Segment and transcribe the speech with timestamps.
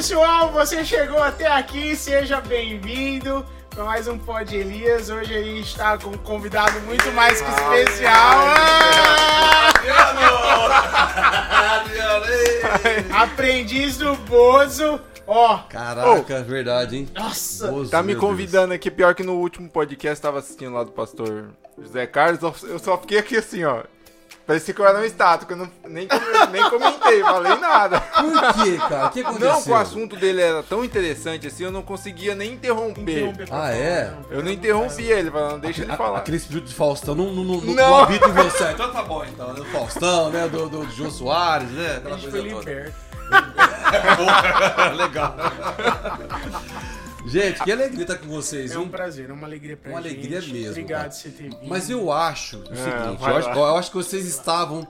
[0.00, 5.10] pessoal, você chegou até aqui, seja bem-vindo para mais um Pod Elias.
[5.10, 8.16] Hoje a gente está com um convidado muito mais que especial.
[8.16, 9.72] Ah!
[13.24, 14.98] Aprendiz do Bozo.
[15.26, 17.08] Ó, Caraca, verdade, hein?
[17.14, 17.70] nossa.
[17.70, 21.50] Bozo, Tá me convidando aqui, pior que no último podcast tava assistindo lá do pastor
[21.78, 23.82] José Carlos, eu só fiquei aqui assim, ó.
[24.46, 26.08] Parecia que eu era um estátua, que eu não, nem,
[26.50, 28.00] nem comentei, falei nada.
[28.00, 29.06] Por quê, cara?
[29.06, 29.52] O que aconteceu?
[29.52, 33.28] Não, que o assunto dele era tão interessante assim, eu não conseguia nem interromper.
[33.28, 34.10] Interromper Ah, é?
[34.10, 34.36] não.
[34.38, 36.18] Eu não interrompi ele, falando, deixa ele falar.
[36.18, 38.70] Aquele espírito de Faustão não, não, não, não, habita em você.
[38.72, 39.54] Então tá bom, então.
[39.54, 40.48] Do Faustão, né?
[40.48, 41.92] Do, do, do Jô Soares, né?
[41.92, 42.70] A Aquela gente coisa foi toda.
[42.70, 43.10] liberto.
[44.96, 45.36] Legal.
[47.26, 50.14] Gente, que alegria estar com vocês, É um prazer, é uma alegria pra Uma gente.
[50.14, 51.56] alegria mesmo, Obrigado por ter vindo.
[51.64, 54.86] Mas eu acho o seguinte, vai eu acho, eu acho que vocês estavam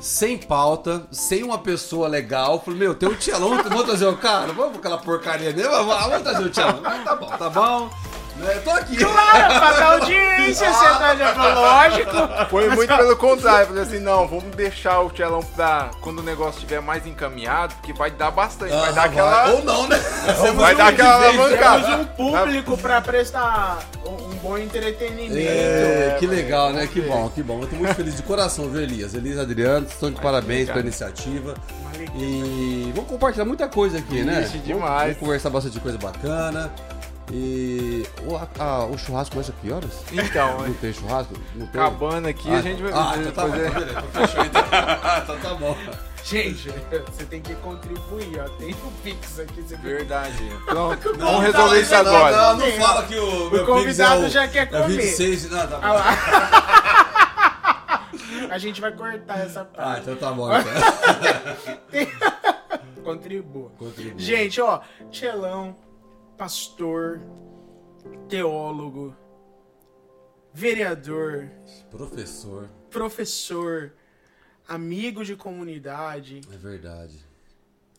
[0.00, 2.54] sem pauta, sem uma pessoa legal.
[2.54, 5.70] Eu Falei, meu, tem o Tchelão, vamos trazer o cara, vamos com aquela porcaria mesmo,
[5.70, 6.80] vamos, vamos trazer o Tchelão.
[6.84, 7.90] Ah, Tá bom, tá bom.
[8.38, 8.96] Né, Eu tô aqui.
[8.96, 12.48] Claro, pra dar audiência, você tá lógico.
[12.50, 16.54] Foi muito pelo contrário, falei assim, não, vamos deixar o Tchelão pra quando o negócio
[16.58, 19.50] estiver mais encaminhado, porque vai dar bastante, vai Ah, dar aquela...
[19.50, 19.98] Ou não, né?
[20.54, 21.84] Vai dar aquela alavancada.
[21.86, 25.36] Temos um público pra prestar um bom entretenimento.
[25.36, 26.86] É, que legal, né?
[26.86, 27.60] Que bom, que bom.
[27.62, 29.14] Eu tô muito feliz de coração, viu, Elias?
[29.14, 30.74] Elias e Adriano, estão de parabéns legal.
[30.76, 31.54] pela iniciativa.
[32.14, 34.48] E vamos compartilhar muita coisa aqui, né?
[34.64, 35.02] Demais.
[35.02, 36.70] Vamos conversar bastante coisa bacana.
[37.30, 40.02] E o, a- a- o churrasco começa que horas?
[40.12, 41.34] Então, Não tem churrasco?
[41.54, 41.80] Não tem?
[41.80, 43.98] acabando aqui, a gente vai Ah, fazer- então tá bom, fazer- então beleza.
[44.08, 44.62] Então fechou então.
[45.22, 45.76] então tá bom.
[46.24, 46.68] Gente,
[47.06, 48.48] você tem que contribuir, ó.
[48.58, 49.60] Tem o Pix aqui.
[49.62, 50.36] Você tem- Verdade.
[50.66, 52.36] Pronto, Não, vamos resolver isso não, agora.
[52.36, 54.88] Não, não, fala que o, O meu convidado Pix é o, já quer É comer.
[54.88, 55.82] 26, não, tá bom.
[55.82, 56.88] Ah.
[58.50, 60.00] A gente vai cortar essa Ah, parte.
[60.02, 60.48] então tá bom.
[61.92, 63.02] Então.
[63.04, 63.70] Contribua.
[63.78, 64.18] Contribua.
[64.18, 65.76] Gente, ó, Tchelão,
[66.38, 67.20] pastor,
[68.28, 69.14] teólogo,
[70.54, 71.50] vereador,
[71.90, 73.92] Professor, professor,
[74.68, 76.40] amigo de comunidade.
[76.52, 77.18] é verdade.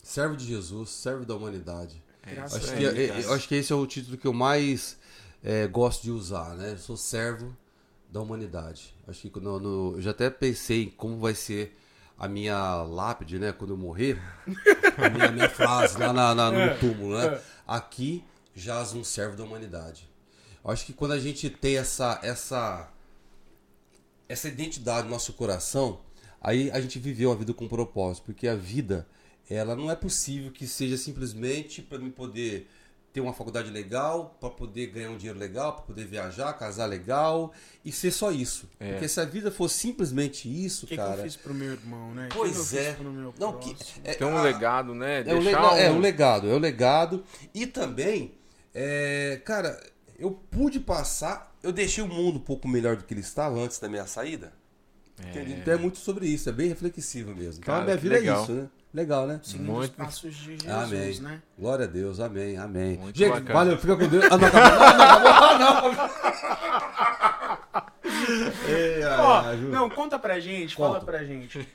[0.02, 2.02] Servo de Jesus, servo da humanidade.
[2.26, 4.98] Graças Acho que, é- é- acho que esse é o título que eu mais
[5.42, 6.72] é, gosto de usar, né?
[6.72, 7.54] Eu sou servo
[8.10, 8.94] da humanidade.
[9.06, 11.76] Acho que no, no- eu já até pensei em como vai ser
[12.18, 13.52] a minha lápide, né?
[13.52, 14.18] Quando eu morrer,
[14.98, 17.40] a minha, a minha frase lá na, na- no túmulo, né?
[17.66, 18.24] Aqui
[18.54, 20.08] jaz um servo da humanidade.
[20.64, 22.90] Eu acho que quando a gente tem essa essa
[24.28, 26.00] essa identidade no nosso coração,
[26.40, 29.06] aí a gente viveu a vida com propósito, porque a vida,
[29.48, 32.68] ela não é possível que seja simplesmente para me poder
[33.12, 37.52] ter uma faculdade legal, para poder ganhar um dinheiro legal, para poder viajar, casar legal
[37.84, 38.68] e ser só isso.
[38.78, 38.92] É.
[38.92, 41.16] Porque se a vida fosse simplesmente isso, que, que cara.
[41.16, 42.28] eu fiz pro meu irmão, né?
[42.32, 42.84] Pois que que eu é.
[42.90, 45.22] fiz pro meu Não, que, é, Tem um a- legado, né?
[45.26, 47.24] é o, Deixar lega- é um- o legado, é o legado.
[47.52, 48.32] E também,
[48.74, 49.80] é, cara,
[50.18, 53.78] eu pude passar, eu deixei o mundo um pouco melhor do que ele estava antes
[53.78, 54.52] da minha saída.
[55.22, 55.52] Entende?
[55.52, 57.60] Então é muito sobre isso, é bem reflexivo mesmo.
[57.62, 58.40] Então a Cara, minha que vida legal.
[58.40, 58.68] é isso, né?
[58.92, 59.38] Legal, né?
[59.44, 61.20] Seguindo Muito- os passos de Jesus, amém.
[61.20, 61.42] né?
[61.58, 62.96] Glória a Deus, amém, amém.
[62.96, 63.52] Muito Gente, bacana.
[63.52, 64.24] valeu, fica com Deus.
[64.24, 65.90] Ah, não acabou, não, não acabou, ah, não.
[68.68, 70.92] Ei, Ó, não, conta pra gente, Conta.
[70.94, 71.58] fala pra gente.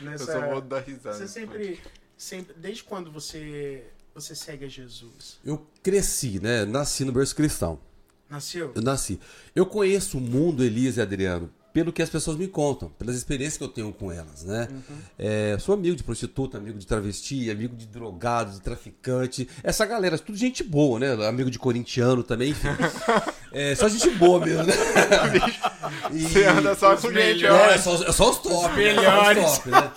[0.00, 1.16] Eu Nessa, só vou dar risada.
[1.16, 1.80] Você sempre,
[2.16, 3.84] sempre, desde quando você,
[4.16, 5.38] você segue a Jesus?
[5.44, 6.64] Eu cresci, né?
[6.64, 7.78] Nasci no berço cristão.
[8.28, 8.72] Nasceu?
[8.74, 9.20] Eu nasci.
[9.54, 13.58] Eu conheço o mundo, Elias e Adriano, pelo que as pessoas me contam, pelas experiências
[13.58, 14.66] que eu tenho com elas, né?
[15.18, 19.46] É, sou amigo de prostituta, amigo de travesti, amigo de drogado, de traficante.
[19.62, 21.12] Essa galera, tudo gente boa, né?
[21.28, 22.68] Amigo de corintiano também, enfim.
[23.52, 24.74] É, só gente boa mesmo, né?
[26.12, 27.56] E- Você anda só Os com gente, ó.
[27.56, 28.68] é, só, é só os top.
[28.68, 28.74] né?
[28.76, 29.42] melhores.
[29.44, 29.92] Só os top, né?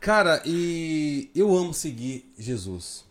[0.00, 3.04] Cara, e eu amo seguir Jesus.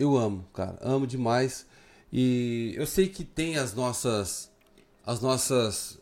[0.00, 0.78] Eu amo, cara.
[0.80, 1.66] Amo demais.
[2.12, 4.50] E eu sei que tem as nossas.
[5.04, 5.98] As nossas.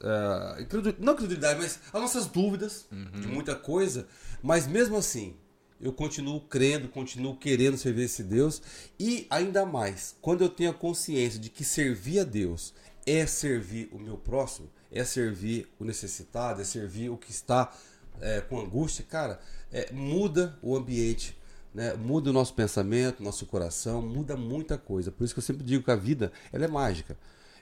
[0.60, 2.86] incredu- não credulidade, mas as nossas dúvidas
[3.20, 4.06] de muita coisa.
[4.42, 5.34] Mas mesmo assim,
[5.81, 8.62] eu continuo crendo, continuo querendo servir esse Deus.
[8.98, 12.72] E ainda mais, quando eu tenho a consciência de que servir a Deus
[13.06, 17.72] é servir o meu próximo, é servir o necessitado, é servir o que está
[18.21, 19.41] é, com angústia, cara,
[19.72, 21.37] é, muda o ambiente,
[21.74, 21.94] né?
[21.94, 25.10] muda o nosso pensamento, nosso coração, muda muita coisa.
[25.10, 27.16] Por isso que eu sempre digo que a vida ela é mágica.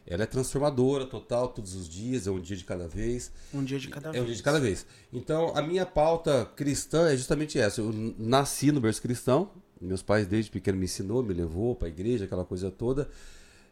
[0.06, 3.32] Ela é transformadora, total, todos os dias, é um dia de cada vez.
[3.52, 4.22] Um dia de cada É vez.
[4.22, 4.86] um dia de cada vez.
[5.12, 7.80] Então, a minha pauta cristã é justamente essa.
[7.80, 9.50] Eu nasci no berço cristão.
[9.80, 13.08] Meus pais, desde pequeno, me ensinou, me levou para a igreja, aquela coisa toda.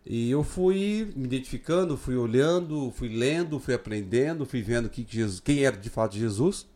[0.05, 5.39] E eu fui me identificando, fui olhando, fui lendo, fui aprendendo, fui vendo que Jesus,
[5.41, 6.67] quem era de fato Jesus,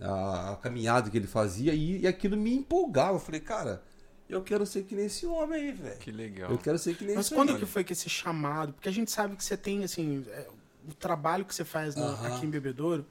[0.00, 3.16] a, a caminhada que ele fazia, e, e aquilo me empolgava.
[3.16, 3.82] Eu falei, cara,
[4.28, 5.98] Eu quero ser que nem esse homem aí, velho.
[5.98, 6.50] Que legal.
[6.52, 7.60] Eu quero ser que nem Mas esse quando homem.
[7.60, 8.72] que foi que esse chamado?
[8.72, 10.46] Porque a gente sabe que você tem, assim, é,
[10.88, 13.04] o trabalho que você faz no- aqui em Bebedouro,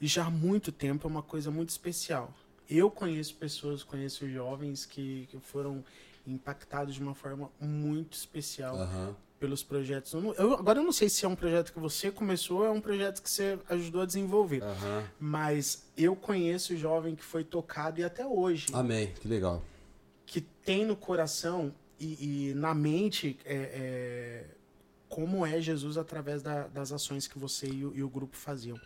[0.00, 2.32] e já há muito tempo é uma coisa muito especial.
[2.68, 5.84] Eu conheço pessoas, conheço jovens que, que foram
[6.26, 8.76] impactados de uma forma muito especial.
[9.38, 10.12] Pelos projetos.
[10.14, 12.70] Eu eu- agora eu não sei se é um projeto que você começou ou é
[12.70, 14.62] um projeto que você ajudou a desenvolver.
[14.62, 15.04] Aham.
[15.20, 19.12] Mas eu conheço jovem que foi tocado e até hoje Amém.
[19.20, 19.62] Que legal.
[20.24, 24.44] que tem no coração e, e na mente é, é,
[25.08, 28.78] como é Jesus através da- das ações que você e o, e o grupo faziam.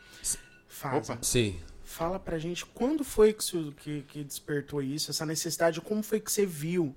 [0.68, 1.14] Fazem.
[1.16, 1.18] Opa.
[1.22, 1.58] Sim.
[1.84, 6.30] Fala pra gente quando foi que, que, que despertou isso, essa necessidade, como foi que
[6.30, 6.94] você viu?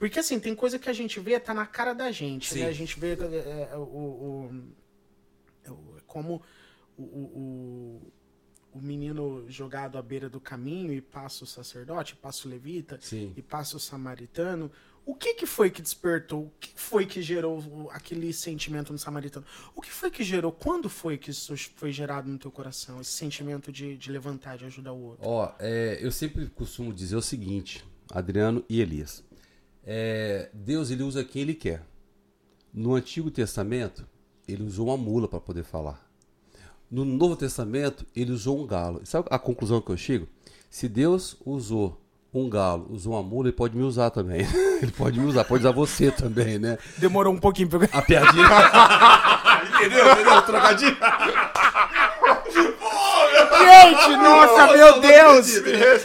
[0.00, 2.66] Porque assim, tem coisa que a gente vê, tá na cara da gente, né?
[2.66, 4.64] A gente vê é, é, o, o-
[5.68, 6.40] o- como
[6.96, 8.12] o, o,
[8.72, 13.34] o- menino jogado à beira do caminho e passa o sacerdote, passa o levita, Sim.
[13.36, 14.72] e passa o samaritano.
[15.04, 16.44] O que, que foi que despertou?
[16.44, 19.44] O que foi que gerou aquele sentimento no samaritano?
[19.74, 20.50] O que foi que gerou?
[20.50, 23.02] Quando foi que isso foi gerado no teu coração?
[23.02, 25.28] Esse sentimento de, de levantar, de ajudar o outro?
[25.28, 29.22] Ó, é, eu sempre costumo dizer o seguinte, Adriano e Elias.
[29.86, 31.82] É, Deus ele usa quem ele quer.
[32.72, 34.06] No Antigo Testamento,
[34.46, 36.00] ele usou uma mula para poder falar.
[36.90, 39.00] No Novo Testamento, ele usou um galo.
[39.04, 40.28] Sabe a conclusão que eu chego?
[40.68, 42.00] Se Deus usou
[42.32, 44.40] um galo, usou uma mula, ele pode me usar também.
[44.82, 46.78] ele pode me usar, pode usar você também, né?
[46.98, 47.84] Demorou um pouquinho pra.
[47.92, 48.44] A piadinha.
[49.74, 50.12] entendeu?
[50.12, 50.36] Entendeu?
[50.36, 50.96] O Trocadilho.
[53.64, 55.46] Gente, nossa, meu Deus!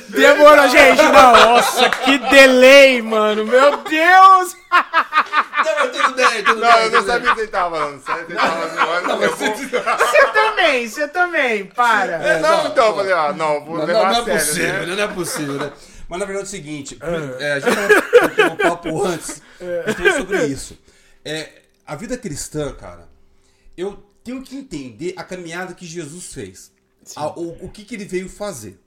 [0.09, 1.31] Demorou, gente, não.
[1.31, 3.45] Nossa, que delay, mano.
[3.45, 4.55] Meu Deus!
[4.71, 7.05] Não, tudo bem, tudo Não, bem, eu não tudo bem.
[7.05, 7.99] sabia que você tava falando.
[8.03, 9.07] Você tava zoando.
[9.07, 12.13] Não, eu você- Você também, você também, para.
[12.13, 14.39] É, não, então, eu falei, ah, não, vou Não, levar não, não a é sério,
[14.39, 14.85] possível, né?
[14.85, 14.95] né?
[14.95, 15.71] não é possível, né?
[16.07, 16.99] Mas na verdade é o seguinte,
[17.39, 17.75] é, a gente
[18.37, 19.41] tava um papo antes
[19.87, 20.77] então, sobre isso.
[21.23, 21.49] É,
[21.87, 23.09] a vida cristã, cara,
[23.75, 26.71] eu tenho que entender a caminhada que Jesus fez.
[27.15, 28.79] A- o, o que, que ele veio fazer.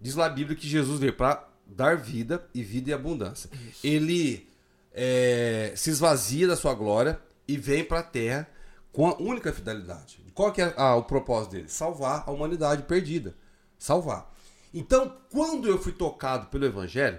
[0.00, 3.50] Diz lá a Bíblia que Jesus veio para dar vida e vida e abundância.
[3.82, 4.48] Ele
[4.92, 7.18] é, se esvazia da sua glória
[7.48, 8.48] e vem para a terra
[8.92, 10.20] com a única fidelidade.
[10.32, 11.68] Qual que é ah, o propósito dele?
[11.68, 13.34] Salvar a humanidade perdida.
[13.78, 14.32] Salvar.
[14.72, 17.18] Então, quando eu fui tocado pelo Evangelho,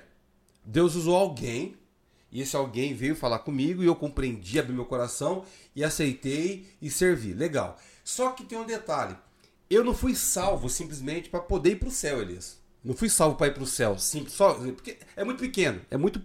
[0.64, 1.76] Deus usou alguém,
[2.32, 5.44] e esse alguém veio falar comigo, e eu compreendi, abri meu coração,
[5.76, 7.34] e aceitei e servi.
[7.34, 7.78] Legal.
[8.04, 9.16] Só que tem um detalhe.
[9.70, 12.58] Eu não fui salvo simplesmente para poder ir para o céu, Elias.
[12.84, 15.98] Não fui salvo para ir para o céu, simples, só, porque é muito pequeno, é
[15.98, 16.22] muito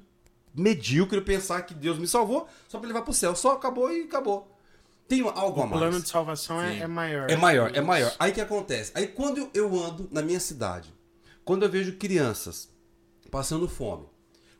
[0.54, 3.34] medíocre eu pensar que Deus me salvou só para levar para o céu.
[3.34, 4.48] Só acabou e acabou.
[5.08, 5.80] Tem algo a O mais.
[5.82, 7.28] plano de salvação é, é maior.
[7.30, 8.14] É maior, é maior.
[8.18, 8.92] Aí o que acontece?
[8.94, 10.92] Aí quando eu- eu ando na minha cidade,
[11.44, 12.68] quando eu vejo crianças
[13.30, 14.06] passando fome,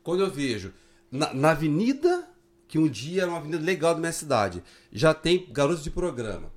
[0.03, 0.73] quando eu vejo
[1.11, 2.29] na, na avenida,
[2.67, 6.52] que um dia era uma avenida legal da minha cidade, já tem garotos de programa.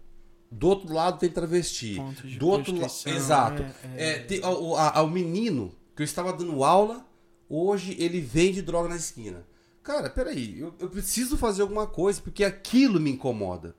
[0.58, 1.96] Do outro lado tem travesti.
[2.38, 2.92] Do outro lado.
[3.18, 3.62] Exato.
[3.98, 7.06] é, É, tem, ao- ao menino que eu estava dando aula,
[7.50, 9.46] hoje ele vende droga na esquina.
[9.84, 13.76] Cara, peraí, eu, eu preciso fazer alguma coisa, porque aquilo me incomoda.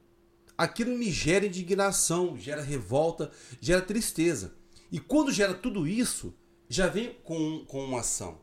[0.57, 3.31] Aquilo me gera indignação, gera revolta,
[3.61, 4.55] gera tristeza.
[4.91, 6.33] E quando gera tudo isso,
[6.69, 8.39] já vem com, com uma ação.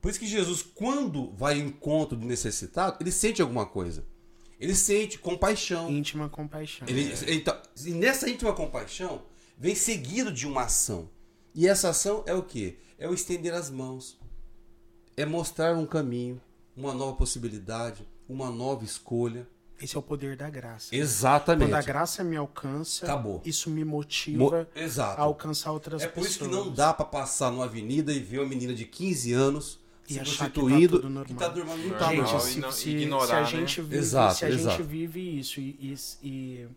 [0.00, 4.04] Por isso que Jesus, quando vai ao encontro do necessitado, ele sente alguma coisa.
[4.60, 5.90] Ele sente compaixão.
[5.90, 6.86] Íntima compaixão.
[6.88, 9.22] Ele, então, e nessa íntima compaixão
[9.56, 11.08] vem seguido de uma ação.
[11.54, 12.78] E essa ação é o quê?
[12.98, 14.18] É o estender as mãos.
[15.16, 16.40] É mostrar um caminho,
[16.76, 19.48] uma nova possibilidade, uma nova escolha.
[19.80, 20.94] Esse é o poder da graça.
[20.94, 21.68] Exatamente.
[21.70, 23.40] Quando a graça me alcança, Acabou.
[23.44, 25.20] isso me Mo- motiva Exato.
[25.20, 26.30] a alcançar outras É por pessoas.
[26.30, 29.78] isso que não dá pra passar numa avenida e ver uma menina de 15 anos
[30.08, 31.36] E se achar que tá prostituindo tudo normal.
[31.36, 32.40] e tá dormindo Gente, Normal, normal.
[32.40, 33.46] se, e não- se- ignorar, se a né?
[33.46, 34.84] gente vive, Exato, se a gente exato.
[34.84, 36.68] vive isso e, e, e,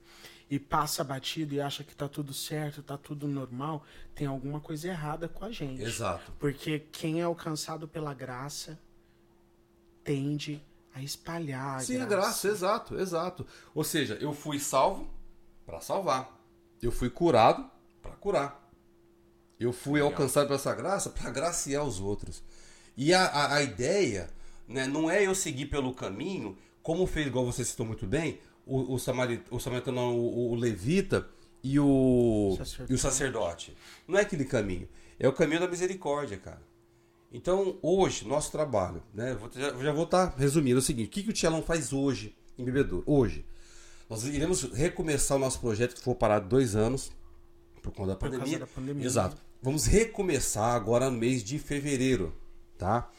[0.50, 4.88] e passa batido e acha que tá tudo certo, tá tudo normal, tem alguma coisa
[4.90, 5.82] errada com a gente.
[5.82, 6.32] Exato.
[6.40, 8.78] Porque quem é alcançado pela graça
[10.04, 10.62] tende
[10.94, 13.46] a espalhar a Sim, a graça, exato, exato.
[13.74, 15.10] Ou seja, eu fui salvo
[15.66, 16.38] para salvar.
[16.82, 17.70] Eu fui curado
[18.02, 18.60] para curar.
[19.60, 22.44] Eu fui alcançado por essa graça para agraciar os outros.
[22.98, 24.30] E a, a, a ideia
[24.68, 28.94] né, não é eu seguir pelo caminho, como fez, igual você citou muito bem, o,
[28.94, 31.28] o, samarit, o samaritano, o, o levita
[31.64, 32.92] e o, Sacerdote.
[32.92, 33.78] e o sacerdote.
[34.08, 34.88] Não é aquele caminho.
[35.20, 36.62] É o caminho da misericórdia, cara.
[37.32, 39.36] Então, hoje, nosso trabalho, né?
[39.36, 41.94] vou- Já, já vou estar resumindo é o seguinte: o que, que o Tchelão faz
[41.94, 43.04] hoje em Bebedouro?
[43.08, 43.46] Hoje,
[44.10, 47.12] nós iremos recomeçar o nosso projeto que foi parado dois anos
[47.82, 48.60] por conta da Por pandemia.
[48.60, 49.06] da pandemia.
[49.06, 49.38] Exato.
[49.62, 52.34] Vamos recomeçar agora no mês de fevereiro,
[52.82, 53.10] tá?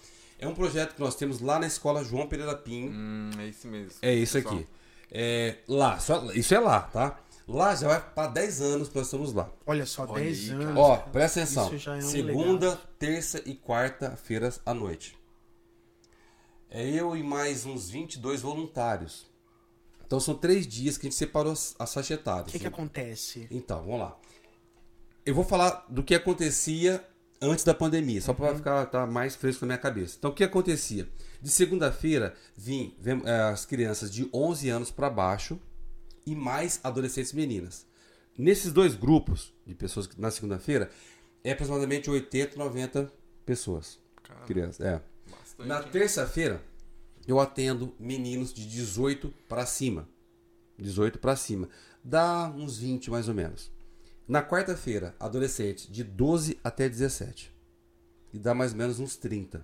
[0.40, 2.90] É um projeto que nós temos lá na escola João Pereira Pinho.
[2.90, 3.92] Hum, é isso mesmo.
[4.02, 4.56] É isso pessoal.
[4.56, 4.66] aqui.
[5.08, 7.20] É, lá, só, isso é lá, tá?
[7.46, 9.48] Lá já vai para 10 anos que nós estamos lá.
[9.64, 10.76] Olha só, Olha 10 aí, anos.
[10.76, 11.66] Ó, presta atenção.
[11.66, 12.88] Isso já é um Segunda, legado.
[12.98, 15.16] terça e quarta-feiras à noite.
[16.68, 19.26] É eu e mais uns 22 voluntários.
[20.04, 22.68] Então são três dias que a gente separou as, as faixas O que, que né?
[22.68, 23.46] acontece?
[23.50, 24.18] Então, vamos lá.
[25.24, 27.06] Eu vou falar do que acontecia
[27.42, 28.36] antes da pandemia, só Uhum.
[28.38, 30.16] para ficar tá mais fresco na minha cabeça.
[30.18, 31.08] Então, o que acontecia?
[31.40, 35.58] De segunda-feira, vim, vem, eh, as crianças de 11 anos para baixo
[36.24, 37.84] e mais adolescentes meninas.
[38.38, 40.88] Nesses dois grupos de pessoas na segunda-feira,
[41.42, 43.12] é aproximadamente 80, 90
[43.44, 43.98] pessoas.
[44.22, 44.46] Caramba.
[44.46, 45.02] Crianças, é.
[45.28, 45.68] Bastante.
[45.68, 46.62] Na terça-feira,
[47.26, 50.08] eu atendo meninos de 18 para cima.
[50.78, 51.68] 18 para cima.
[52.04, 53.71] Dá uns 20 mais ou menos.
[54.32, 57.54] Na quarta-feira, adolescentes de 12 até 17.
[58.32, 59.62] E dá mais ou menos uns 30.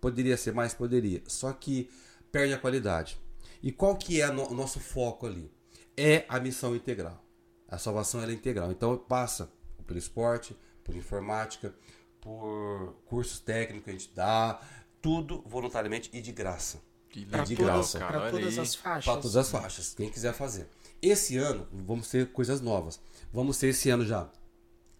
[0.00, 0.74] Poderia ser mais?
[0.74, 1.22] Poderia.
[1.28, 1.88] Só que
[2.32, 3.16] perde a qualidade.
[3.62, 5.48] E qual que é o nosso foco ali?
[5.96, 7.24] É a missão integral.
[7.68, 8.72] A salvação ela é integral.
[8.72, 9.48] Então passa
[9.86, 11.72] pelo esporte, por informática,
[12.20, 14.60] por cursos técnicos que a gente dá,
[15.00, 16.80] tudo voluntariamente e de graça.
[17.10, 18.04] Que Pra de todas, graça.
[18.18, 19.04] olha todas as faixas.
[19.04, 20.66] Para todas as faixas, quem quiser fazer.
[21.06, 23.00] Esse ano, vamos ter coisas novas.
[23.32, 24.28] Vamos ter esse ano já.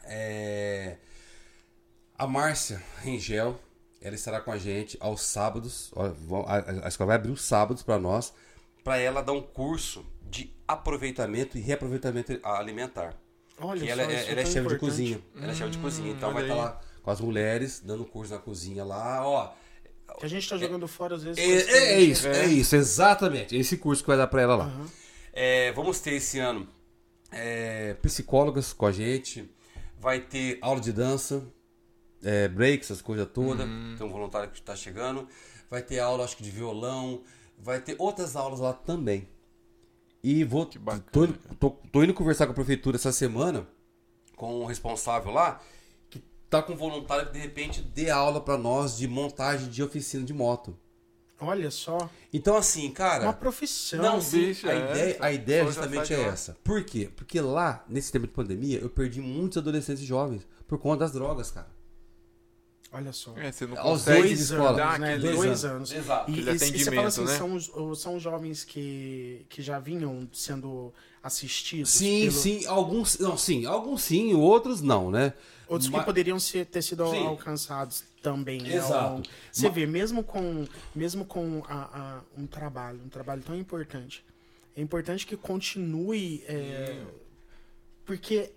[0.05, 0.97] é,
[2.19, 3.59] A Márcia Rengel,
[4.01, 5.93] ela estará com a gente aos sábados.
[6.83, 8.33] A, escola vai abrir os sábados para nós,
[8.83, 13.15] para ela dar um curso de aproveitamento e reaproveitamento alimentar.
[13.59, 15.21] Olha Que só, ela, é- ela é tão chefe de cozinha.
[15.37, 16.11] Ela é chefe de cozinha.
[16.11, 16.61] Então vai estar aí.
[16.61, 19.27] lá com as mulheres, dando curso na cozinha lá.
[19.27, 19.53] Ó,
[20.19, 21.39] Que a gente tá jogando fora às vezes.
[21.39, 22.47] é, é- é isso, é.
[22.47, 23.57] isso, exatamente.
[23.57, 24.65] Esse curso que vai dar pra ela lá.
[24.67, 24.89] Aham.
[25.37, 26.69] É, vamos ter esse ano
[27.33, 29.51] é, psicólogas com a gente.
[29.99, 31.45] Vai ter aula de dança,
[32.23, 33.67] é, breaks, essas coisas todas.
[33.99, 35.27] Tem um voluntário que está chegando.
[35.71, 37.23] Vai ter aula, acho que de violão.
[37.59, 39.29] Vai ter outras aulas lá também.
[40.23, 40.67] E vou.
[40.67, 43.67] Que bacana, tô, indo- tô- tô indo conversar com a prefeitura essa semana,
[44.37, 45.61] com o responsável lá,
[46.11, 49.83] que tá com um voluntário que de repente dê aula pra nós de montagem de
[49.83, 50.79] oficina de moto.
[51.45, 52.11] Olha só.
[52.33, 53.25] Então, assim, cara.
[53.25, 54.01] Uma profissão.
[54.03, 55.25] Não, sim, bicho, a é ideia, essa.
[55.25, 56.57] a ideia justamente é essa.
[56.65, 57.11] Por quê?
[57.15, 61.51] Porque lá, nesse tempo de pandemia, eu perdi muitos adolescentes jovens por conta das drogas,
[61.51, 61.73] cara.
[62.93, 63.35] Olha só.
[63.37, 64.99] É, você não Aos consegue dois Dois escola.
[64.99, 65.15] né?
[65.15, 65.65] aquele- Dois anos.
[65.65, 65.93] anos.
[65.93, 66.31] Exato.
[66.31, 67.37] E, e- e você fala assim, né?
[67.39, 71.91] são, os, são jovens que, que já vinham sendo assistidos?
[71.91, 75.33] Sim, pelo- sim, alguns, não, sim, alguns sim, outros não, né?
[75.69, 77.27] Outros que poderiam ser, ter sido Sim.
[77.27, 78.61] alcançados também.
[78.63, 79.15] né, Exato.
[79.15, 79.23] longo.
[79.53, 84.25] Você vê, mesmo com, mesmo com a- a- um trabalho, um trabalho tão importante,
[84.77, 87.03] é importante que continue, é,
[88.05, 88.51] porque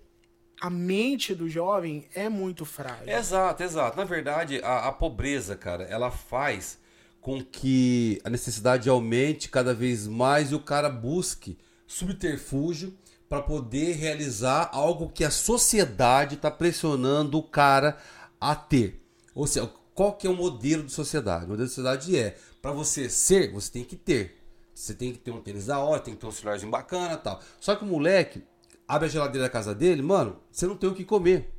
[0.60, 3.08] a mente do jovem é muito frágil.
[3.10, 3.96] Exato, exato.
[3.98, 6.80] Na verdade, a, a pobreza, cara, ela faz
[7.22, 12.94] com que a necessidade aumente cada vez mais e o cara busque subterfúgio
[13.30, 17.98] para poder realizar algo que a sociedade está pressionando o cara
[18.40, 19.04] a ter.
[19.36, 21.46] Ou seja, qual que é o modelo de sociedade?
[21.46, 24.38] O modelo de sociedade é, para você ser, você tem que ter.
[24.74, 27.42] Você tem que ter um tênis da hora, tem que ter um celularzinho bacana tal.
[27.60, 28.44] Só que o moleque
[28.88, 31.52] abre a geladeira da casa dele, mano, você não tem o que comer.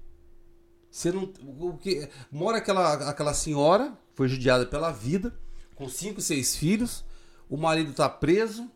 [0.90, 1.32] Você não.
[1.58, 5.34] O que, mora aquela, aquela senhora, foi judiada pela vida,
[5.74, 7.04] com cinco, seis filhos,
[7.48, 8.70] o marido tá preso,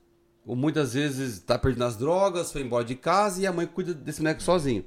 [0.45, 3.95] ou muitas vezes tá perdendo as drogas, foi embora de casa e a mãe cuida
[3.95, 4.85] desse moleque sozinho.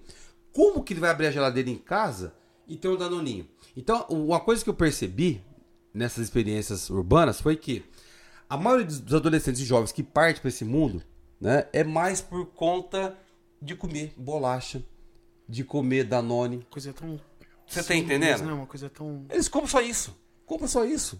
[0.51, 2.33] Como que ele vai abrir a geladeira em casa
[2.67, 3.47] e ter um danoninho?
[3.75, 5.41] Então, uma coisa que eu percebi
[5.93, 7.83] nessas experiências urbanas foi que
[8.49, 11.01] a maioria dos adolescentes e jovens que partem para esse mundo
[11.39, 13.17] né, é mais por conta
[13.61, 14.83] de comer bolacha,
[15.47, 16.65] de comer Danone.
[16.69, 17.19] Coisa tão.
[17.65, 18.43] Você tá entendendo?
[18.43, 18.53] Né?
[18.53, 19.25] Uma coisa tão.
[19.29, 20.15] Eles compram só isso.
[20.45, 21.19] Compra só isso.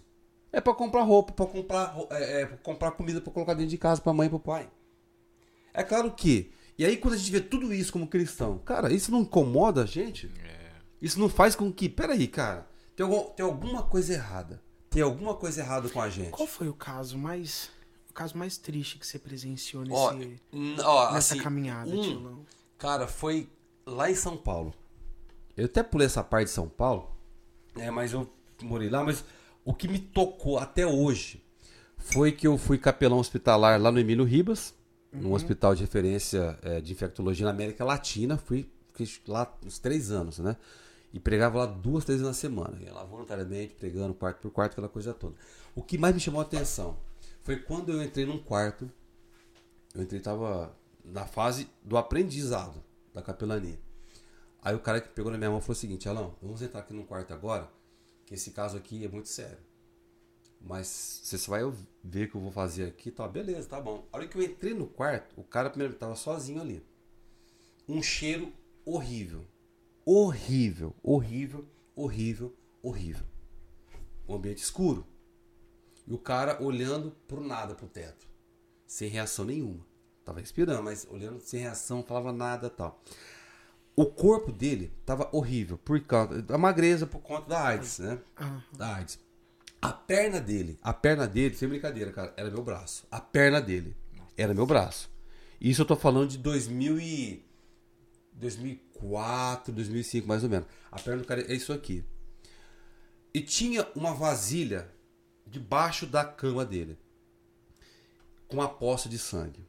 [0.52, 3.78] É pra comprar roupa, pra comprar, é, é, pra comprar comida pra colocar dentro de
[3.78, 4.70] casa pra mãe e pro pai.
[5.74, 6.50] É claro que.
[6.78, 9.86] E aí, quando a gente vê tudo isso como cristão, cara, isso não incomoda a
[9.86, 10.30] gente?
[11.00, 11.88] Isso não faz com que.
[11.88, 12.66] Peraí, cara.
[12.94, 14.62] Tem, algum- tem alguma coisa errada.
[14.88, 16.30] Tem alguma coisa errada com a gente.
[16.30, 17.70] Qual foi o caso mais.
[18.08, 20.10] O caso mais triste que você presenciou nesse, Ó,
[20.82, 22.46] ó, nessa assim, caminhada, um, Tilão?
[22.78, 23.46] Cara, foi
[23.84, 24.72] lá em São Paulo.
[25.54, 27.14] Eu até pulei essa parte de São Paulo,
[27.74, 28.30] né, mas eu
[28.62, 29.04] morei lá.
[29.04, 29.22] Mas
[29.66, 31.44] o que me tocou até hoje
[31.98, 34.72] foi que eu fui capelão hospitalar lá no Emílio Ribas,
[35.12, 38.38] num hospital de referência eh, de infectologia na América Latina.
[38.38, 40.56] Fui fiquei lá uns três anos, né?
[41.12, 42.78] E pregava lá duas, três vezes na semana.
[42.80, 45.34] Ia lá voluntariamente, pregando quarto por quarto, aquela coisa toda.
[45.74, 46.96] O que mais me chamou a atenção
[47.42, 48.90] foi quando eu entrei num quarto
[49.96, 52.82] eu entrei, tava na fase do aprendizado
[53.14, 53.78] da capelania.
[54.62, 56.92] Aí o cara que pegou na minha mão falou o seguinte, Alão, vamos entrar aqui
[56.92, 57.66] no quarto agora,
[58.26, 59.58] que esse caso aqui é muito sério.
[60.60, 61.62] Mas você só vai
[62.02, 63.26] ver o que eu vou fazer aqui, tá?
[63.28, 64.06] Beleza, tá bom.
[64.12, 66.84] A hora que eu entrei no quarto, o cara primeiro tava sozinho ali.
[67.88, 68.52] Um cheiro
[68.84, 69.44] horrível.
[70.04, 71.64] Horrível, horrível,
[71.94, 72.52] horrível,
[72.82, 73.24] horrível.
[74.28, 75.06] Um ambiente escuro.
[76.06, 78.26] E o cara olhando pro nada, pro teto.
[78.86, 79.86] Sem reação nenhuma.
[80.24, 83.00] Tava respirando, mas olhando sem reação, falava nada tal.
[83.96, 88.18] O corpo dele tava horrível, por causa da magreza, por conta da AIDS, né?
[88.76, 89.18] Da AIDS.
[89.80, 93.06] A perna dele, a perna dele, sem brincadeira, cara, era meu braço.
[93.10, 93.96] A perna dele
[94.36, 95.10] era meu braço.
[95.58, 97.44] Isso eu tô falando de 2000 e
[98.32, 100.68] 2004, 2005, mais ou menos.
[100.92, 102.04] A perna do cara é isso aqui.
[103.32, 104.90] E tinha uma vasilha
[105.46, 106.98] debaixo da cama dele.
[108.46, 109.66] Com uma poça de sangue.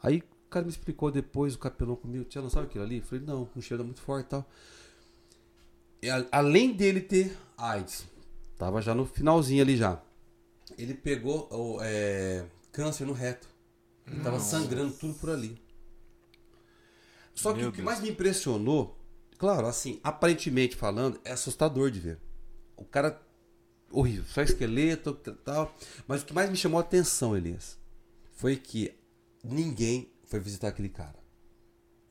[0.00, 0.22] Aí
[0.52, 2.98] cara me explicou depois, o capelão comigo, tia, não sabe aquilo ali?
[2.98, 4.48] Eu falei, não, um cheiro muito forte e tal.
[6.02, 8.04] E, a- além dele ter AIDS,
[8.56, 10.00] tava já no finalzinho ali já.
[10.78, 13.48] Ele pegou o, é, câncer no reto.
[14.06, 15.60] Ele tava sangrando tudo por ali.
[17.34, 17.86] Só que Meu o que Deus.
[17.86, 18.98] mais me impressionou,
[19.38, 22.18] claro, assim, aparentemente falando, é assustador de ver.
[22.76, 23.20] O cara
[23.90, 25.74] horrível, só esqueleto e tal.
[26.06, 27.78] Mas o que mais me chamou a atenção, Elias,
[28.32, 28.92] foi que
[29.42, 31.14] ninguém foi visitar aquele cara.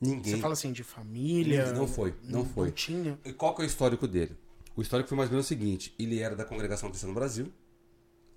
[0.00, 0.34] Ninguém.
[0.34, 1.72] Você fala assim de família.
[1.72, 2.66] Não foi, não foi.
[2.66, 3.18] Não tinha.
[3.24, 4.36] E qual que é o histórico dele?
[4.74, 7.52] O histórico foi mais ou menos o seguinte: ele era da congregação cristã no Brasil.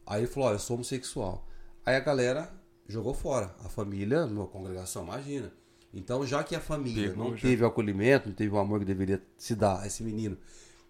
[0.06, 1.48] Aí ele falou: Ó, eu sou homossexual.
[1.86, 2.52] Aí a galera
[2.88, 3.56] jogou fora.
[3.64, 5.52] A família, na congregação, imagina.
[5.94, 7.48] Então, já que a família Pegou, não já.
[7.48, 10.38] teve o acolhimento, não teve o amor que deveria se dar a esse menino,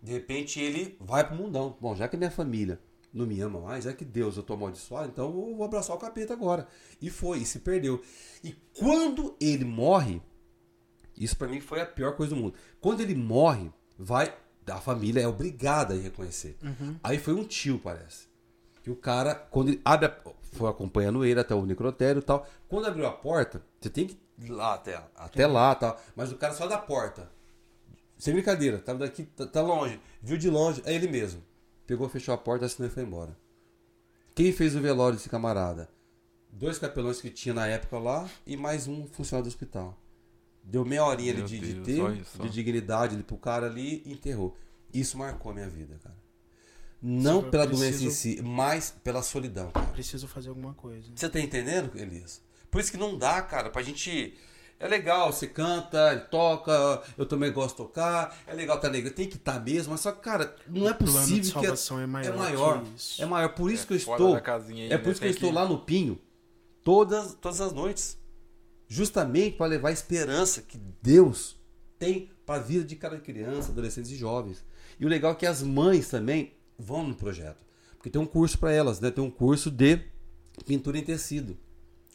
[0.02, 1.78] de repente ele vai pro mundão.
[1.80, 2.80] Bom, já que minha família
[3.16, 6.00] não me ama mais, já que Deus eu tô amaldiçoado, então eu vou abraçar o
[6.00, 6.68] capeta agora.
[7.02, 8.02] E foi, e se perdeu.
[8.44, 10.22] E quando ele morre,
[11.18, 12.54] isso pra mim foi a pior coisa do mundo.
[12.82, 14.36] Quando ele morre, vai.
[14.68, 16.58] A família é obrigada a reconhecer.
[17.04, 18.28] Aí foi um tio, parece.
[18.84, 20.16] Que o cara, quando ele abre a,
[20.52, 22.48] Foi acompanhando ele até o necrotério e tal.
[22.68, 26.02] Quando abriu a porta, você tem que ir lá até, até lá e tal.
[26.16, 27.32] Mas o cara só da porta.
[28.18, 30.00] Sem brincadeira, tava daqui, tá, tá longe.
[30.22, 31.42] Viu de longe, é ele mesmo.
[31.86, 33.38] Pegou, fechou a porta, assinou e foi embora.
[34.34, 35.90] Quem fez o velório desse camarada?
[36.52, 39.98] Dois capelões que tinha na época lá e mais um funcionário do hospital.
[40.64, 44.14] Deu meia horinha Meu de, de Deus, ter, de dignidade ali pro cara ali e
[44.14, 44.58] enterrou.
[44.94, 46.16] Isso marcou a minha vida, cara.
[47.02, 49.86] Não pela preciso- doença em si, mas pela solidão, cara.
[49.88, 51.08] Preciso fazer alguma coisa.
[51.14, 52.42] Você tá entendendo, Elias?
[52.72, 54.36] Por isso que não dá, cara, pra gente.
[54.78, 59.16] É legal, você canta, toca, eu também gosto de tocar, é legal estar na igreja,
[59.16, 62.00] tem que estar mesmo, mas só que, cara, não é plano de possível que salvação
[62.00, 62.84] é maior é maior.
[62.84, 63.22] que isso.
[63.24, 64.36] É maior, por isso que eu estou.
[64.36, 64.98] aí, é né?
[64.98, 66.20] por isso que eu Tem estou que- lá no Pinho
[66.84, 68.18] todas, todas as noites.
[68.88, 71.56] Justamente para levar a esperança que Deus
[71.98, 74.64] tem para a vida de cada criança, adolescentes e jovens.
[75.00, 77.66] E o legal é que as mães também vão no projeto.
[77.98, 79.10] Porque tem um curso para elas, né?
[79.10, 80.00] Tem um curso de
[80.68, 81.58] pintura em tecido.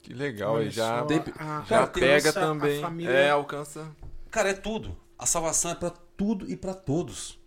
[0.02, 2.80] Que legal, Olha aí já, tem- a- já pega também.
[2.80, 3.86] família- É, alcança.
[4.30, 4.96] Cara, é tudo.
[5.18, 7.38] A salvação é para tudo e para todos.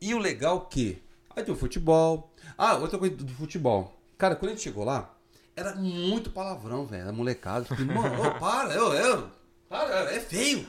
[0.00, 1.02] E o legal que
[1.34, 2.32] aí tem o futebol.
[2.56, 3.96] Ah, outra coisa do futebol.
[4.16, 5.14] Cara, quando a gente chegou lá,
[5.54, 7.02] era muito palavrão, velho.
[7.02, 7.60] Era molecada.
[7.70, 9.28] Eu falei, mano, ô, para, eu, eu.
[9.68, 10.66] Para, é feio.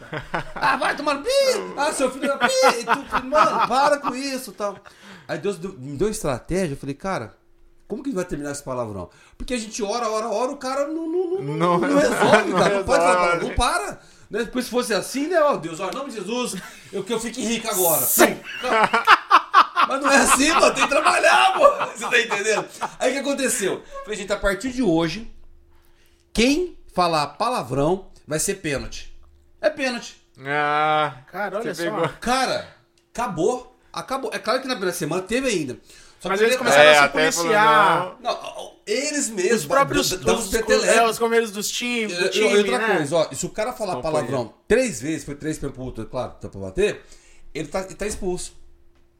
[0.54, 1.30] Ah, vai tomar pi.
[1.78, 2.80] Ah, seu filho é pi.
[2.82, 4.78] E tu, falei, mano, para com isso tal.
[5.28, 6.74] Aí Deus deu- me deu estratégia.
[6.74, 7.34] Eu falei, cara,
[7.90, 9.10] como que vai terminar esse palavrão?
[9.38, 12.58] Porque a gente ora, ora, ora, o cara não, não, não, não, Não- resolve, não
[12.60, 12.76] cara.
[12.78, 14.00] Não pode falar não para.
[14.30, 14.44] Né?
[14.44, 15.42] Depois se fosse assim, né?
[15.42, 16.56] Ó, Deus, ó, em nome de Jesus,
[16.94, 18.06] eu que eu fique rico agora.
[18.06, 18.38] Pum.
[19.88, 20.74] Mas não é assim, mano.
[20.74, 21.86] Tem que trabalhar, pô.
[21.98, 22.66] Você tá entendendo?
[23.00, 23.84] Aí o que aconteceu?
[24.04, 25.30] Falei, gente, a partir de hoje,
[26.32, 29.12] quem falar palavrão vai ser pênalti.
[29.60, 30.16] É pênalti.
[30.46, 31.84] Ah, Cara, olha só.
[31.84, 32.10] pegou.
[32.22, 32.68] Cara,
[33.12, 33.76] acabou.
[33.92, 34.30] Acabou.
[34.32, 35.76] É claro que na primeira semana teve ainda.
[36.20, 38.18] Só Mas que eles ele- começaram É, a se policiar.
[38.22, 39.62] Não, eles mesmos.
[39.62, 40.10] Os próprios.
[40.20, 42.18] dão Os, os é, os comeiros dos times.
[42.18, 42.96] Do E- time, e outra né?
[42.98, 44.20] coisa, ó, se o cara falar Companhia.
[44.28, 47.02] palavrão três vezes, foi três pra puta, claro, tá pra bater,
[47.54, 48.58] ele tá, ele tá expulso.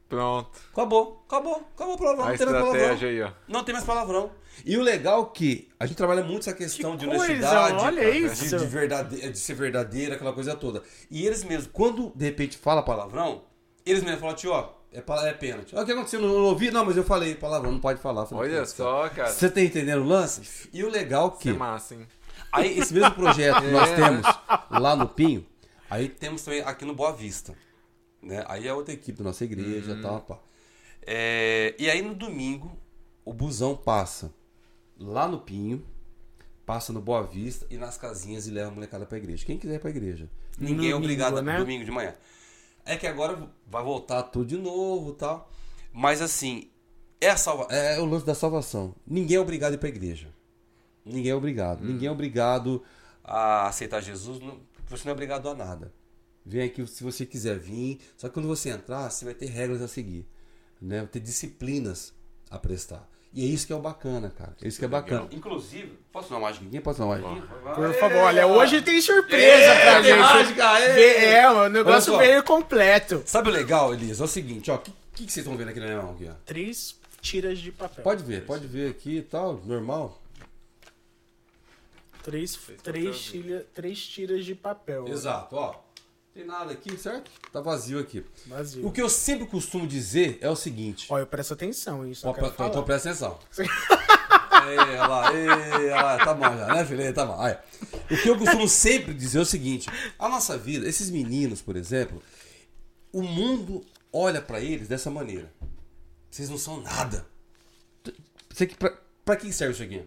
[0.08, 0.50] pronto.
[0.72, 3.08] Acabou, acabou, acabou o palavrão, A não tem mais palavrão.
[3.08, 3.30] aí, ó.
[3.48, 4.30] Não tem mais palavrão.
[4.66, 7.74] E o legal é que a gente trabalha muito essa questão Que de coisa, honestidade,
[7.84, 8.58] olha de- isso.
[8.58, 10.82] De, verdade- de ser verdadeira, aquela coisa toda.
[11.10, 13.42] E eles mesmos, quando de repente fala palavrão,
[13.86, 15.74] eles mesmos falam, tio, ó, é, é pênalti.
[15.76, 16.20] Ó, o que aconteceu?
[16.20, 16.70] Não, não ouvi?
[16.70, 18.26] Não, mas eu falei palavrão, não pode falar.
[18.26, 19.30] Falei, Olha "Putz, só, cara.
[19.30, 20.68] Você tá entendendo o lance?
[20.72, 21.58] E o legal Que que...
[21.58, 22.06] massa, hein?
[22.52, 23.94] Aí, esse mesmo projeto que nós É.
[23.96, 24.26] temos
[24.70, 25.46] lá no Pinho,
[25.88, 27.54] aí temos também aqui no Boa Vista.
[28.20, 28.44] Né?
[28.48, 30.20] Aí é outra equipe da nossa igreja e tal.
[30.20, 30.38] Pá.
[31.02, 32.76] É, e aí no domingo,
[33.24, 34.32] o busão passa
[34.98, 35.84] lá no Pinho,
[36.66, 39.44] passa no Boa Vista e nas casinhas e leva a molecada pra igreja.
[39.46, 40.28] Quem quiser ir pra igreja.
[40.58, 41.56] Ninguém é Domingo, obrigado a né?
[41.58, 42.14] domingo de manhã.
[42.84, 45.50] É que agora vai voltar tudo de novo e tal.
[45.92, 46.70] Mas assim,
[47.20, 48.94] é, a salva, é o lance da salvação.
[49.06, 50.32] Ninguém é obrigado a ir pra igreja.
[51.04, 51.84] Ninguém é obrigado.
[51.84, 52.82] Ninguém é obrigado
[53.22, 54.40] a aceitar Jesus.
[54.88, 55.92] Você não é obrigado a nada.
[56.44, 58.00] Vem aqui se você quiser vir.
[58.16, 60.26] Só que quando você entrar, você vai ter regras a seguir.
[60.80, 60.98] Né?
[60.98, 62.14] Vai ter disciplinas
[62.50, 63.08] a prestar.
[63.32, 64.56] E é isso que é o bacana, cara.
[64.60, 65.28] É isso que é bacana.
[65.30, 66.64] Inclusive, posso dar uma mágica?
[66.64, 67.46] Ninguém pode dar uma mágica?
[67.74, 70.18] Por favor, olha, hoje tem surpresa É, pra tem gente.
[70.20, 71.24] mágica, é.
[71.34, 73.22] É, o negócio veio completo.
[73.26, 74.20] Sabe o legal, Elias?
[74.20, 74.74] É o seguinte, ó.
[74.74, 76.10] O que, que, que vocês estão vendo aqui na minha mão?
[76.12, 76.34] Aqui, ó?
[76.44, 78.02] Três tiras de papel.
[78.02, 80.20] Pode ver, pode ver aqui e tal, normal.
[82.22, 85.06] Três, três, tira- três tiras de papel.
[85.08, 85.74] Exato, ó.
[86.32, 87.30] Tem nada aqui, certo?
[87.52, 88.24] Tá vazio aqui.
[88.46, 88.86] Vazio.
[88.86, 91.06] O que eu sempre costumo dizer é o seguinte.
[91.10, 92.26] Olha, presta atenção, isso.
[92.26, 93.38] Ó, então, então presta atenção.
[93.58, 97.12] Ei, olha lá, ei, olha lá, tá bom já, né, filha?
[97.12, 97.36] Tá bom.
[98.10, 99.88] O que eu costumo sempre dizer é o seguinte:
[100.18, 102.22] a nossa vida, esses meninos, por exemplo,
[103.12, 105.52] o mundo olha pra eles dessa maneira.
[106.30, 107.26] Vocês não são nada.
[108.78, 110.04] Pra, pra que serve isso aqui?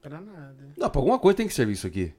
[0.00, 0.56] Pra nada.
[0.76, 2.14] Não, pra alguma coisa tem que servir isso aqui.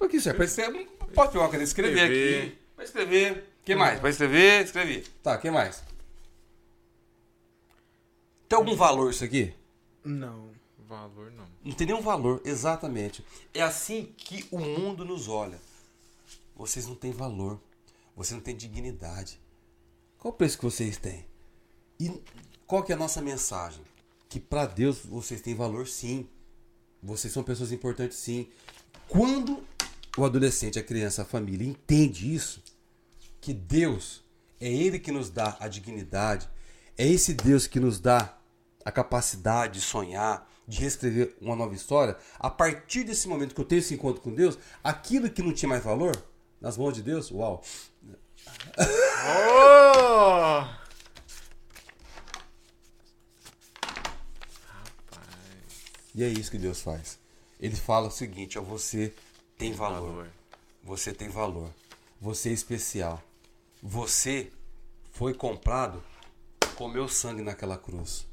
[0.00, 0.38] Pra que serve?
[0.38, 2.58] Pra escrever, pode pegar escrever aqui.
[2.74, 3.32] Pra escrever.
[3.60, 4.00] O que mais?
[4.00, 5.06] Pra escrever, escrever.
[5.22, 5.82] Tá, o que mais?
[8.48, 9.52] Tem algum valor isso aqui?
[10.02, 10.48] Não.
[10.88, 11.44] Valor não.
[11.62, 13.22] Não tem nenhum valor, exatamente.
[13.52, 15.60] É assim que o mundo nos olha.
[16.56, 17.60] Vocês não têm valor.
[18.16, 19.38] Vocês não têm dignidade.
[20.18, 21.26] Qual o preço que vocês têm?
[22.00, 22.10] E
[22.66, 23.84] qual que é a nossa mensagem?
[24.30, 26.26] Que para Deus vocês têm valor sim.
[27.02, 28.48] Vocês são pessoas importantes sim.
[29.06, 29.62] Quando
[30.16, 32.62] o adolescente, a criança, a família entende isso,
[33.40, 34.24] que Deus
[34.60, 36.48] é Ele que nos dá a dignidade,
[36.96, 38.36] é esse Deus que nos dá
[38.84, 42.16] a capacidade de sonhar, de reescrever uma nova história.
[42.38, 45.68] A partir desse momento que eu tenho esse encontro com Deus, aquilo que não tinha
[45.68, 46.14] mais valor,
[46.60, 47.62] nas mãos de Deus, uau!
[48.78, 50.80] Oh!
[56.14, 57.18] E é isso que Deus faz.
[57.58, 59.14] Ele fala o seguinte: ó, você
[59.60, 60.10] tem valor.
[60.10, 60.28] Valor.
[60.82, 61.70] Você tem valor.
[62.20, 63.22] Você é especial.
[63.82, 64.50] Você
[65.12, 66.02] foi comprado
[66.76, 68.26] com meu sangue naquela cruz.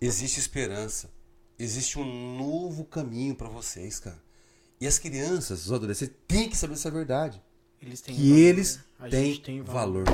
[0.00, 1.10] Existe esperança.
[1.58, 4.20] Existe um novo caminho para vocês, cara.
[4.80, 7.42] E as crianças, os adolescentes, têm que saber essa verdade.
[7.82, 8.38] Eles têm Que valor.
[8.38, 10.04] eles A têm, tem valor.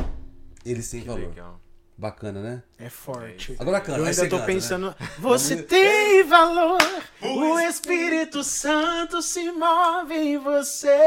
[0.64, 1.28] Eles têm Que valor.
[1.28, 1.60] legal.
[1.98, 2.62] Bacana, né?
[2.78, 3.56] É forte.
[3.58, 3.98] Agora canta.
[3.98, 4.46] Eu ainda tô canta, né?
[4.46, 4.94] pensando.
[5.18, 6.76] Você tem valor.
[7.22, 10.98] O Espírito Santo se move em você.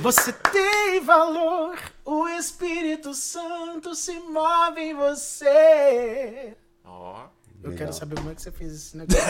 [0.00, 1.76] Você tem valor.
[2.04, 6.54] O Espírito Santo se move em você.
[6.84, 7.26] Ó.
[7.64, 7.86] Eu Legal.
[7.86, 9.20] quero saber como é que você fez esse negócio.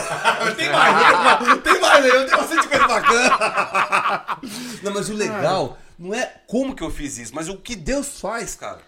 [0.56, 4.38] Tem mais, tem mais eu tenho bastante coisa bacana.
[4.82, 8.20] Não, mas o legal não é como que eu fiz isso, mas o que Deus
[8.20, 8.80] faz, cara.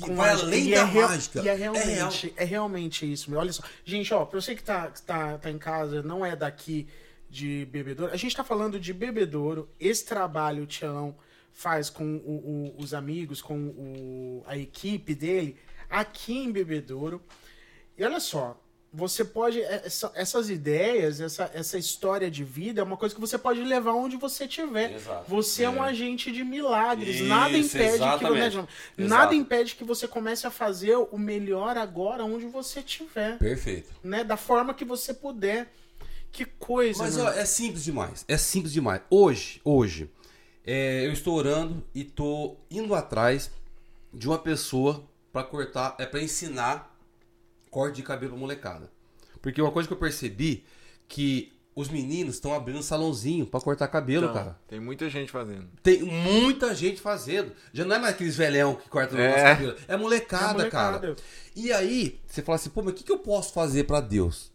[0.00, 0.46] Que Com vai mágica.
[0.46, 1.40] além E da é real- mágica.
[1.42, 1.74] E é real.
[1.74, 3.40] realmente, é, realmente isso, meu.
[3.40, 3.62] Olha só.
[3.84, 6.86] Gente, ó, pra você que tá, tá, tá em casa, não é daqui
[7.30, 8.12] de bebedouro.
[8.12, 9.68] A gente tá falando de bebedouro.
[9.78, 11.16] Esse trabalho o Tião
[11.52, 15.56] faz com o- o- os amigos, com o- a equipe dele,
[15.90, 17.20] aqui em bebedouro.
[17.96, 18.58] E olha só.
[18.92, 19.60] Você pode.
[19.60, 23.62] é, essa- essas ideias, essa, essa história de vida é uma coisa que você pode
[23.62, 24.98] levar onde você estiver.
[25.28, 25.68] Você é.
[25.70, 25.88] um É.
[25.90, 27.16] agente de milagres.
[27.16, 28.68] Isso, nada impede que exatamente.
[28.96, 33.92] nada impede que você comece a fazer o melhor agora onde você estiver, Perfeito.
[34.02, 34.24] né?
[34.24, 35.70] Da forma que você puder.
[36.32, 37.22] Que coisa, Mas né?
[37.24, 38.24] ó, é simples demais.
[38.26, 39.00] É simples demais.
[39.10, 40.10] Hoje, hoje,
[40.66, 43.50] é, eu estou orando e estou indo atrás
[44.12, 46.94] de uma pessoa para cortar, é para ensinar
[47.78, 48.90] corte de cabelo molecada.
[49.40, 50.64] Porque uma coisa que eu percebi
[51.06, 54.58] que os meninos estão abrindo um salãozinho para cortar cabelo, Então, cara.
[54.66, 55.68] Tem muita gente fazendo.
[55.80, 57.52] Tem muita gente fazendo.
[57.72, 59.28] Já não é mais aqueles velhão que cortam o É.
[59.30, 59.76] nosso cabelo.
[59.86, 60.98] É molecada, É molecada.
[60.98, 61.16] cara.
[61.54, 64.50] E aí, você fala assim, pô, mas o que, que eu posso fazer pra Deus?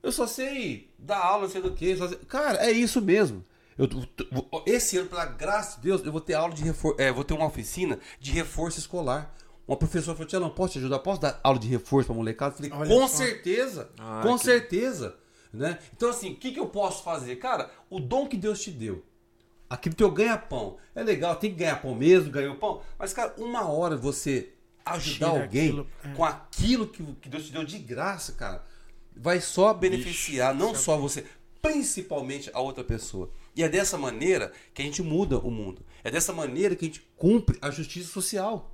[0.00, 1.96] Eu só sei dar aula, não sei do que.
[2.28, 3.44] Cara, é isso mesmo.
[3.76, 3.88] Eu,
[4.30, 7.00] vou- esse ano, pela graça de Deus, eu vou ter aula de reforço.
[7.00, 9.34] É, vou ter uma oficina de reforço escolar.
[9.66, 10.98] Uma professora falou, Tia, não posso te ajudar?
[10.98, 12.52] Posso dar aula de reforço pra molecada?
[12.54, 13.16] Eu falei, Olha com só.
[13.16, 13.90] certeza.
[13.98, 15.16] Ah, com que- certeza.
[15.52, 15.78] Né?
[15.96, 17.36] Então, assim, o que, que eu posso fazer?
[17.36, 19.04] Cara, o dom que Deus te deu.
[19.70, 20.76] Aquele teu ganha-pão.
[20.94, 22.82] É legal, tem que ganhar pão mesmo, ganhou pão.
[22.98, 24.50] Mas, cara, uma hora você
[24.84, 26.08] ajudar Tira alguém aquilo, é.
[26.14, 28.62] com aquilo que, que Deus te deu de graça, cara,
[29.16, 31.24] vai só beneficiar não só você,
[31.62, 33.30] principalmente a outra pessoa.
[33.56, 35.82] E é dessa maneira que a gente muda o mundo.
[36.02, 38.73] É dessa maneira que a gente cumpre a justiça social.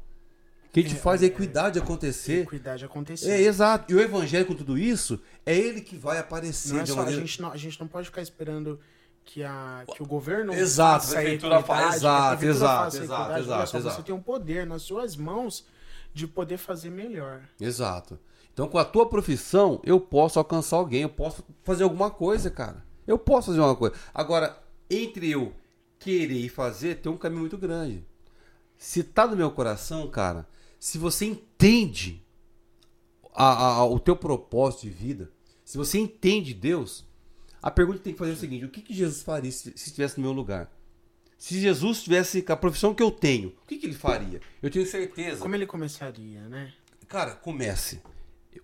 [0.73, 2.43] Que a gente faz a equidade acontecer.
[2.43, 3.31] Equidade acontecer.
[3.31, 3.93] É, exato.
[3.93, 7.03] E o evangelho com tudo isso, é ele que vai aparecer Não é só, uma
[7.03, 7.27] a, maneira...
[7.27, 8.79] gente não, a gente não pode ficar esperando
[9.25, 12.51] que, a, que o governo Exato, faça a prefeitura equidade, fa- que a exato, prefeitura
[12.51, 13.97] exato, exato, exato, exato.
[13.97, 15.67] Você tem um poder nas suas mãos
[16.15, 17.41] de poder fazer melhor.
[17.61, 18.19] Exato.
[18.53, 22.85] Então, com a tua profissão, eu posso alcançar alguém, eu posso fazer alguma coisa, cara.
[23.07, 23.95] Eu posso fazer uma coisa.
[24.15, 24.57] Agora,
[24.89, 25.53] entre eu
[25.99, 28.05] querer e fazer, tem um caminho muito grande.
[28.77, 30.47] Se tá no meu coração, cara,
[30.81, 32.21] se você entende
[33.35, 35.31] a- a- o teu propósito de vida,
[35.65, 37.05] se você entende Deus,
[37.63, 39.71] a pergunta que tem que fazer é o seguinte: o que, que Jesus faria se,
[39.77, 40.69] se estivesse no meu lugar?
[41.39, 44.41] Se Jesus estivesse com a profissão que eu tenho, o que, que ele faria?
[44.63, 45.41] Eu tenho certeza.
[45.41, 46.73] Como ele começaria, né?
[47.09, 48.03] Cara, comece.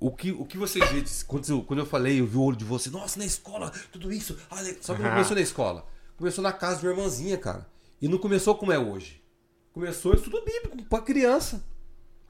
[0.00, 2.57] O que, o que vocês viram, quando eu, quando eu falei, eu vi o olho
[2.57, 4.37] de você, nossa, na escola, tudo isso.
[4.50, 5.87] Ah, le- Só que não começou na escola.
[6.16, 7.66] Começou na casa de uma irmãzinha, cara.
[8.02, 9.22] E não começou como é hoje.
[9.72, 11.64] Começou estudo bíblico pra criança.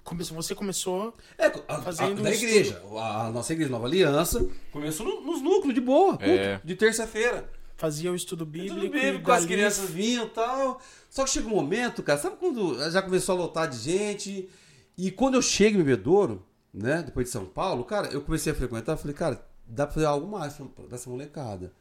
[0.07, 1.15] Começou, você começou.
[1.37, 2.81] É, a, Fazendo a, da igreja.
[2.97, 6.61] A, a nossa igreja Nova Aliança começou no- nos núcleos de boa, culto, É.
[6.65, 7.51] de terça-feira.
[7.77, 8.77] Fazia o estudo bíblico.
[8.77, 10.81] Tudo e bíblico, as crianças vinham e tal.
[11.11, 14.49] Só que chega um momento, cara, sabe quando já começou a lotar de gente?
[14.97, 16.43] E quando eu chego em Bebedouro,
[16.73, 20.07] né, depois de São Paulo, cara, eu comecei a frequentar, falei, cara, dá pra fazer
[20.07, 20.57] algo mais
[20.89, 21.73] dessa molecada.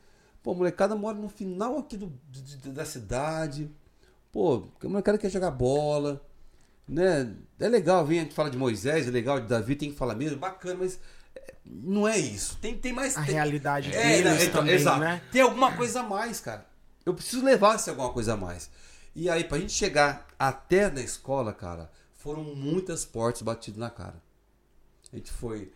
[0.43, 3.69] Pô, a molecada mora no final aqui do, de- de- da cidade.
[4.31, 6.21] Pô, a molecada quer jogar bola,
[6.87, 7.33] né?
[7.59, 10.15] É legal, vem a gente fala de Moisés, é legal, de Davi, tem que falar
[10.15, 10.99] mesmo, bacana, mas
[11.35, 12.57] é, não é isso.
[12.57, 13.17] Tem, tem mais...
[13.17, 14.99] A tem- realidade é, deles não, então, também, exato.
[14.99, 15.21] né?
[15.31, 16.65] Tem alguma coisa a mais, cara.
[17.05, 18.69] Eu preciso levar se alguma coisa a mais.
[19.15, 24.21] E aí, pra gente chegar até na escola, cara, foram muitas portas batidas na cara.
[25.13, 25.71] A gente foi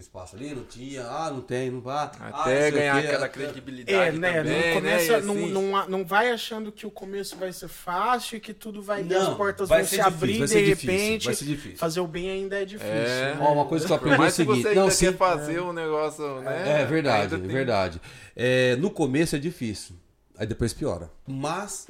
[0.00, 2.10] espaço ali, não tinha, ah, não tem, não vai.
[2.20, 4.32] ah, Até o ganhar aquela credibilidade É, né?
[4.42, 5.18] também, não começa, né?
[5.18, 8.52] E não, assim, não, não vai achando que o começo vai ser fácil e que
[8.54, 10.90] tudo vai Não, as portas vai vão ser se difícil, abrir vai de ser difícil,
[11.00, 11.24] repente.
[11.26, 11.78] vai ser difícil.
[11.78, 12.92] Fazer o bem ainda é difícil.
[12.92, 13.34] É.
[13.34, 13.38] né?
[13.40, 14.62] Ó, uma coisa que eu aprendi é o seguinte.
[14.62, 16.82] você Não, ainda sim, quer fazer o negócio, né?
[16.82, 18.00] É verdade, é ainda tem- verdade.
[18.36, 19.94] É, no começo é difícil,
[20.38, 21.10] aí depois piora.
[21.26, 21.86] Mas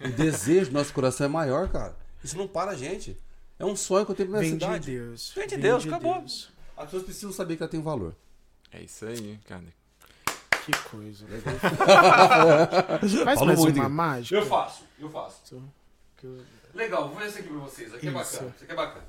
[0.00, 1.96] o desejo do nosso coração é maior, cara.
[2.22, 3.16] Isso não para a gente.
[3.58, 4.78] É um sonho que eu tenho na Vem de.
[4.80, 5.32] Deus.
[5.34, 6.18] Vem de Vem Deus, de acabou.
[6.18, 6.50] Deus.
[6.76, 8.14] As pessoas precisam saber que ela tem valor.
[8.72, 9.64] É isso aí, cara.
[10.64, 11.26] Que coisa.
[13.00, 14.44] Faz Faz mais uma mágica.
[14.46, 15.62] faço, eu faço.
[16.22, 17.94] Eu- Legal, vou fazer isso aqui pra vocês.
[17.94, 18.18] Aqui é Isso.
[18.18, 18.52] bacana.
[18.54, 19.04] Isso aqui é bacana.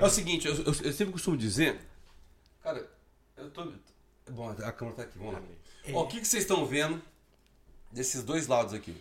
[0.00, 1.80] É o seguinte, eu, eu- eu sempre costumo dizer.
[2.62, 2.88] Cara,
[3.36, 3.72] eu tô.
[4.30, 5.42] Bom, a câmera tá aqui, vamos lá.
[5.84, 5.92] É.
[5.94, 7.00] Ó, o que, que vocês estão vendo
[7.90, 8.94] desses dois lados aqui?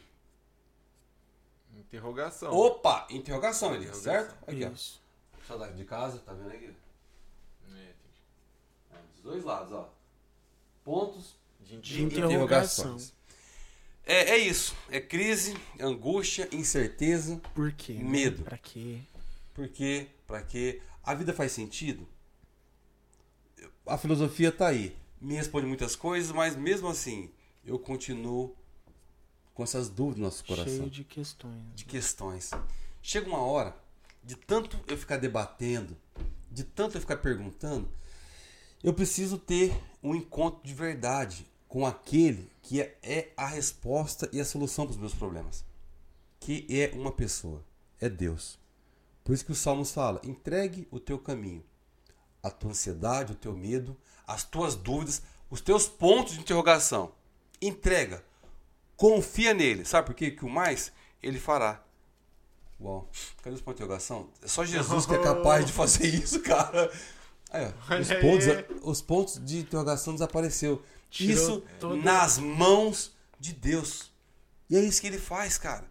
[1.78, 2.52] Interrogação.
[2.54, 3.06] Opa!
[3.10, 4.30] Interrogação, Elias, Interrogação.
[4.38, 4.50] certo?
[4.50, 4.70] Aqui, ó.
[4.72, 5.02] Isso.
[5.48, 6.74] Saudade de casa, tá vendo aqui?
[9.28, 9.94] Dois lados, ó.
[10.86, 11.36] Pontos
[11.66, 12.98] gente, De interrogação.
[14.06, 14.74] É, é isso.
[14.90, 17.42] É crise, angústia, incerteza.
[17.54, 17.96] Por quê?
[17.96, 18.04] né?
[18.04, 18.44] Medo.
[18.46, 19.00] Pra quê?
[19.54, 20.08] Por quê?
[20.26, 20.82] Pra quê?
[21.04, 22.08] A vida faz sentido?
[23.86, 24.96] A filosofia tá aí.
[25.20, 27.30] Me responde muitas coisas, mas mesmo assim,
[27.66, 28.56] eu continuo
[29.54, 30.74] com essas dúvidas no nosso coração.
[30.74, 31.76] Cheio de questões.
[31.76, 32.52] de questões.
[33.02, 33.76] Chega uma hora,
[34.24, 35.98] de tanto eu ficar debatendo,
[36.50, 37.90] de tanto eu ficar perguntando,
[38.88, 44.40] eu preciso ter um encontro de verdade com aquele que é, é a resposta e
[44.40, 45.66] a solução para os meus problemas.
[46.40, 47.62] Que é uma pessoa,
[48.00, 48.58] é Deus.
[49.26, 51.66] Por isso que os Salmos fala: entregue o teu caminho,
[52.42, 53.94] a tua ansiedade, o teu medo,
[54.26, 57.12] as tuas dúvidas, os teus pontos de interrogação.
[57.62, 58.24] Entrega.
[58.96, 59.84] Confia nele.
[59.84, 60.32] Sabe por quê?
[60.32, 61.84] Que o mais ele fará.
[62.80, 63.10] Uau.
[63.44, 64.30] Cadê os pontos de interrogação?
[64.42, 66.90] É só Jesus que é capaz de fazer isso, cara.
[67.52, 68.48] Aí, ó, os, pontos,
[68.84, 70.82] os pontos de interrogação desapareceu.
[71.10, 74.12] Tirou isso todo- nas mãos de Deus.
[74.70, 75.86] E é isso que ele faz, cara.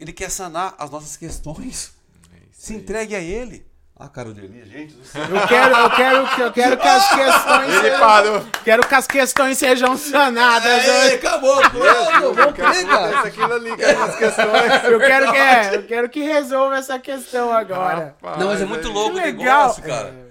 [0.00, 1.92] Ele quer sanar as nossas questões.
[2.32, 2.78] É Se aí.
[2.78, 3.66] entregue a ele.
[3.96, 5.22] Ah, cara, o Eli, gente do céu.
[5.22, 8.46] Eu quero, eu quero, que- eu quero que as questões Ele sejam, parou.
[8.64, 11.12] quero que as questões sejam sanadas.
[11.14, 12.38] Acabou, pronto, vamos.
[12.38, 14.84] Acontece aquilo ali, as questões.
[14.90, 18.16] Eu quero que, é, eu quero que resolva essa questão agora.
[18.20, 20.08] Rapaz, Não, mas é muito aí- louco o negócio, cara.
[20.08, 20.23] É,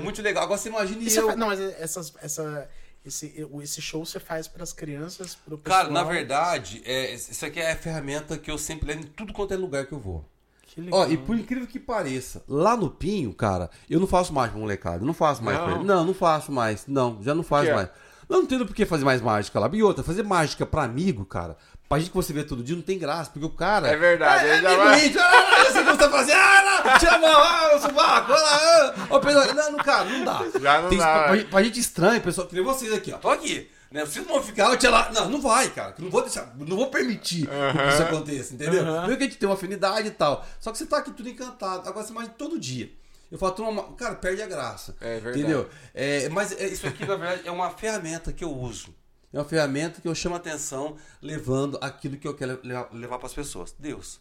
[0.00, 0.44] muito legal.
[0.44, 1.36] Agora você imagina E você eu...
[1.36, 2.68] não, mas essas, essa,
[3.04, 5.82] esse, esse show você faz para as crianças, pro pessoal.
[5.82, 9.32] Cara, na verdade, é, isso aqui é a ferramenta que eu sempre levo em tudo
[9.32, 10.24] quanto é lugar que eu vou.
[10.66, 11.00] Que legal.
[11.00, 14.60] Ó, e por incrível que pareça, lá no Pinho, cara, eu não faço mais pra
[14.60, 15.04] molecada.
[15.04, 15.76] Não faço mais pra Não?
[15.76, 15.84] ele.
[15.84, 16.86] Não, não faço mais.
[16.86, 17.74] Não, já não faço Que é?
[17.74, 17.88] mais.
[18.28, 19.70] Não, não entendo por que fazer mais mágica lá.
[19.72, 21.56] E outra, fazer mágica pra amigo, cara,
[21.88, 23.30] pra gente que você vê todo dia, não tem graça.
[23.30, 23.88] Porque o cara.
[23.88, 26.36] É verdade, É, ele já amigo vai- ah, você tá fazendo.
[26.38, 30.24] Ah, não, tira a mão, ah, o sovaco, ah, ó, Pedro, Não, não, cara, não
[30.24, 30.44] dá.
[30.60, 31.44] Já não Tem- dá, Pra, é.
[31.44, 33.18] pra gente estranho, pessoal, que nem vocês aqui, ó.
[33.18, 33.70] Tô aqui.
[33.90, 34.04] Né?
[34.04, 35.10] Vocês não vão ficar, eu lá.
[35.12, 35.94] Não, não vai, cara.
[35.98, 38.82] Não vou deixar, não vou permitir que isso aconteça, entendeu?
[38.84, 40.44] Primeiro que a gente tem uma afinidade e tal.
[40.60, 41.88] Só que você tá aqui tudo encantado.
[41.88, 42.90] Agora você imagina todo dia.
[43.30, 44.94] Eu falo, turma, cara, perde a graça.
[45.00, 45.38] É verdade.
[45.40, 45.68] Entendeu?
[45.94, 48.92] É, mas é, isso aqui, na verdade, é uma ferramenta que eu uso.
[49.36, 53.26] É uma ferramenta que eu chamo a atenção levando aquilo que eu quero levar, para
[53.26, 53.76] as pessoas.
[53.78, 54.18] Deus.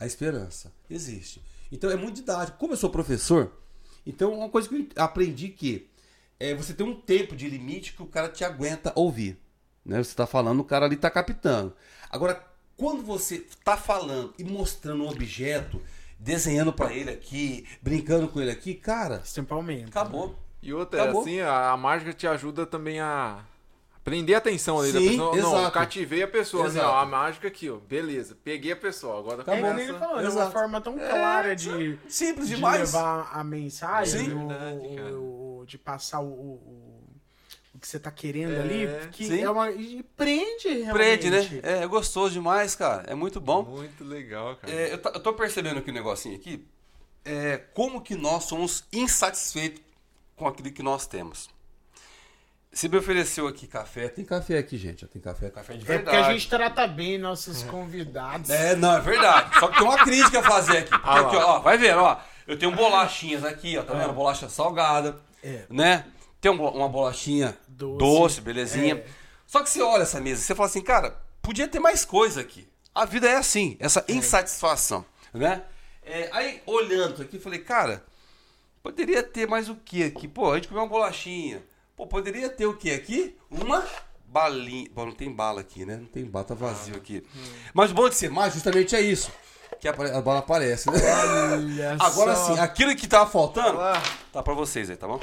[0.00, 1.42] A esperança existe.
[1.70, 2.56] Então é muito didático.
[2.56, 3.52] Como eu sou professor,
[4.06, 5.90] Então, uma coisa que eu aprendi que
[6.40, 9.38] é você tem um tempo de limite que o cara te aguenta ouvir.
[9.84, 10.02] Né?
[10.02, 11.74] Você está falando, o cara ali está captando.
[12.08, 12.42] Agora,
[12.78, 15.82] quando você está falando e mostrando um objeto,
[16.18, 19.88] desenhando para ele aqui, brincando com ele aqui, cara, tempo aumenta.
[19.88, 20.34] acabou.
[20.62, 21.20] E outra, Acabou.
[21.20, 23.44] assim, a, a mágica te ajuda também a
[24.06, 25.36] prender a atenção ali da Sim, pessoa.
[25.36, 25.72] Não, exato.
[25.72, 26.66] cativei a pessoa.
[26.68, 26.86] Exato.
[26.86, 27.76] ó, a mágica aqui, ó.
[27.76, 29.18] Beleza, peguei a pessoa.
[29.18, 29.68] Agora É Acabou.
[29.70, 30.52] que nem ele falou, é uma Exato.
[30.52, 32.92] forma tão clara de, Simples de demais.
[32.92, 34.32] levar a mensagem, Sim.
[34.34, 37.02] o- Verdade, o- de passar o, o,
[37.74, 39.40] o que você tá querendo É, ali, que sim.
[39.42, 40.92] é uma, e prende realmente.
[40.92, 41.60] Prende, né?
[41.64, 43.02] É, é gostoso demais, cara.
[43.08, 43.64] É muito bom.
[43.64, 44.72] Muito legal, cara.
[44.72, 46.64] É, eu, tá- eu tô percebendo aqui um negocinho aqui.
[47.24, 49.82] É, como que nós somos insatisfeitos
[50.36, 51.50] com aquilo que nós temos.
[52.76, 55.02] Se me ofereceu aqui café, tem café aqui, gente.
[55.02, 56.04] ó, Tem café, café de É verdade.
[56.04, 58.50] porque a gente trata bem nossos convidados.
[58.50, 59.58] É, não, é verdade.
[59.58, 60.90] Só que tem uma crítica a fazer aqui.
[61.02, 62.18] Ah aqui, ó, vai ver, ó.
[62.46, 64.12] Eu tenho bolachinhas aqui, ó, tá vendo?
[64.12, 65.62] Bolacha salgada, É.
[65.70, 66.04] né?
[66.38, 68.40] Tem um uma bolachinha doce, Doce.
[68.42, 68.96] belezinha.
[68.96, 69.06] É.
[69.46, 72.42] Só que você olha essa mesa e você fala assim, cara, podia ter mais coisa
[72.42, 72.68] aqui.
[72.94, 75.62] A vida é assim, essa insatisfação, né?
[76.04, 78.04] É, aí, olhando aqui, eu falei, cara,
[78.82, 80.28] poderia ter mais o que aqui?
[80.28, 81.62] Pô, a gente comeu uma bolachinha.
[81.96, 83.36] Pô, poderia ter o que aqui?
[83.50, 83.82] Uma
[84.28, 84.88] balinha.
[84.94, 85.96] Bom, não tem bala aqui, né?
[85.96, 87.24] Não tem bala, tá vazio aqui.
[87.72, 89.30] Mas o bom de ser mágico justamente é isso.
[89.80, 90.98] Que apare- a bala aparece, né?
[91.52, 92.54] Olha Agora só.
[92.54, 94.00] sim, aquilo que tava faltando, Ah.
[94.32, 95.18] tá pra vocês aí, tá bom?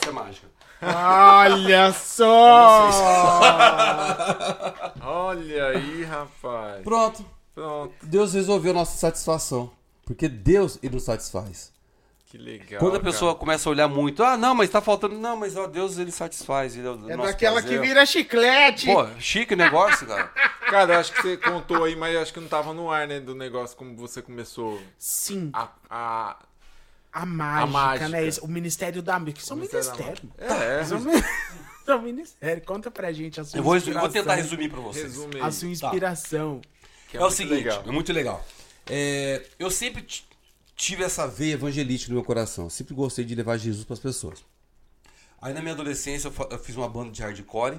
[0.00, 0.46] Isso é mágica.
[0.82, 2.90] Olha só!
[5.02, 6.82] Olha aí, rapaz.
[6.84, 7.24] Pronto.
[7.54, 7.94] Pronto.
[8.02, 9.70] Deus resolveu a nossa satisfação.
[10.04, 11.72] Porque Deus, ele nos satisfaz.
[12.30, 12.78] Que legal.
[12.78, 13.40] Quando a pessoa cara.
[13.40, 15.14] começa a olhar muito, ah, não, mas tá faltando.
[15.18, 16.76] Não, mas ó, Deus, ele satisfaz.
[16.76, 18.84] Ele, É daquela que vira chiclete.
[18.86, 20.24] Pô, chique o negócio, cara.
[20.68, 23.08] Cara, eu acho que você contou aí, mas eu acho que não tava no ar,
[23.08, 23.18] né?
[23.18, 25.68] Do negócio, como você começou Sim, a.
[25.88, 26.36] a...
[27.10, 28.08] a mágica, mágica.
[28.10, 28.26] né?
[28.26, 29.40] Esse- O Ministério da Música.
[29.40, 30.32] Isso é um ministério.
[30.36, 31.12] É, Isso é um mi-
[31.80, 32.62] isso é um ministério.
[32.66, 34.02] Conta pra gente a sua Eu vou, eu inspiração.
[34.02, 35.04] vou tentar resumir pra vocês.
[35.04, 35.40] resume aí.
[35.40, 36.60] A sua inspiração.
[37.10, 37.82] que É, o muito seguinte, legal.
[37.86, 38.46] é muito legal.
[38.90, 40.02] É, eu sempre
[40.78, 42.70] tive essa veia evangelística no meu coração.
[42.70, 44.44] Sempre gostei de levar Jesus para as pessoas.
[45.42, 47.78] Aí na minha adolescência eu, fiz uma banda de hardcore.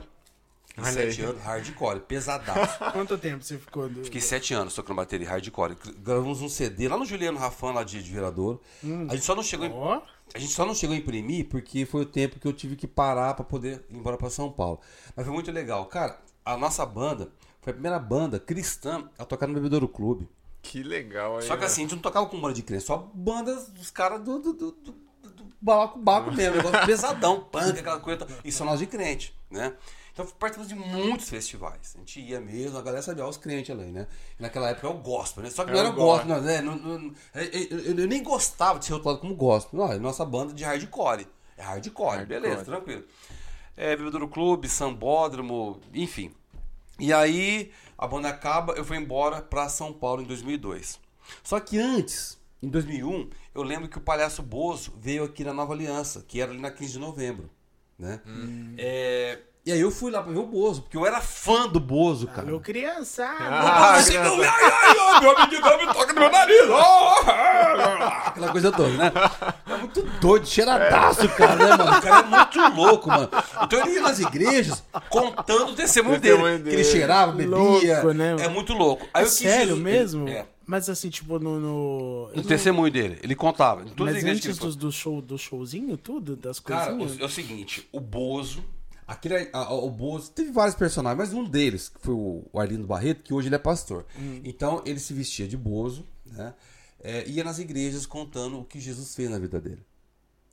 [0.78, 2.78] Em sete anos, hardcore, pesadaço.
[2.92, 3.90] Quanto tempo você ficou?
[3.90, 4.04] Do...
[4.04, 5.76] Fiquei sete anos tocando bateria hardcore.
[5.98, 8.62] Gravamos um CD lá no Juliano Rafan, lá de, de Viradouro.
[9.10, 10.02] A gente só não chegou em Ó,
[10.34, 12.88] A gente só não chegou a imprimir porque foi o tempo que eu tive que
[12.88, 14.80] parar para poder ir embora para São Paulo.
[15.16, 15.86] Mas foi muito legal.
[15.88, 17.30] Cara, a nossa banda
[17.62, 20.30] foi a primeira banda cristã a tocar no Bebedouro Clube.
[20.62, 21.44] Que legal aí.
[21.44, 21.66] Só que né?
[21.68, 24.54] assim, a gente não tocava com banda de crente, só bandas dos caras do, do,
[24.54, 24.92] do, do,
[25.32, 28.28] do baco mesmo, negócio pesadão, punk, aquela coisa.
[28.44, 29.74] E são nós de crente, né?
[30.12, 31.94] Então participamos de muitos festivais.
[31.96, 34.06] A gente ia mesmo, a galera sabia os crentes ali, né?
[34.38, 35.50] E naquela época era o gospel, né?
[35.50, 36.62] Só que não É era gospel, não, né?
[36.62, 37.44] Não- não- eu,
[37.80, 39.80] eu- eu nem gostava de ser rotulado como gospel.
[39.80, 41.26] Não, é nossa banda de hardcore.
[41.58, 42.26] É hardcore, Hardcore.
[42.42, 43.04] beleza, tranquilo.
[43.78, 46.34] É, Bebedouro Clube, Sambódromo, enfim.
[47.00, 50.98] E aí a banda acaba, eu fui embora pra São Paulo em 2002.
[51.44, 55.74] Só que antes, em 2001, eu lembro que o Palhaço Bozo veio aqui na Nova
[55.74, 57.50] Aliança, que era ali na 15 de novembro,
[57.98, 58.22] né?
[58.78, 61.80] É, e aí eu fui lá pra ver o Bozo, porque eu era fã do
[61.80, 62.48] Bozo, cara.
[62.48, 63.38] alô, criançada.
[63.46, 64.30] Ah, Assim, criança.
[64.36, 66.62] não, ai, ai, ai, meu amiguinho me toca no meu nariz.
[68.26, 69.12] Aquela coisa toda, né?
[69.68, 71.98] É muito doido, cheiradaço, cara, né, mano?
[71.98, 73.30] O cara é muito louco, mano.
[73.64, 76.64] Então ele ia nas igrejas contando o testemunho dele.
[76.64, 77.56] Que ele cheirava, bebia.
[77.58, 78.36] Louco, né?
[78.40, 79.06] É muito louco.
[79.14, 80.28] Aí É eu quis sério Jesus- mesmo?
[80.30, 80.46] É.
[80.66, 81.60] Mas assim, tipo, no.
[81.60, 82.30] no...
[82.36, 83.18] O testemunho dele.
[83.24, 83.82] Ele contava.
[83.82, 86.60] Em todas as Mas igrejas que ele antes do, do show, do showzinho, tudo, das
[86.60, 87.18] Cara, coisinhas.
[87.20, 88.64] o- é o seguinte, o Bozo.
[89.12, 92.60] Aquele, a- a- o Bozo teve vários personagens, mas um deles, que foi o o
[92.60, 94.06] Arlindo Barreto, que hoje ele é pastor.
[94.44, 96.54] Então ele se vestia de Bozo, né?
[97.02, 99.84] É, ia nas igrejas contando o que Jesus fez na vida dele.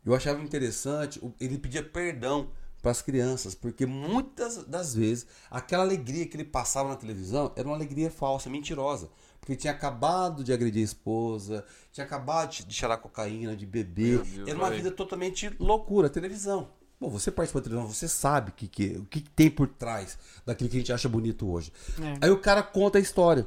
[0.05, 2.49] Eu achava interessante, ele pedia perdão
[2.81, 7.67] para as crianças, porque muitas das vezes aquela alegria que ele passava na televisão era
[7.67, 9.09] uma alegria falsa, mentirosa.
[9.41, 14.19] Porque ele tinha acabado de agredir a esposa, tinha acabado de- cheirar cocaína, de beber.
[14.23, 16.69] Deus, era uma vida totalmente loucura, televisão.
[17.01, 20.71] Bom, você participa da televisão, você sabe que, que, o que tem por trás daquilo
[20.71, 21.71] que a gente acha bonito hoje.
[22.01, 22.27] É.
[22.27, 23.47] Aí o cara conta a história.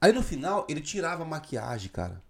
[0.00, 2.22] Aí no final ele tirava a maquiagem, cara,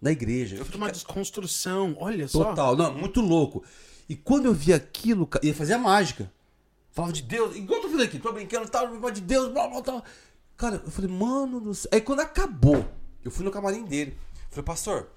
[0.00, 0.56] na igreja.
[0.56, 2.44] Eu fiquei, uma desconstrução, olha só.
[2.46, 3.62] Total, não, muito louco.
[4.08, 6.32] E quando eu vi aquilo, ca- ele fazia mágica.
[6.90, 9.68] Falava de Deus, igual eu tô fazendo aqui, tô brincando, tal, falava de Deus, blá,
[9.68, 10.02] blá, blá.
[10.56, 11.88] Cara, eu falei, mano do céu.
[11.94, 12.84] Aí quando acabou,
[13.24, 14.16] eu fui no camarim dele.
[14.50, 15.08] Falei, pastor,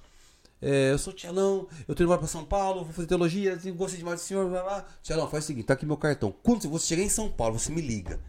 [0.63, 3.99] é, eu sou Tchelão, eu tô indo embora pra São Paulo, vou fazer teologia, gostei
[3.99, 4.85] demais do senhor, blá, blá.
[5.01, 6.33] Tchelão, faz o seguinte, tá aqui meu cartão.
[6.41, 8.19] Quando você chegar em São Paulo, você me liga.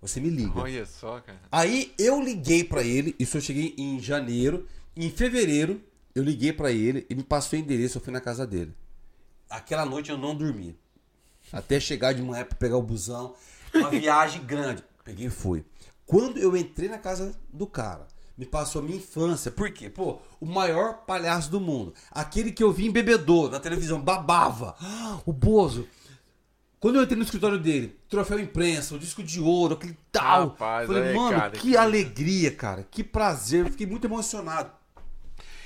[0.00, 0.60] Você me liga.
[0.60, 1.40] Olha só, cara.
[1.50, 4.66] Aí eu liguei pra ele, isso eu cheguei em janeiro,
[4.96, 5.82] em fevereiro
[6.14, 8.74] eu liguei pra ele, ele me passou o endereço, eu fui na casa dele.
[9.48, 10.78] aquela noite eu não dormi.
[11.52, 13.34] Até chegar de manhã pra pegar o busão.
[13.74, 14.84] Uma viagem grande.
[15.04, 15.64] Peguei e fui.
[16.06, 18.06] Quando eu entrei na casa do cara,
[18.40, 19.50] me passou a minha infância.
[19.50, 19.90] Por quê?
[19.90, 21.92] Pô, o maior palhaço do mundo.
[22.10, 24.74] Aquele que eu vi em bebedouro, na televisão, babava.
[25.26, 25.86] O Bozo.
[26.80, 30.48] Quando eu entrei no escritório dele, troféu imprensa, o disco de ouro, aquele tal.
[30.48, 32.86] Rapaz, falei, aí, mano, cara, que que- alegria, cara.
[32.90, 33.66] Que prazer.
[33.66, 34.70] Eu Fiquei muito emocionado.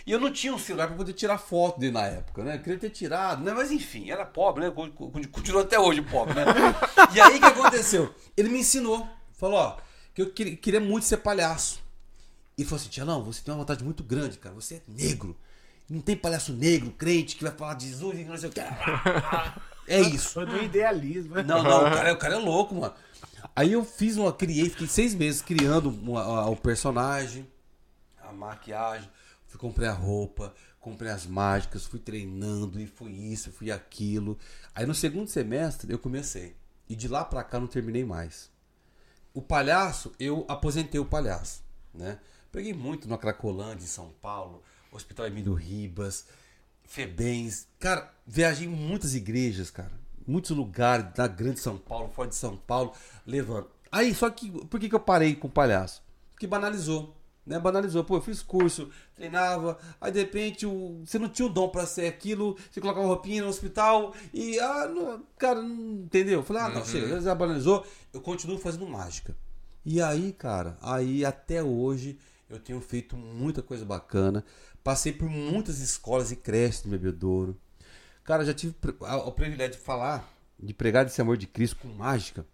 [0.05, 2.57] E eu não tinha um celular pra poder tirar foto dele na época, né?
[2.57, 3.53] Eu queria ter tirado, né?
[3.55, 4.71] Mas enfim, era pobre, né?
[4.73, 6.45] Con- con- Continua até hoje pobre, né?
[7.15, 8.13] e aí o que aconteceu?
[8.37, 9.07] Ele me ensinou.
[9.35, 9.77] Falou, ó,
[10.13, 11.84] que eu queria muito ser palhaço.
[12.57, 14.55] E falou assim, Tia, não, você tem uma vontade muito grande, cara.
[14.55, 15.37] Você é negro.
[15.89, 18.61] Não tem palhaço negro, crente, que vai falar de Jesus e não sei o que.
[19.87, 20.31] É isso.
[20.31, 21.35] Foi do idealismo.
[21.43, 22.95] Não, não, o cara, é- o cara é louco, mano.
[23.55, 27.47] Aí eu fiz uma, criei, fiquei seis meses criando o personagem,
[28.23, 29.07] a maquiagem,
[29.47, 34.39] fui comprei a roupa, comprei as mágicas, fui treinando e fui isso, fui aquilo.
[34.75, 36.57] Aí no segundo semestre eu comecei.
[36.89, 38.51] E de lá pra cá não terminei mais.
[39.35, 42.19] O palhaço, eu aposentei o palhaço, né?
[42.55, 46.25] Peguei muito na Cracolândia, em São Paulo, Hospital Emílio Ribas,
[46.85, 47.67] Febens.
[47.81, 49.91] Cara, viajei em muitas igrejas, cara.
[50.25, 52.93] Muitos lugares da grande São Paulo, fora de São Paulo,
[53.27, 53.67] levando.
[53.91, 56.01] Aí, só que, por que, que eu parei com o palhaço?
[56.31, 57.59] Porque banalizou, né?
[57.59, 58.05] Banalizou.
[58.05, 61.87] Pô, eu fiz curso, treinava, aí de repente o, você não tinha o dom pra
[61.87, 66.39] ser aquilo, você colocava roupinha no hospital e, ah, não, cara, não, entendeu?
[66.39, 69.37] Eu falei, ah, não, chega, já banalizou, eu continuo fazendo mágica.
[69.85, 72.17] E aí, cara, aí até hoje
[72.49, 74.45] eu tenho feito muita coisa bacana.
[74.83, 77.59] Passei por muitas escolas e creches no Bebedouro.
[78.23, 80.29] Cara, já tive o privilégio de falar,
[80.59, 82.47] de pregar desse amor de Cristo com mágica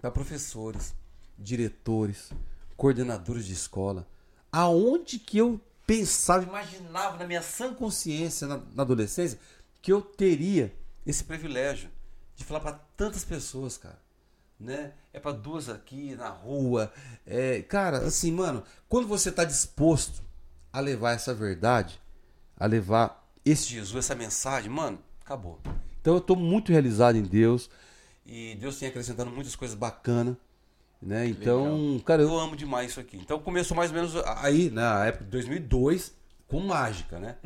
[0.00, 0.94] para professores,
[1.38, 2.30] diretores,
[2.76, 4.06] coordenadores de escola.
[4.50, 9.38] Aonde que eu pensava, imaginava na minha sã consciência na, na adolescência
[9.80, 10.74] que eu teria
[11.06, 11.90] esse privilégio
[12.36, 14.03] de falar para tantas pessoas, cara
[14.58, 14.92] né?
[15.12, 16.92] É pra duas aqui na rua.
[17.26, 20.22] É, cara, assim, mano, quando você tá disposto
[20.72, 22.00] a levar essa verdade,
[22.56, 25.60] a levar esse Jesus, essa mensagem, mano, acabou.
[26.00, 27.70] Então eu tô muito realizado em Deus
[28.26, 30.36] e Deus tem acrescentado muitas coisas bacanas.
[31.02, 31.26] Né?
[31.28, 33.18] Então, cara, eu amo demais isso aqui.
[33.18, 36.14] Então começou mais ou menos aí, na época de 2002,
[36.48, 37.36] com mágica, né?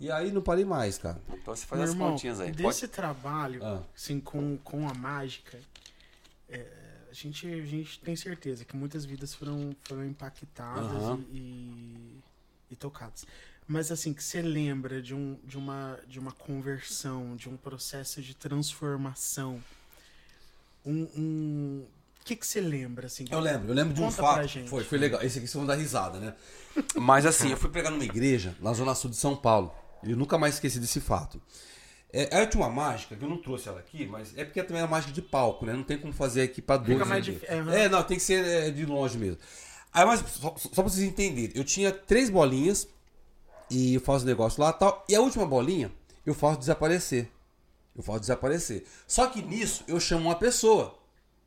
[0.00, 1.20] E aí não parei mais, cara.
[1.32, 2.50] Então você faz Meu as irmão, continhas aí.
[2.50, 2.88] desse Pode...
[2.88, 3.80] trabalho, Ah.
[3.96, 5.56] assim, com, com a mágica,
[6.48, 6.66] é,
[7.10, 11.24] a, gente, a gente tem certeza que muitas vidas foram, foram impactadas Aham.
[11.32, 12.22] e, e,
[12.72, 13.26] e tocadas.
[13.68, 18.22] Mas assim, que você lembra de, um, de, uma, de uma conversão, de um processo
[18.22, 19.62] de transformação.
[20.84, 21.02] Um.
[21.16, 21.86] um...
[22.20, 23.24] O que, que você lembra, assim?
[23.30, 24.48] Eu lembro, eu lembro de um fato.
[24.66, 25.22] Foi, foi legal.
[25.22, 26.34] Esse aqui vocês vão dar risada, né?
[26.96, 29.72] Mas assim, eu fui pregar numa igreja na zona sul de São Paulo.
[30.02, 31.40] E eu nunca mais esqueci desse fato.
[32.18, 34.82] É, eu tinha uma mágica, que eu não trouxe ela aqui, mas é porque também
[34.82, 35.72] é mágica de palco, né?
[35.74, 37.40] Não tem como fazer aqui pra 12 mais ninguém.
[37.40, 37.44] dif-
[37.74, 37.84] é.
[37.84, 39.38] É, não, tem que ser é, de longe mesmo.
[39.92, 42.88] Aí, mas só, só pra vocês entenderem, eu tinha três bolinhas
[43.70, 45.04] e eu faço negócio lá e tal.
[45.08, 45.90] E a última bolinha
[46.24, 47.30] eu faço desaparecer.
[47.96, 48.84] Eu faço desaparecer.
[49.06, 50.94] Só que nisso eu chamo uma pessoa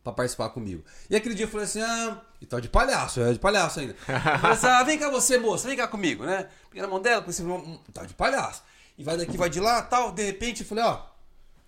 [0.03, 0.83] pra participar comigo.
[1.09, 3.95] E aquele dia eu falei assim, ah, e tá de palhaço, é de palhaço ainda.
[4.07, 6.47] Eu falei assim, ah, vem cá você, moça, vem cá comigo, né?
[6.69, 8.63] Peguei na mão dela, pensei, "Hum, tá de palhaço.
[8.99, 10.11] E vai daqui, vai de lá, tal.
[10.11, 11.01] De repente eu falei, ó,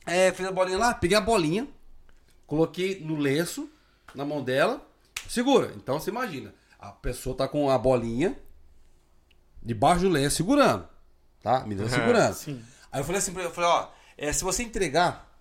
[0.06, 1.66] é, fiz a bolinha lá, peguei a bolinha,
[2.46, 3.72] coloquei no lenço,
[4.14, 4.86] na mão dela,
[5.30, 5.72] segura.
[5.78, 8.38] Então você imagina, a pessoa tá com a bolinha
[9.64, 10.86] debaixo do lenço segurando,
[11.42, 11.60] tá?
[11.60, 12.34] A menina segurando.
[12.36, 12.62] Sim.
[12.92, 15.34] Aí eu falei assim pra ele, eu falei, ó, é, se você entregar,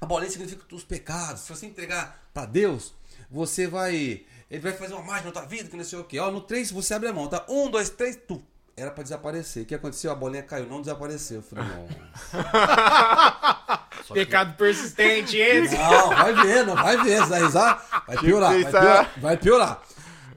[0.00, 1.42] a bolinha significa os pecados.
[1.42, 2.92] Se você entregar pra Deus,
[3.30, 4.26] você vai.
[4.50, 6.18] Ele vai fazer uma mágica na tua vida, que não sei o quê.
[6.18, 7.46] Ó, no 3 você abre a mão, tá?
[7.48, 8.42] Um, dois, três, tu.
[8.76, 9.62] Era pra desaparecer.
[9.62, 10.12] O que aconteceu?
[10.12, 11.38] A bolinha caiu, não desapareceu.
[11.38, 11.88] Eu falei, não.
[14.12, 15.74] Pecado persistente, esse.
[15.76, 17.26] Não, vai ver, não vai ver.
[17.26, 18.80] Dá risada, vai piorar, vai pensar.
[18.80, 19.82] piorar, vai piorar.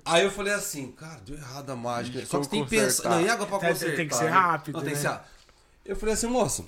[0.06, 2.26] Aí eu falei assim, cara, deu errado a mágica.
[2.26, 3.10] Só que você tem que pensar.
[3.10, 3.96] Não, e água pra Tem- consertar?
[3.98, 4.30] tem que ser né?
[4.32, 5.10] rápido, Não, tem que né?
[5.10, 5.20] ser
[5.86, 6.64] Eu falei assim, moça,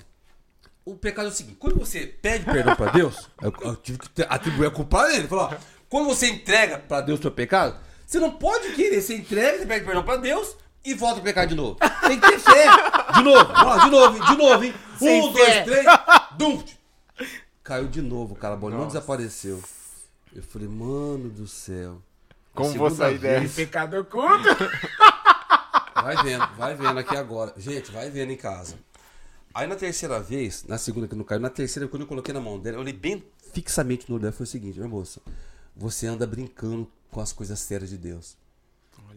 [0.84, 4.08] o pecado é o seguinte: quando você pede perdão pra Deus, eu, eu tive que
[4.28, 5.26] atribuir a culpa a ele.
[5.26, 5.54] Falou, ó,
[5.88, 9.66] quando você entrega pra Deus o seu pecado, você não pode querer, você entrega, você
[9.66, 10.54] pede perdão pra Deus
[10.84, 11.76] e volta a pecar de novo.
[12.06, 12.66] Tem que ter fé.
[13.14, 14.74] De novo, de novo, de novo, hein?
[14.98, 15.64] Sem um, fé.
[15.64, 15.86] dois, três,
[16.36, 16.62] dum.
[17.62, 18.96] Caiu de novo, cara, a bola não Nossa.
[18.98, 19.62] desapareceu.
[20.34, 22.00] Eu falei, mano do céu.
[22.54, 23.42] Como Segunda vou sair vez.
[23.42, 23.54] dessa?
[23.54, 24.48] Pecado oculto.
[25.94, 27.54] Vai vendo, vai vendo aqui agora.
[27.56, 28.76] Gente, vai vendo em casa.
[29.54, 32.40] Aí na terceira vez, na segunda que não caiu, na terceira, quando eu coloquei na
[32.40, 33.22] mão dela, eu olhei bem
[33.52, 35.20] fixamente no olho dela, foi o seguinte, minha moça,
[35.76, 38.36] você anda brincando com as coisas sérias de Deus.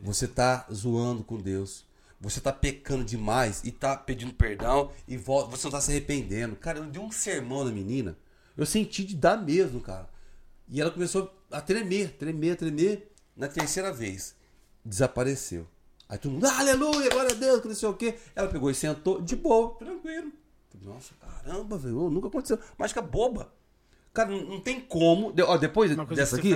[0.03, 1.85] Você tá zoando com Deus.
[2.19, 6.55] você tá pecando demais e tá pedindo perdão e volta, você não tá se arrependendo.
[6.55, 8.17] Cara, eu dei um sermão na menina.
[8.57, 10.09] Eu senti de dar mesmo, cara.
[10.67, 13.11] E ela começou a tremer, tremer, tremer.
[13.35, 14.33] Na terceira vez,
[14.83, 15.67] desapareceu.
[16.07, 18.17] Aí todo mundo, aleluia, glória a Deus, que não sei o quê.
[18.35, 20.31] Ela pegou e sentou de boa, tranquilo.
[20.81, 22.59] Nossa, caramba, velho, nunca aconteceu.
[22.77, 23.51] Mágica boba.
[24.15, 25.35] Cara, não, tem como.
[25.45, 26.55] Ó, depois dessa aqui.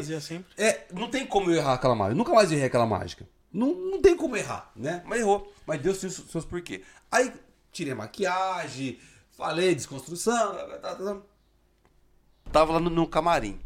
[0.58, 2.16] É, não tem como eu errar aquela mágica.
[2.16, 3.28] Nunca mais errei aquela mágica.
[3.52, 5.04] Não, não tem como errar, né?
[5.06, 5.54] Mas errou.
[5.68, 6.86] Mas Deus os seus porquê.
[7.12, 7.34] Aí
[7.70, 8.98] tirei a maquiagem,
[9.32, 10.56] falei desconstrução.
[10.56, 11.18] tá, tá, tá.
[12.50, 13.60] Tava lá no, no camarim.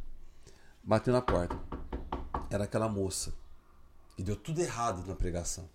[0.83, 1.55] Bateu na porta.
[2.49, 3.31] Era aquela moça.
[4.17, 5.69] E deu tudo errado na pregação.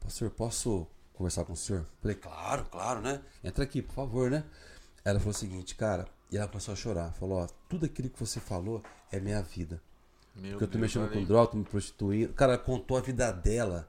[0.00, 1.86] Pastor, posso conversar com o senhor?
[2.02, 3.22] Falei, claro, claro, né?
[3.44, 4.42] Entra aqui, por favor, né?
[5.04, 7.12] Ela falou o seguinte, cara, e ela começou a chorar.
[7.12, 9.80] Falou, ó, tudo aquilo que você falou é minha vida.
[10.34, 12.32] Meu Porque eu tô Deus, mexendo com droga, tô me prostituindo.
[12.32, 13.88] Cara, contou a vida dela.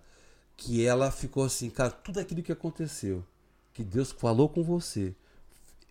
[0.57, 3.25] Que ela ficou assim, cara, tudo aquilo que aconteceu,
[3.73, 5.15] que Deus falou com você,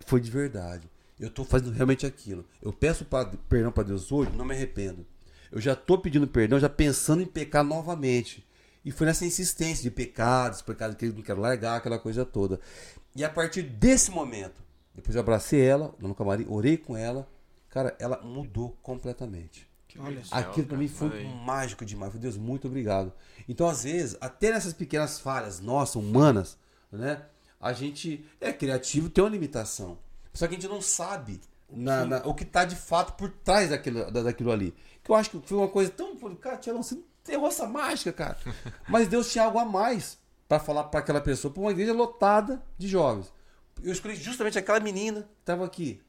[0.06, 0.88] foi de verdade.
[1.18, 2.44] Eu tô fazendo realmente aquilo.
[2.62, 5.04] Eu peço pra, perdão pra Deus hoje, não me arrependo.
[5.50, 8.46] Eu já tô pedindo perdão, já pensando em pecar novamente.
[8.84, 12.60] E foi nessa insistência de pecados, pecados que eu não quero largar, aquela coisa toda.
[13.14, 14.62] E a partir desse momento,
[14.94, 17.28] depois eu abracei ela, lá no camarim, orei com ela,
[17.68, 19.68] cara, ela mudou completamente.
[19.88, 20.82] Que Olha Aquilo pra cara.
[20.82, 22.12] mim foi mágico demais.
[22.12, 23.12] Foi Deus, muito obrigado.
[23.48, 26.56] Então, às vezes, até nessas pequenas falhas nossas, humanas,
[26.92, 27.22] né?
[27.60, 29.98] A gente é criativo, tem uma limitação.
[30.32, 33.70] Só que a gente não sabe na- na- o que tá de fato por trás
[33.70, 34.72] daquilo, da- daquilo ali.
[35.02, 36.16] Que eu acho que foi uma coisa tão.
[36.36, 38.38] Cara, Tielão, você não errou essa mágica, cara.
[38.88, 40.18] Mas Deus tinha algo a mais
[40.48, 43.32] pra falar pra aquela pessoa, pra uma igreja lotada de jovens.
[43.82, 46.00] Eu escolhi justamente aquela menina que tava aqui.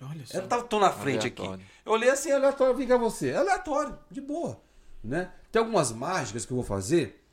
[0.00, 0.38] Olha só.
[0.38, 1.54] Eu não tava tão na frente Aleatório.
[1.54, 1.64] aqui.
[1.86, 3.30] Eu olhei assim, aleatório, vem cá você.
[3.30, 4.60] É aleatório, de boa.
[5.02, 5.30] Né?
[5.50, 7.24] Tem algumas mágicas que eu vou fazer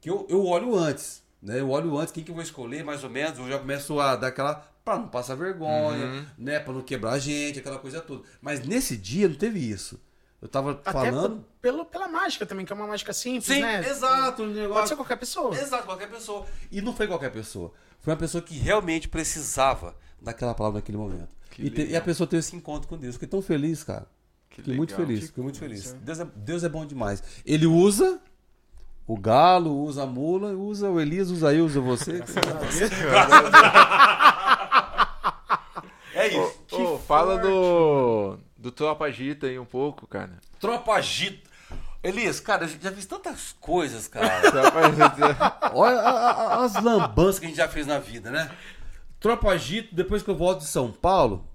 [0.00, 1.22] que eu, eu olho antes.
[1.40, 1.60] Né?
[1.60, 3.38] Eu olho antes quem que eu vou escolher, mais ou menos.
[3.38, 4.54] Eu já começo a dar aquela.
[4.84, 6.26] pra não passar vergonha, Uhum.
[6.38, 6.58] né?
[6.60, 8.22] Pra não quebrar a gente, aquela coisa toda.
[8.40, 10.00] Mas nesse dia não teve isso.
[10.42, 11.44] Eu tava Até falando.
[11.62, 13.88] pelo, pela mágica também, que é uma mágica simples, Sim, né?
[13.88, 14.42] exato.
[14.42, 14.74] Um negócio...
[14.74, 15.56] Pode ser qualquer pessoa.
[15.56, 16.46] Exato, qualquer pessoa.
[16.70, 17.72] E não foi qualquer pessoa.
[18.00, 21.28] Foi uma pessoa que realmente precisava daquela palavra naquele momento.
[21.58, 23.14] E, te- e a pessoa teve esse encontro com Deus.
[23.14, 24.06] Fiquei tão feliz, cara.
[24.50, 25.06] Que Fiquei muito legal.
[25.06, 25.92] feliz, Que fiquei muito feliz.
[25.94, 27.22] Deus é, Deus é bom demais.
[27.44, 28.20] Ele usa
[29.06, 32.22] o galo, usa a mula, usa o Elias, usa eu, usa você.
[36.14, 36.54] é isso.
[36.72, 38.38] Ô, fala do.
[38.56, 40.38] Do Tropa Gita aí um pouco, cara.
[40.58, 41.45] Tropa agita.
[42.02, 44.28] Elias, cara, eu já fiz tantas coisas, cara.
[45.74, 48.50] Olha a- a- as lambanças que a gente já fez na vida, né?
[49.18, 51.48] Tropa Agito, depois que eu volto de São Paulo,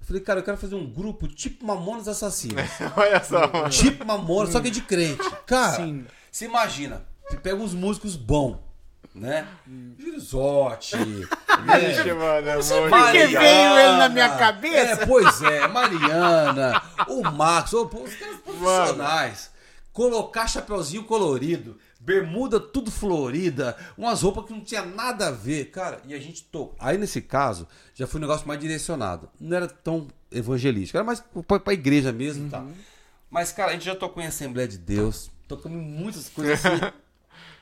[0.00, 2.62] eu falei, cara, eu quero fazer um grupo tipo Mamonas Assassinos.
[2.96, 3.68] Olha só, mano.
[3.68, 5.22] tipo Mamonas, só que de crente.
[5.46, 6.06] Cara, Sim.
[6.30, 8.58] você imagina, você pega uns músicos bons,
[9.14, 9.46] né?
[9.98, 12.56] Girizotti, Vixe, mano, é
[12.88, 15.02] Por que veio ele na minha cabeça?
[15.02, 19.53] É, pois é, Mariana, o Max, os caras profissionais.
[19.94, 26.02] Colocar chapeuzinho colorido, bermuda tudo florida, umas roupas que não tinha nada a ver, cara.
[26.04, 26.74] E a gente tocou.
[26.80, 29.30] Aí nesse caso, já foi um negócio mais direcionado.
[29.40, 32.66] Não era tão evangelístico, era mais pra, pra igreja mesmo e tal.
[33.30, 36.80] Mas, cara, a gente já tocou em Assembleia de Deus, tocamos em muitas coisas assim.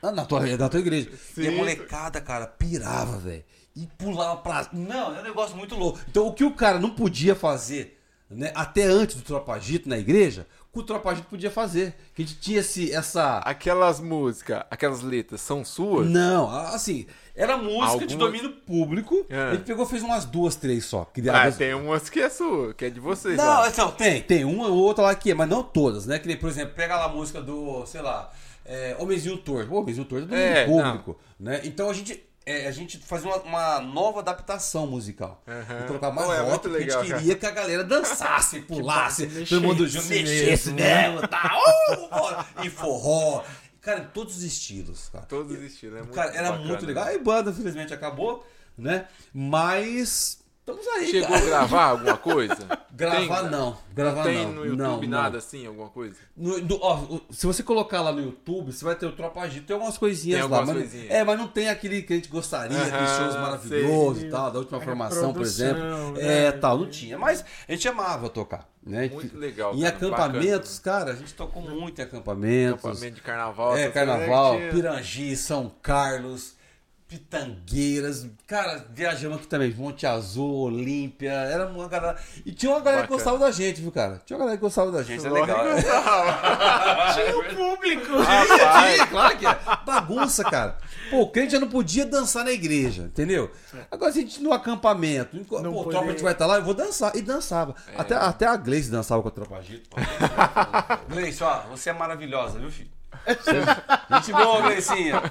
[0.01, 1.09] Na, tua, na tua igreja.
[1.37, 1.55] E a Sim.
[1.55, 3.45] molecada, cara, pirava, velho.
[3.73, 4.67] E pulava pra.
[4.73, 5.97] Não, é um negócio muito louco.
[6.09, 7.97] Então, o que o cara não podia fazer,
[8.29, 11.93] né, até antes do Tropagito na igreja, que o Tropagito podia fazer.
[12.15, 13.37] Que a gente tinha esse, essa.
[13.37, 16.09] Aquelas músicas, aquelas letras, são suas?
[16.09, 17.05] Não, assim,
[17.35, 19.23] era música de domínio público.
[19.29, 19.37] É.
[19.37, 21.05] A gente pegou fez umas duas, três só.
[21.05, 23.37] Que Ah, tem umas que é sua, que é de vocês.
[23.37, 23.69] Não, lá.
[23.69, 26.17] então, tem, tem uma ou outra lá que é, mas não todas, né?
[26.17, 28.31] Que nem, por exemplo, pega lá a música do, sei lá,
[28.65, 29.69] é, Homenzinho Torto.
[29.69, 31.61] Pô, Homenzinho Torto é do É, domínio público, né?
[31.65, 35.41] Então a gente, é, a gente fazia uma, uma nova adaptação musical.
[35.47, 35.81] Aham.
[35.83, 38.61] E colocar mais Pô, é rock, porque legal, a gente queria que a galera dançasse,
[38.67, 41.51] pulasse, todo mundo junto, mexesse mesmo, nela, tá?
[41.93, 43.43] Uh, e forró.
[43.81, 45.25] Cara, em todos os estilos, cara.
[45.25, 46.67] Todos os estilos, é muito Cara, era bacana.
[46.67, 47.05] muito legal.
[47.05, 48.45] Aí banda, infelizmente, acabou,
[48.77, 49.07] né?
[49.33, 51.41] Mas estamos aí, Chegou cara.
[51.41, 52.57] a gravar alguma coisa?
[52.95, 54.51] Gravar Tem- não, gravar Tem não.
[54.53, 55.37] no YouTube não, nada não.
[55.39, 56.15] assim, alguma coisa?
[56.37, 59.65] No- do- ó, se você colocar lá no YouTube, você vai ter o Tropa Agito,
[59.65, 60.57] tem algumas coisinhas Tem lá.
[60.59, 61.11] algumas mas, coisinhas.
[61.11, 64.51] É, mas não tem aquele que a gente gostaria, aqueles Aham, shows maravilhosos e tal,
[64.51, 65.81] da última A formação, por exemplo.
[65.81, 66.51] reprodução, É, né?
[66.51, 67.17] tal, não tinha.
[67.17, 69.09] Mas a gente amava tocar, né?
[69.11, 72.85] Muito legal, Em cara, acampamentos, cara, a gente tocou muito em acampamentos.
[72.85, 73.75] Acampamento de carnaval.
[73.75, 76.53] É, carnaval, né, Pirangi, São Carlos.
[77.17, 78.25] Pitangueiras.
[78.47, 79.71] Cara, viajamos aqui também.
[79.73, 81.31] Monte Azul, Olímpia.
[81.31, 82.17] Era uma galera.
[82.45, 83.31] E tinha uma galera que Bacana.
[83.31, 84.21] gostava da gente, viu, cara?
[84.25, 85.17] Tinha uma galera que gostava da gente.
[85.17, 85.63] Isso é legal.
[85.63, 87.13] que gostava.
[87.13, 88.17] Tinha o público.
[88.19, 89.57] Rapaz, Sim, claro que é.
[89.85, 90.77] Bagunça, cara.
[91.09, 93.51] Pô, o crente já não podia dançar na igreja, entendeu?
[93.91, 96.55] Agora, se a gente no acampamento, em- pô, Não tropa, a gente vai estar lá,
[96.57, 97.15] eu vou dançar.
[97.15, 97.75] E dançava.
[97.97, 99.89] Até, até a Gleice dançava com a tropa Gito.
[101.09, 102.89] Gleice, ó, você é maravilhosa, viu, filho?
[104.11, 105.21] Gente boa, Gleicinha.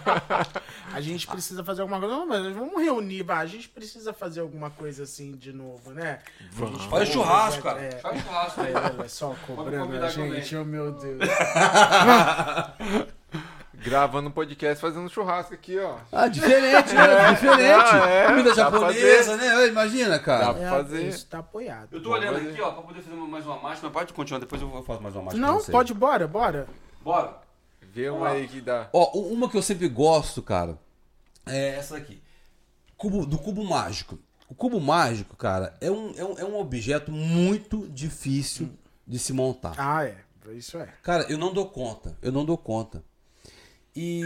[0.94, 2.14] A gente precisa fazer alguma coisa.
[2.14, 3.38] Não, mas vamos reunir, vai.
[3.38, 6.18] A gente precisa fazer alguma coisa assim de novo, né?
[6.52, 6.84] Vamos.
[6.84, 7.80] Faz churrasco, cara.
[7.80, 8.72] É, Faz churrasco aí.
[8.72, 11.20] é, olha só cobrando a gente, oh meu Deus.
[13.74, 15.96] Gravando um podcast, fazendo churrasco aqui, ó.
[16.12, 17.32] Ah, diferente, né?
[17.32, 17.90] Diferente.
[17.92, 18.26] Ah, é.
[18.28, 19.66] Comida Dá japonesa, né?
[19.66, 20.54] Imagina, Dá cara.
[20.54, 21.08] pra É, fazer.
[21.08, 21.88] Isso tá apoiado.
[21.90, 24.84] Eu tô olhando aqui, ó, pra poder fazer mais uma mas pode continuar, depois eu
[24.84, 25.40] faço mais uma mágica.
[25.44, 25.72] Não, pra você.
[25.72, 26.68] pode, bora, bora.
[27.02, 27.42] Bora.
[27.92, 28.88] Vê uma aí que dá.
[28.92, 30.78] Ó, uma que eu sempre gosto, cara,
[31.46, 32.22] é essa daqui.
[32.96, 34.18] Cubo, do cubo mágico.
[34.48, 38.70] O cubo mágico, cara, é um, é um, é um objeto muito difícil
[39.06, 39.74] de se montar.
[39.76, 40.16] Ah, é.
[40.52, 40.88] Isso é.
[41.02, 42.16] Cara, eu não dou conta.
[42.22, 43.02] Eu não dou conta.
[43.94, 44.22] E.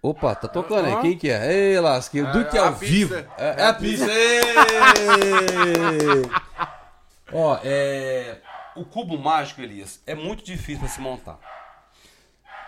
[0.00, 1.00] Opa, tá tocando aí.
[1.02, 1.52] Quem que é?
[1.52, 2.30] Ei, lasqueiro.
[2.32, 2.86] Do É que é ao pizza.
[2.92, 3.14] vivo.
[3.14, 4.06] É, é a pizza.
[4.10, 4.42] Ei!
[7.32, 8.38] Ó, é.
[8.76, 11.38] O cubo mágico, Elias, é muito difícil pra se montar.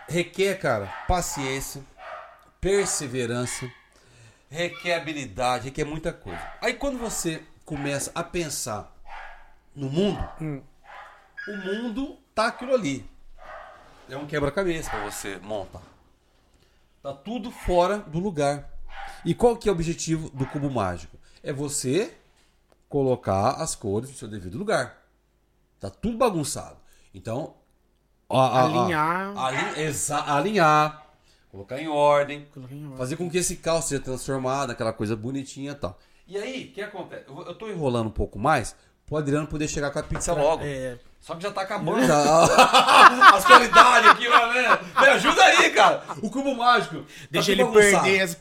[0.09, 1.85] Requer, cara, paciência,
[2.61, 3.71] perseverança,
[4.49, 6.41] requer habilidade, requer muita coisa.
[6.61, 8.97] Aí quando você começa a pensar
[9.75, 10.25] no mundo,
[11.49, 13.09] o mundo tá aquilo ali.
[14.09, 15.83] É um quebra-cabeça pra você montar.
[17.03, 18.71] Tá tudo fora do lugar.
[19.25, 21.19] E qual que é o objetivo do cubo mágico?
[21.43, 22.17] É você
[22.89, 25.03] colocar as cores no seu devido lugar.
[25.81, 26.77] Tá tudo bagunçado.
[27.13, 27.57] Então,
[28.29, 29.33] a- a- a- Alinhar.
[30.27, 31.03] alinhar,
[31.51, 32.99] colocar em ordem, Coloquei em ordem.
[32.99, 35.99] fazer com que esse caos seja transformado, aquela coisa bonitinha e tal.
[36.27, 37.25] E aí, o que acontece?
[37.29, 38.75] Eu, eu tô enrolando um pouco mais
[39.07, 40.63] pro Adriano poder chegar com a pizza logo.
[40.65, 42.17] É, Só que já tá acabando já.
[43.35, 44.53] As qualidades aqui, mano.
[44.53, 44.79] né?
[45.01, 46.03] Me ajuda aí, cara.
[46.23, 46.97] O cubo mágico.
[47.03, 48.05] tá deixa tudo ele bagunçado.
[48.05, 48.39] perder.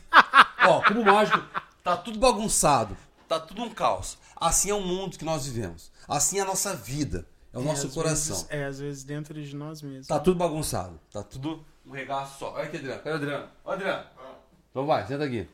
[0.68, 1.44] Ó, cubo mágico.
[1.84, 2.98] Tá tudo bagunçado.
[3.28, 4.18] Tá tudo um caos.
[4.36, 5.92] Assim é o mundo que nós vivemos.
[6.08, 7.26] Assim é a nossa vida.
[7.56, 8.36] É o É, nosso às coração.
[8.36, 10.08] vezes- é, às vezes dentro de nós mesmos.
[10.08, 11.00] Tá tudo bagunçado.
[11.12, 12.54] Tá tudo um regaço só.
[12.54, 13.02] Olha aqui, Adriano.
[13.02, 13.48] Cadê o Adriano?
[13.64, 14.04] Ó, Adriano.
[14.70, 15.48] Então vai, senta aqui.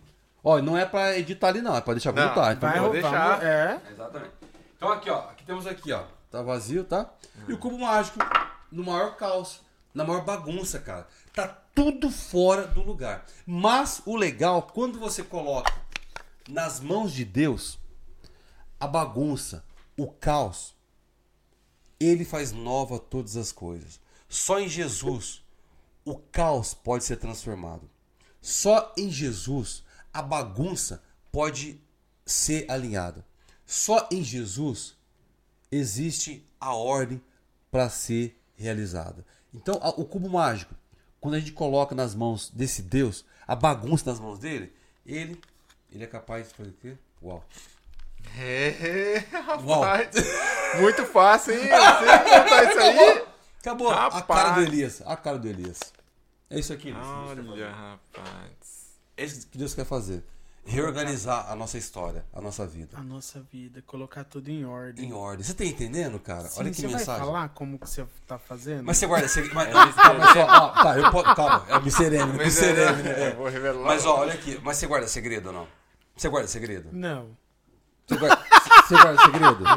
[0.44, 1.76] Ó, não é pra editar ali, não.
[1.76, 2.54] É pra deixar Não, voltar.
[2.54, 3.40] Então, Vai Vou roubar.
[3.40, 3.44] deixar.
[3.44, 3.82] É.
[3.92, 4.32] Exatamente.
[4.76, 5.20] Então aqui, ó.
[5.30, 6.04] Aqui temos aqui, ó.
[6.32, 7.08] Tá vazio, tá?
[7.48, 8.18] E o cubo mágico
[8.72, 9.62] no maior caos,
[9.94, 11.08] na maior bagunça, cara.
[11.36, 13.26] Tá tudo fora do lugar.
[13.46, 15.72] Mas o legal, quando você coloca
[16.50, 17.78] nas mãos de Deus,
[18.80, 19.64] a bagunça,
[19.96, 20.74] o caos,
[22.06, 24.00] ele faz nova todas as coisas.
[24.28, 25.44] Só em Jesus
[26.04, 27.90] o caos pode ser transformado.
[28.42, 29.84] Só em Jesus
[30.14, 31.80] a bagunça pode
[32.26, 33.26] ser alinhada.
[33.66, 34.96] Só em Jesus
[35.72, 37.22] existe a ordem
[37.70, 39.26] para ser realizada.
[39.54, 40.76] Então, o cubo mágico,
[41.20, 44.74] quando a gente coloca nas mãos desse Deus, a bagunça nas mãos dele,
[45.06, 45.40] ele,
[45.92, 46.98] ele é capaz de fazer o quê?
[47.22, 47.44] Uau.
[48.38, 49.24] É,
[49.64, 49.82] Uau.
[49.82, 50.10] rapaz.
[50.80, 51.60] Muito fácil, hein?
[51.68, 53.24] Você contar isso aí?
[53.60, 53.92] Acabou.
[53.92, 55.02] A cara do Elias.
[55.06, 55.80] A cara do Elias.
[56.50, 56.90] É isso aqui.
[56.90, 57.50] Elias.
[57.50, 58.96] Olha, rapaz.
[59.18, 60.24] É isso que Deus quer fazer.
[60.64, 62.96] Reorganizar a nossa história, a nossa vida.
[62.96, 65.06] A nossa vida, colocar tudo em ordem.
[65.10, 65.44] Em ordem.
[65.44, 66.48] Você tá entendendo, cara?
[66.48, 67.26] Sim, Olha que você vai mensagem.
[67.26, 68.84] falar como que você tá fazendo?
[68.84, 69.28] Mas você guarda.
[69.28, 71.36] Você, mas, tá, mas ó, ó, tá, eu posso.
[71.36, 73.32] Calma, é o Miserene, Mas Miserene, é, né?
[73.32, 73.86] eu vou revelar.
[73.86, 74.60] Mas ó, olha aqui.
[74.64, 75.68] Mas você guarda segredo ou não?
[76.16, 76.90] Você guarda segredo?
[76.92, 77.36] Não.
[78.08, 78.44] Você guarda,
[78.88, 79.68] você guarda segredo?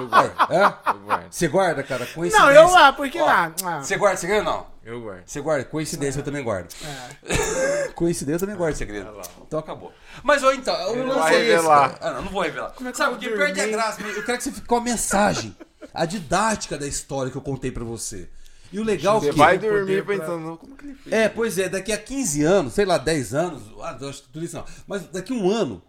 [0.51, 0.91] É?
[0.91, 1.27] Eu guardo.
[1.33, 2.41] Você guarda, cara, coincidência.
[2.41, 3.53] Não, eu lá, porque Ó, lá.
[3.64, 4.66] ah, Você guarda segredo ou não?
[4.85, 5.22] Eu guardo.
[5.25, 5.64] Você guarda.
[5.64, 6.68] Coincidência, eu também guardo.
[6.85, 7.89] é.
[7.95, 9.09] Coincidência, eu também guardo segredo.
[9.47, 9.93] Então acabou.
[10.22, 11.91] Mas, ó, então, o lance vai é esse, revelar.
[11.99, 12.11] cara.
[12.11, 12.70] Ah, não, não vou revelar.
[12.72, 13.77] Como é que Sabe, eu porque vou perde a dormir?
[13.77, 14.03] graça.
[14.03, 15.57] Eu quero que você fique com a mensagem,
[15.93, 18.29] a didática da história que eu contei pra você.
[18.72, 19.39] E o legal Você que...
[19.39, 21.14] vai dormir pra- pensando, como que ele fez?
[21.14, 24.29] É, pois é, daqui a 15 anos, sei lá, 10 anos, ah, eu acho que
[24.31, 24.64] tudo isso não.
[24.89, 25.81] Mas daqui a um ano,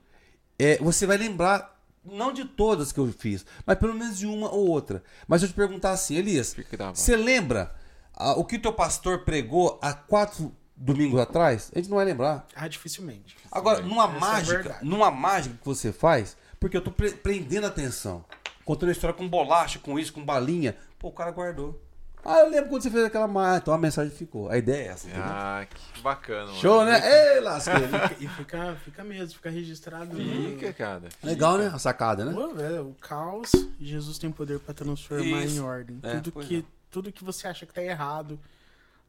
[0.59, 1.74] é, você vai lembrar,
[2.05, 5.03] não de todas que eu fiz, mas pelo menos de uma ou outra.
[5.27, 6.55] Mas eu te perguntar assim, Elias,
[6.93, 7.75] você lembra
[8.13, 11.71] ah, o que o teu pastor pregou há quatro domingos atrás?
[11.73, 12.47] A gente não vai lembrar.
[12.55, 13.35] Ah, dificilmente.
[13.51, 14.85] Agora, numa Essa é mágica, verdade.
[14.85, 18.23] numa mágica que você faz, porque eu tô pre- prendendo a atenção.
[18.63, 20.75] Contando a história com bolacha, com isso, com balinha.
[20.97, 21.81] Pô, o cara guardou.
[22.25, 23.61] Ah, eu lembro quando você fez aquela mágica.
[23.63, 24.49] Então a mensagem ficou.
[24.49, 25.25] A ideia é essa, entendeu?
[25.27, 26.57] Ah, que bacana, mano.
[26.57, 26.99] Show, né?
[27.35, 27.85] Ei, lasqueiro.
[28.19, 30.17] E fica, fica mesmo, fica registrado.
[30.17, 31.03] no- Fica, cara.
[31.21, 31.67] Legal, né?
[31.67, 32.33] A sacada, né?
[32.33, 35.55] Pô, é, o caos, Jesus tem poder pra transformar Isso.
[35.55, 35.99] em ordem.
[36.01, 36.63] É, tudo, que, é.
[36.89, 38.39] tudo que você acha que tá errado,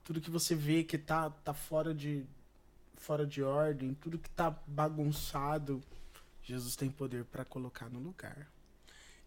[0.05, 2.23] tudo que você vê que tá, tá fora de.
[2.99, 5.83] fora de ordem, tudo que tá bagunçado,
[6.43, 8.47] Jesus tem poder para colocar no lugar.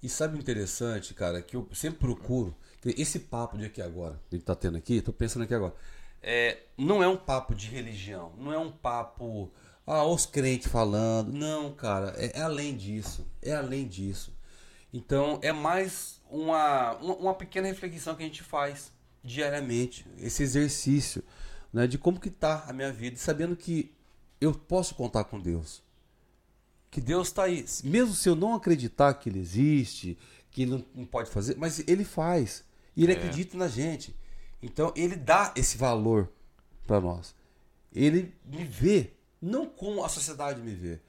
[0.01, 2.55] E sabe o interessante, cara, que eu sempre procuro.
[2.85, 5.75] Esse papo de aqui agora, que a gente tá tendo aqui, tô pensando aqui agora.
[6.21, 9.51] É, não é um papo de religião, não é um papo.
[9.85, 11.33] Ah, os crentes falando.
[11.33, 13.27] Não, cara, é, é além disso.
[13.41, 14.33] É além disso.
[14.93, 18.91] Então é mais uma, uma, pequena reflexão que a gente faz
[19.23, 20.05] diariamente.
[20.17, 21.23] Esse exercício
[21.71, 23.93] né, de como que tá a minha vida, sabendo que
[24.39, 25.83] eu posso contar com Deus.
[26.89, 27.65] Que Deus está aí.
[27.83, 30.17] Mesmo se eu não acreditar que Ele existe,
[30.49, 32.63] que Ele não pode fazer, mas Ele faz.
[32.95, 33.15] E Ele é.
[33.15, 34.15] acredita na gente.
[34.61, 36.29] Então Ele dá esse valor
[36.85, 37.35] para nós.
[37.93, 40.99] Ele me vê, não como a sociedade me vê,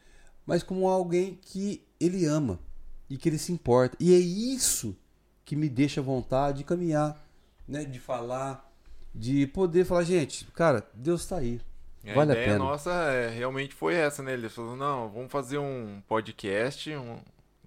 [0.47, 2.59] mas como alguém que Ele ama
[3.09, 3.97] e que Ele se importa.
[3.99, 4.97] E é isso
[5.45, 7.27] que me deixa vontade de caminhar,
[7.67, 8.73] né, de falar,
[9.15, 11.61] de poder falar, gente, cara, Deus está aí.
[12.05, 12.59] A vale ideia a pena.
[12.65, 14.33] nossa é, realmente foi essa, né?
[14.33, 17.19] Ele falou, não, vamos fazer um podcast, um,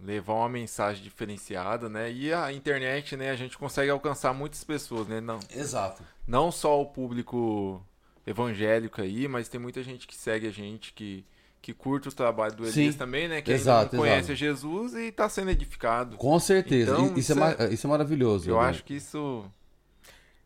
[0.01, 2.11] levar uma mensagem diferenciada, né?
[2.11, 5.21] E a internet, né, a gente consegue alcançar muitas pessoas, né?
[5.21, 6.03] Não, Exato.
[6.27, 7.81] Não só o público
[8.25, 11.25] evangélico aí, mas tem muita gente que segue a gente, que,
[11.61, 12.97] que curte o trabalho do Elias Sim.
[12.97, 13.41] também, né?
[13.41, 14.35] Que exato, não conhece exato.
[14.35, 16.17] Jesus e está sendo edificado.
[16.17, 16.93] Com certeza.
[16.93, 18.49] Então, isso, é isso, é, isso é maravilhoso.
[18.49, 18.69] Eu né?
[18.69, 19.45] acho que isso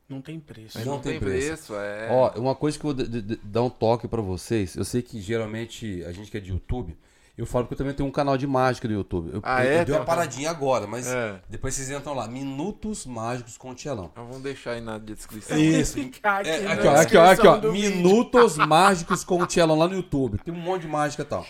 [0.10, 0.80] não tem preço.
[0.80, 1.48] Não, não tem, tem preço.
[1.48, 1.76] preço.
[1.76, 2.08] é.
[2.10, 3.06] Ó, uma coisa que eu vou
[3.44, 4.76] dar um toque para vocês.
[4.76, 6.98] Eu sei que geralmente a gente que é de YouTube,
[7.38, 9.30] eu falo que eu também tenho um canal de mágica no YouTube.
[9.32, 9.82] Eu, ah, eu, é?
[9.82, 11.40] eu dei uma paradinha agora, mas é.
[11.50, 12.28] depois vocês entram lá.
[12.28, 14.10] Minutos Mágicos com o Tielão.
[14.12, 15.58] Então vamos deixar aí na descrição.
[15.58, 16.00] Isso.
[16.24, 17.72] aqui, é, aqui, ó, aqui, ó, aqui, ó.
[17.72, 20.40] Minutos Mágicos com o Tielão lá no YouTube.
[20.40, 21.46] Tem um monte de mágica e tal.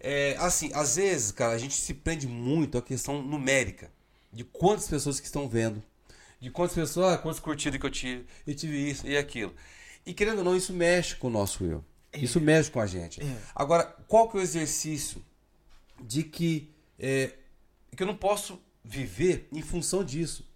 [0.00, 3.90] É, assim, às vezes, cara, a gente se prende muito à questão numérica.
[4.32, 5.82] De quantas pessoas que estão vendo
[6.40, 9.54] de quantas pessoas, ah, quantas curtidas que eu tive, e tive isso e aquilo.
[10.06, 11.84] E querendo ou não, isso mexe com o nosso eu.
[12.12, 12.18] É.
[12.18, 13.22] Isso mexe com a gente.
[13.22, 13.36] É.
[13.54, 15.22] Agora, qual que é o exercício
[16.00, 17.34] de que, é,
[17.94, 20.48] que eu não posso viver em função disso?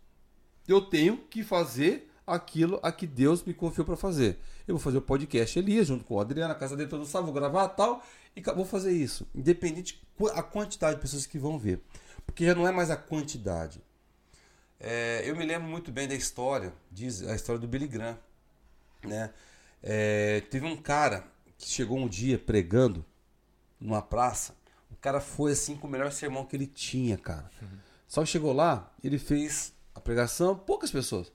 [0.66, 4.38] Eu tenho que fazer aquilo a que Deus me confiou para fazer.
[4.66, 7.26] Eu vou fazer o podcast Elias junto com o Adriano, a casa dele todo sábado,
[7.26, 8.02] vou gravar tal,
[8.34, 9.26] e vou fazer isso.
[9.34, 10.02] Independente
[10.34, 11.80] a quantidade de pessoas que vão ver.
[12.24, 13.82] Porque já não é mais a quantidade,
[14.86, 18.18] é, eu me lembro muito bem da história, diz a história do Billy Graham.
[19.02, 19.32] Né?
[19.82, 21.24] É, teve um cara
[21.56, 23.02] que chegou um dia pregando
[23.80, 24.54] numa praça.
[24.90, 27.50] O cara foi assim com o melhor sermão que ele tinha, cara.
[27.62, 27.78] Uhum.
[28.06, 31.32] Só que chegou lá, ele fez a pregação, poucas pessoas,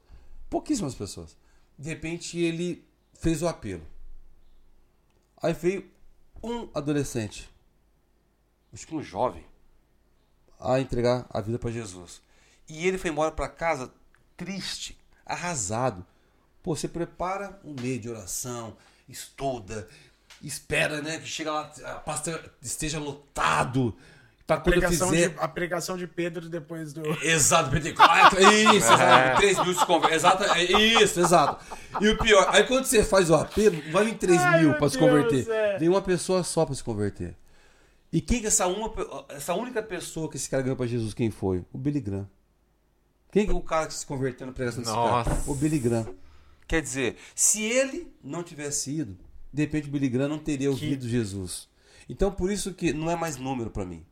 [0.47, 1.35] pouquíssimas pessoas.
[1.77, 3.85] De repente ele fez o apelo.
[5.41, 5.89] Aí veio
[6.43, 7.49] um adolescente,
[8.71, 9.43] acho que um jovem,
[10.59, 12.21] a entregar a vida para Jesus.
[12.69, 13.91] E ele foi embora para casa
[14.37, 16.05] triste, arrasado.
[16.61, 19.87] Pô, você prepara um meio de oração, estuda,
[20.41, 23.95] espera, né, que chega lá, a pasta esteja lotado.
[24.45, 25.29] Pra a, pregação fizer...
[25.29, 27.03] de, a pregação de Pedro depois do.
[27.23, 28.39] Exato, Pentecostes.
[28.75, 29.37] Isso, exato.
[29.37, 30.15] 3 mil se convertem.
[30.15, 31.65] Exato, é isso, exato.
[32.01, 34.89] E o pior, aí quando você faz o apelo, vai vir 3 Ai, mil para
[34.89, 35.47] se converter.
[35.47, 35.77] É.
[35.77, 37.35] Vem uma pessoa só para se converter.
[38.11, 38.91] E quem que essa, uma,
[39.29, 41.63] essa única pessoa que esse cara ganhou para Jesus, quem foi?
[41.71, 42.27] O Billy Graham.
[43.31, 45.29] Quem é o cara que se converteu na pregação desse Nossa.
[45.29, 45.43] cara?
[45.47, 46.15] O Billy Graham.
[46.67, 49.17] Quer dizer, se ele não tivesse ido,
[49.51, 51.09] de repente o Billy Graham não teria ouvido que...
[51.09, 51.67] Jesus.
[52.07, 54.05] Então por isso que não é mais número para mim.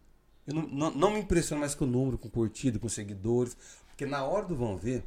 [0.45, 3.57] Eu não, não, não, me impressiona mais com o número, com curtida, com seguidores.
[3.89, 5.03] Porque na hora do vão ver,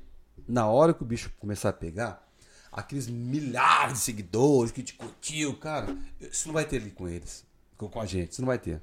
[0.46, 2.28] na hora que o bicho começar a pegar,
[2.70, 7.44] aqueles milhares de seguidores que te curtiu, cara, você não vai ter ali com eles,
[7.76, 8.82] com, a gente, você não vai ter.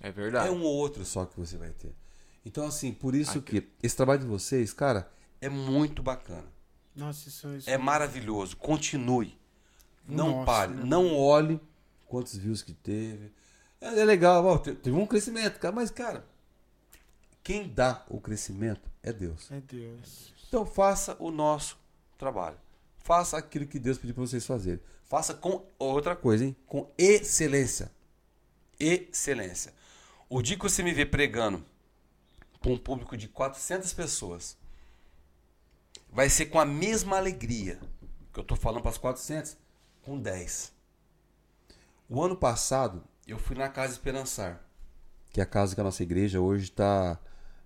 [0.00, 0.48] É verdade.
[0.48, 1.92] É um ou outro só que você vai ter.
[2.44, 3.60] Então, assim, por isso Aqui.
[3.60, 6.46] que esse trabalho de vocês, cara, é muito bacana.
[6.94, 8.56] Nossa, isso, isso é maravilhoso.
[8.56, 9.38] Continue.
[10.06, 10.74] Não Nossa, pare.
[10.74, 10.84] Né?
[10.84, 11.60] Não olhe
[12.06, 13.32] quantos views que teve.
[13.80, 16.26] É, é legal, ó, teve um crescimento, cara, mas, cara,
[17.42, 19.50] quem dá o crescimento é Deus.
[19.50, 20.32] É Deus.
[20.46, 21.78] Então faça o nosso
[22.18, 22.58] trabalho.
[22.98, 24.80] Faça aquilo que Deus pediu para vocês fazerem.
[25.04, 26.56] Faça com outra coisa, hein?
[26.66, 27.90] Com excelência.
[28.78, 29.74] Excelência.
[30.28, 31.64] O dia que você me vê pregando
[32.62, 34.56] para um público de 400 pessoas,
[36.10, 37.80] vai ser com a mesma alegria
[38.32, 39.58] que eu estou falando para as 400,
[40.02, 40.72] com 10.
[42.08, 44.64] O ano passado, eu fui na Casa Esperançar,
[45.30, 47.18] que é a casa que a nossa igreja hoje está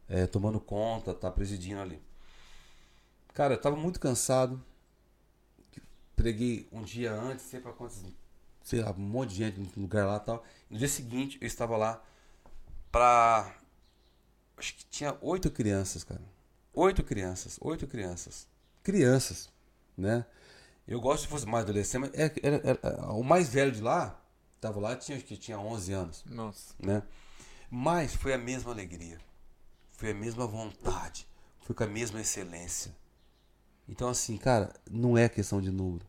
[0.08, 2.02] é, tomando conta, está presidindo ali.
[3.34, 4.62] Cara, eu estava muito cansado.
[6.14, 8.02] Preguei um dia antes, sei quantos,
[8.62, 10.44] sei lá, um monte de gente no lugar lá e tal.
[10.70, 12.02] No dia seguinte, eu estava lá
[12.90, 13.54] para
[14.56, 16.22] acho que tinha oito crianças, cara.
[16.72, 18.46] Oito crianças, oito crianças.
[18.82, 19.48] Crianças,
[19.96, 20.24] né?
[20.86, 24.20] Eu gosto se fosse mais adolescente, mas é- era- era- o mais velho de lá,
[24.60, 26.74] tava lá, tinha, acho que tinha 11 anos, Nossa.
[26.78, 27.02] né?
[27.70, 29.18] Mas foi a mesma alegria,
[29.92, 31.26] foi a mesma vontade,
[31.60, 32.94] foi com a mesma excelência.
[33.88, 36.06] Então, assim, cara, não é questão de número,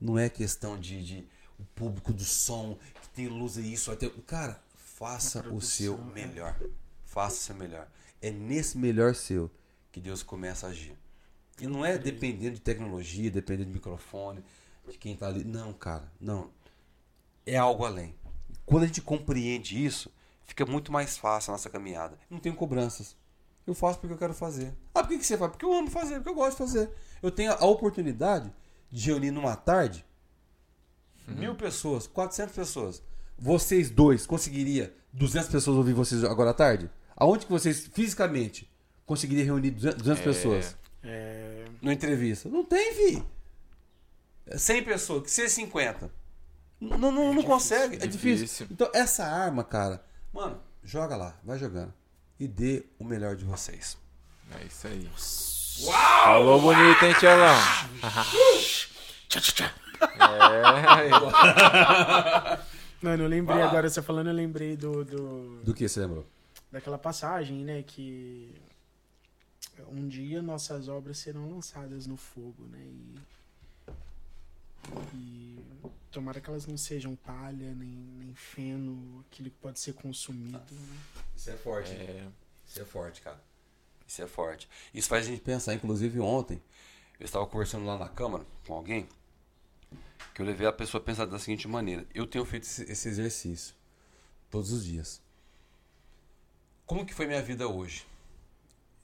[0.00, 1.28] não é questão de, de
[1.58, 6.54] o público do som, que tem luz e isso, até, cara, faça o seu melhor,
[7.18, 7.88] faça o seu melhor.
[8.22, 9.50] É nesse melhor seu
[9.90, 10.96] que Deus começa a agir.
[11.60, 14.44] E não é dependendo de tecnologia, dependendo de microfone,
[14.88, 15.42] de quem tá ali.
[15.42, 16.48] Não, cara, não.
[17.44, 18.14] É algo além.
[18.64, 20.12] Quando a gente compreende isso,
[20.44, 22.16] fica muito mais fácil a nossa caminhada.
[22.30, 23.16] Não tenho cobranças.
[23.66, 24.72] Eu faço porque eu quero fazer.
[24.94, 25.50] Ah, por que, você faz?
[25.50, 26.88] Porque eu amo fazer, porque eu gosto de fazer.
[27.20, 28.52] Eu tenho a oportunidade
[28.92, 30.06] de reunir numa tarde
[31.26, 33.02] mil pessoas, 400 pessoas.
[33.36, 36.88] Vocês dois conseguiria 200 pessoas ouvir vocês agora à tarde?
[37.20, 38.70] Aonde que vocês fisicamente
[39.04, 40.76] conseguiriam reunir 200, 200 pessoas?
[41.02, 42.48] É, numa entrevista.
[42.48, 43.24] Não tem, vi.
[44.56, 46.08] 100 pessoas, que seja 50.
[46.80, 48.44] Não, não, não consegue, é difícil.
[48.46, 48.68] difícil.
[48.70, 50.00] Então, essa arma, cara,
[50.32, 51.92] mano, joga lá, vai jogando.
[52.38, 53.98] E dê o melhor de vocês.
[54.60, 55.10] É isso aí.
[56.24, 57.56] Falou bonito, hein, Tielão?
[59.28, 59.74] tchá, tchá, tchá.
[60.00, 61.08] É,
[63.02, 66.24] Mano, eu lembrei agora, você falando, eu lembrei do, do, Do que você lembrou?
[66.70, 67.82] Daquela passagem, né?
[67.82, 68.54] Que
[69.90, 72.78] um dia nossas obras serão lançadas no fogo, né?
[72.80, 73.18] E,
[75.14, 75.58] e
[76.10, 80.58] tomara que elas não sejam palha, nem, nem feno, aquilo que pode ser consumido.
[80.74, 80.98] Né?
[81.36, 81.92] Isso é forte.
[81.92, 82.28] é,
[82.66, 83.40] Isso é forte, cara.
[84.06, 84.68] Isso é forte.
[84.94, 85.74] Isso faz a gente pensar.
[85.74, 86.62] Inclusive, ontem,
[87.20, 89.06] eu estava conversando lá na Câmara com alguém,
[90.34, 92.06] que eu levei a pessoa a pensar da seguinte maneira.
[92.14, 93.74] Eu tenho feito esse, esse exercício
[94.50, 95.20] todos os dias.
[96.88, 98.06] Como que foi minha vida hoje?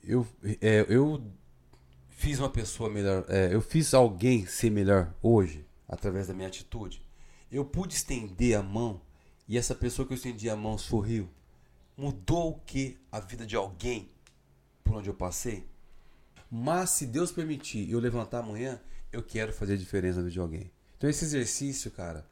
[0.02, 0.26] Eu,
[0.58, 1.22] é, eu
[2.08, 7.04] fiz uma pessoa melhor, é, eu fiz alguém ser melhor hoje, através da minha atitude.
[7.52, 9.02] Eu pude estender a mão
[9.46, 11.28] e essa pessoa que eu estendi a mão sorriu.
[11.94, 12.98] Mudou o que?
[13.12, 14.08] A vida de alguém
[14.82, 15.68] por onde eu passei?
[16.50, 18.80] Mas se Deus permitir eu levantar amanhã,
[19.12, 20.70] eu quero fazer diferença na vida de alguém.
[20.96, 22.26] Então esse exercício, cara,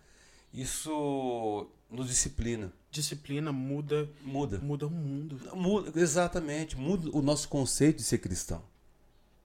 [0.52, 2.72] isso nos disciplina.
[2.90, 4.58] Disciplina muda, Muda.
[4.58, 5.40] muda o mundo.
[5.56, 6.76] Muda, exatamente.
[6.76, 8.62] Muda o nosso conceito de ser cristão.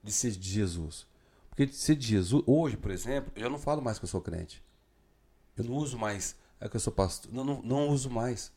[0.02, 1.06] De ser de Jesus.
[1.48, 4.20] Porque de ser de Jesus, hoje, por exemplo, eu não falo mais que eu sou
[4.20, 4.62] crente.
[5.56, 7.32] Eu não uso mais é que eu sou pastor.
[7.32, 8.52] Não, não, não uso mais.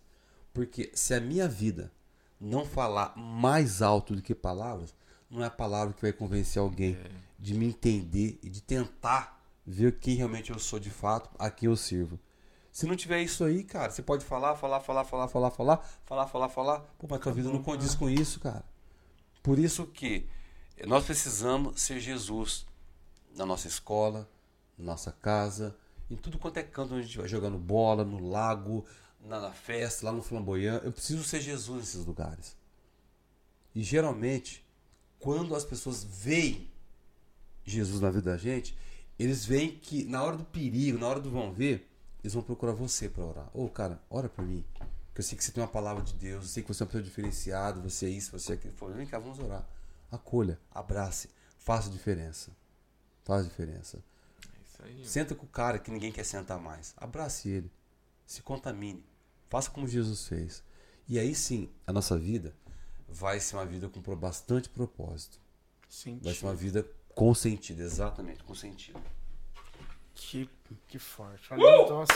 [0.53, 1.91] Porque se a minha vida
[2.39, 4.93] não falar mais alto do que palavras,
[5.29, 6.97] não é a palavra que vai convencer alguém
[7.39, 11.69] de me entender e de tentar ver quem realmente eu sou de fato, a quem
[11.69, 12.19] eu sirvo.
[12.71, 16.27] Se não tiver isso aí, cara, você pode falar, falar, falar, falar, falar, falar, falar,
[16.27, 16.79] falar, falar.
[16.97, 18.63] Pô, mas tua vida não condiz com isso, cara.
[19.43, 20.27] Por isso que
[20.87, 22.65] nós precisamos ser Jesus
[23.35, 24.29] na nossa escola,
[24.77, 25.75] na nossa casa,
[26.09, 28.85] em tudo quanto é canto onde a gente vai jogando bola, no lago,
[29.19, 30.81] na, na festa, lá no flamboyant.
[30.83, 32.55] Eu preciso ser Jesus nesses lugares.
[33.75, 34.65] E geralmente,
[35.19, 36.69] quando as pessoas veem
[37.65, 38.77] Jesus na vida da gente,
[39.19, 41.90] eles veem que na hora do perigo, na hora do vão ver,
[42.23, 43.49] eles vão procurar você para orar.
[43.53, 44.63] Ô, cara, ora por mim.
[45.13, 46.85] Que eu sei que você tem uma palavra de Deus, eu sei que você é
[46.85, 48.73] uma pessoa diferenciada, você é isso, você é aquilo.
[48.93, 49.67] Vem cá, vamos orar.
[50.11, 52.51] Acolha, abrace, faça diferença.
[53.23, 54.03] Faz diferença.
[54.65, 55.05] isso aí.
[55.05, 56.93] Senta com o cara que ninguém quer sentar mais.
[56.97, 57.71] Abrace ele.
[58.25, 59.03] Se contamine.
[59.49, 60.63] Faça como Jesus fez.
[61.07, 62.55] E aí sim, a nossa vida
[63.07, 65.39] vai ser uma vida com bastante propósito.
[65.89, 66.23] Sentido.
[66.23, 69.01] Vai ser uma vida com sentido, exatamente, com sentido.
[70.13, 70.49] Que,
[70.87, 71.51] que forte.
[71.51, 72.13] Olha, nossa.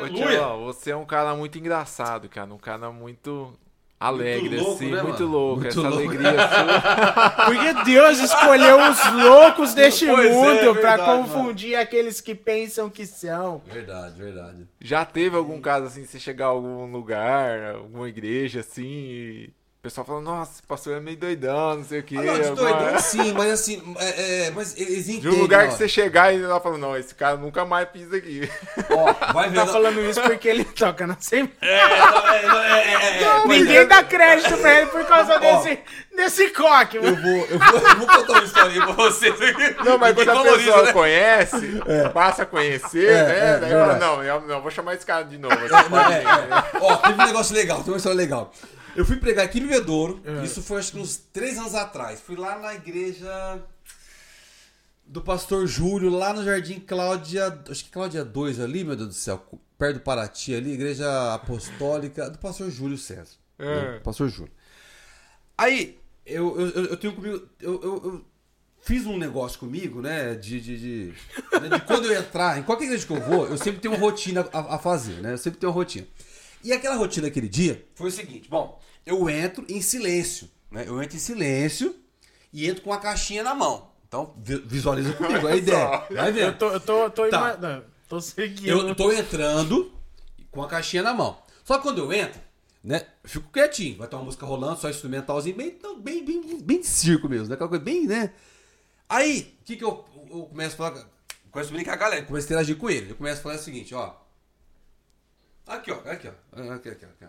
[0.00, 2.52] Ô, Tielão, você é um cara muito engraçado, cara.
[2.52, 3.52] Um cara muito
[4.00, 5.32] alegre, Muito louco, assim, né, muito mano?
[5.32, 5.60] louco.
[5.62, 5.96] Muito essa louco.
[5.96, 7.30] alegria sua.
[7.46, 12.90] Porque Deus escolheu os loucos deste Pois é, mundo pra verdade, confundir aqueles que pensam
[12.90, 13.62] que são.
[13.66, 14.68] Verdade, verdade.
[14.80, 19.54] Já teve algum caso assim, você chegar a algum lugar, alguma igreja assim, e
[19.84, 22.16] pessoal falando, nossa, esse pastor é meio doidão, não sei o quê.
[22.18, 25.38] Ah, não, de doidão mas- sim, mas assim, é, é, mas eles De entendem.
[25.38, 25.68] um lugar ó.
[25.68, 28.48] que você chegar e ela fala, não, esse cara nunca mais pisa aqui.
[28.90, 29.56] Ó, vai ver.
[29.56, 31.52] Tá falando isso porque ele toca na Assembleia.
[31.60, 35.78] É, não, é, é, Ninguém dá crédito pra ele por causa desse,
[36.16, 37.16] desse coque, Eu mano.
[37.20, 39.34] vou, eu vou, eu vou contar uma historinha pra vocês.
[39.84, 40.92] Não, mas quando a pessoa né?
[40.94, 41.82] conhece,
[42.14, 43.38] passa a conhecer, É, né?
[43.38, 45.54] é, Daí fala, não, eu não, vou chamar esse cara de novo.
[45.54, 46.80] É, é.
[46.80, 48.50] Ó, teve um negócio legal, teve uma história legal.
[48.96, 52.20] Eu fui pregar aqui no Bebedouro, isso foi acho que uns três anos atrás.
[52.20, 53.60] Fui lá na igreja
[55.06, 59.14] do pastor Júlio, lá no Jardim Cláudia, acho que Cláudia 2 ali, meu Deus do
[59.14, 59.44] céu,
[59.78, 63.36] perto do Paraty ali, igreja apostólica do pastor Júlio César.
[63.58, 63.64] É.
[63.92, 64.00] né?
[64.02, 64.52] Pastor Júlio.
[65.58, 68.24] Aí, eu, eu, eu- eu tenho comigo, eu, eu, eu
[68.80, 70.34] fiz um negócio comigo, né?
[70.34, 71.14] De, de, de,
[71.60, 74.00] né, de quando eu entrar, em qualquer igreja que eu vou, eu sempre tenho uma
[74.00, 75.32] rotina a, a fazer, né?
[75.34, 76.06] Eu sempre tenho uma rotina.
[76.64, 80.84] E aquela rotina aquele dia foi o seguinte: bom, eu entro em silêncio, né?
[80.86, 81.94] Eu entro em silêncio
[82.52, 83.90] e entro com a caixinha na mão.
[84.08, 86.06] Então, vi- visualiza comigo a ideia.
[86.10, 86.44] Vai ver.
[86.48, 87.36] Eu tô, eu tô, tô, Tá.
[87.38, 88.68] ima- não, tô seguindo.
[88.68, 89.92] Eu tô entrando
[90.50, 91.36] com a caixinha na mão.
[91.64, 92.40] Só que quando eu entro,
[92.82, 93.04] né?
[93.24, 93.98] eu Fico quietinho.
[93.98, 97.48] Vai ter uma música rolando, só instrumentalzinho, bem, não, bem, bem, bem de circo mesmo,
[97.48, 97.54] né?
[97.54, 98.32] Aquela coisa bem, né?
[99.08, 101.06] Aí, o que que eu, eu começo a falar?
[101.50, 103.10] Começo a brincar com a galera, começo a interagir com ele.
[103.10, 104.14] Eu começo a falar o seguinte, ó.
[105.66, 106.74] Aqui, ó, aqui, ó.
[106.74, 107.26] Aqui, aqui, aqui.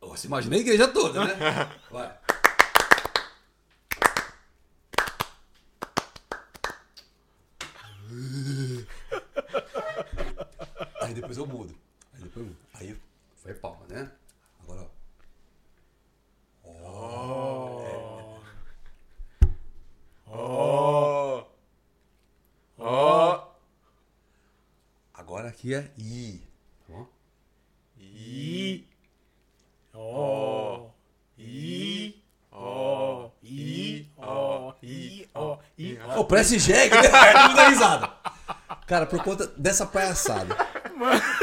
[0.00, 1.34] Você imagina a igreja toda, né?
[1.90, 2.14] Vai.
[11.00, 11.74] Aí depois eu mudo.
[12.20, 12.46] Aí depois.
[12.74, 13.00] Aí
[13.36, 14.10] foi palma, né?
[14.62, 14.90] Agora,
[16.64, 18.40] ó.
[20.26, 21.44] Ó.
[22.78, 23.48] Ó.
[25.14, 26.42] Agora aqui é I.
[26.86, 27.08] Tá bom?
[27.98, 28.86] I.
[29.94, 30.90] Ó.
[31.38, 32.22] I.
[32.52, 33.30] Ó.
[33.42, 34.10] I.
[34.18, 34.74] Ó.
[34.82, 35.30] I.
[35.34, 35.58] Ó.
[35.78, 35.98] I.
[36.18, 37.08] Ô, parece jegue, né?
[37.48, 38.08] Não dá risada.
[38.86, 40.69] Cara, por conta dessa palhaçada.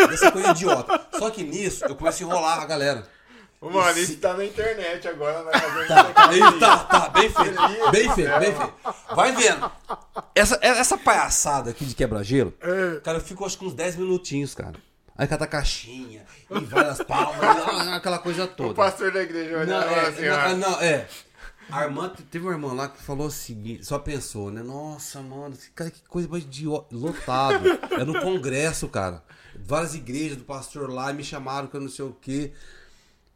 [0.09, 1.01] Dessa coisa idiota.
[1.17, 3.03] Só que nisso, eu começo a enrolar a galera.
[3.59, 5.51] Ô, Mano, isso tá na internet agora, né?
[5.53, 7.91] Fazendo Tá, isso aí, tá, tá, bem feito.
[7.91, 8.73] Bem feito, bem feito.
[9.15, 9.71] Vai vendo.
[10.35, 12.53] Essa, essa palhaçada aqui de quebra-gelo,
[13.03, 14.75] cara, eu fico acho que uns 10 minutinhos, cara.
[15.17, 17.39] Aí cata a caixinha, e várias palmas,
[17.97, 18.75] aquela coisa O toda.
[18.75, 20.71] pastor da igreja Não, olhando é, assim, não, ó.
[20.73, 21.07] não, é.
[21.69, 24.63] A irmã, teve uma irmã lá que falou o seguinte, só pensou, né?
[24.63, 26.95] Nossa, mano, cara, que coisa mais idiota.
[26.95, 27.67] Lotado.
[27.91, 29.21] É no congresso, cara.
[29.59, 32.53] Várias igrejas do pastor lá me chamaram que eu não sei o quê.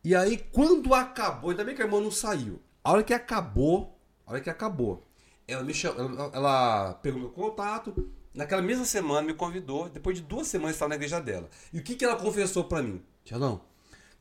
[0.03, 2.61] E aí, quando acabou, ainda bem que a irmã não saiu.
[2.83, 5.05] A hora que acabou, a hora que acabou,
[5.47, 10.23] ela me chamou, ela, ela pegou meu contato, naquela mesma semana me convidou, depois de
[10.23, 11.49] duas semanas estava na igreja dela.
[11.73, 13.03] E o que, que ela confessou pra mim?
[13.23, 13.61] Tiagão,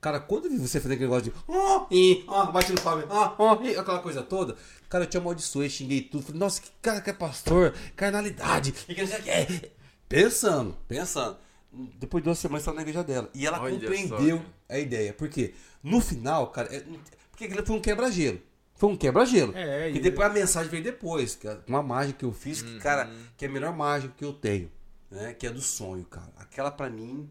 [0.01, 3.34] cara, quando eu vi você fazer aquele negócio de ó, e, ó, batendo palma, ó,
[3.38, 4.57] ó, e, aquela coisa toda,
[4.88, 8.94] cara, eu te amaldiçoei, xinguei tudo, falei, nossa, que cara que é pastor, carnalidade, e
[8.94, 9.70] que não sei o que.
[10.09, 11.36] Pensando, pensando.
[11.72, 13.30] Depois de duas semanas estava na igreja dela.
[13.32, 15.12] E ela Olha compreendeu só, a ideia.
[15.12, 16.84] Porque no final, cara, é-
[17.30, 18.40] porque aquilo foi um quebra-gelo.
[18.74, 19.53] Foi um quebra-gelo.
[19.57, 21.36] É, e e- depois a mensagem veio depois.
[21.36, 24.24] Que é uma mágica que eu fiz, que, cara, que é a melhor mágica que
[24.24, 24.68] eu tenho.
[25.09, 25.32] Né?
[25.34, 26.32] Que é do sonho, cara.
[26.38, 27.30] Aquela pra mim.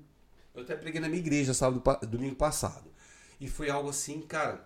[0.60, 2.84] Eu até preguei na minha igreja sábado, domingo passado.
[3.39, 4.60] E foi algo assim, cara.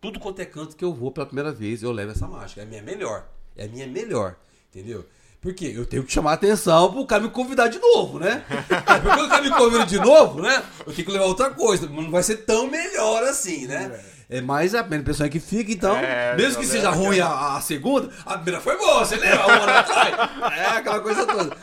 [0.00, 2.62] Tudo quanto é canto que eu vou pela primeira vez, eu levo essa mágica.
[2.62, 3.28] É a minha melhor.
[3.56, 4.34] É a minha melhor.
[4.68, 5.06] Entendeu?
[5.40, 8.44] Porque eu tenho que chamar a atenção pro cara me convidar de novo, né?
[8.66, 10.64] Porque quando o cara me convida de novo, né?
[10.80, 11.86] Eu tenho que levar outra coisa.
[11.86, 14.00] Não vai ser tão melhor assim, né?
[14.28, 17.56] É mais a primeira pessoa que fica, então, É, mesmo que não seja ruim a,
[17.56, 19.46] a segunda, a primeira foi boa, você lembra?
[19.46, 20.58] Uma hora atrás.
[20.58, 21.56] É, aquela coisa toda.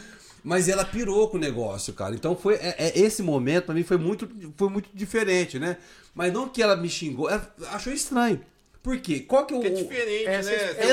[0.43, 2.15] Mas ela pirou com o negócio, cara.
[2.15, 5.77] Então foi é, é, esse momento pra mim foi muito, foi muito diferente, né?
[6.13, 8.41] Mas não que ela me xingou, ela achou estranho.
[8.87, 9.19] Por quê?
[9.19, 9.59] Qual que é o.
[9.59, 10.55] Que é diferente, Essa né?
[10.55, 10.91] é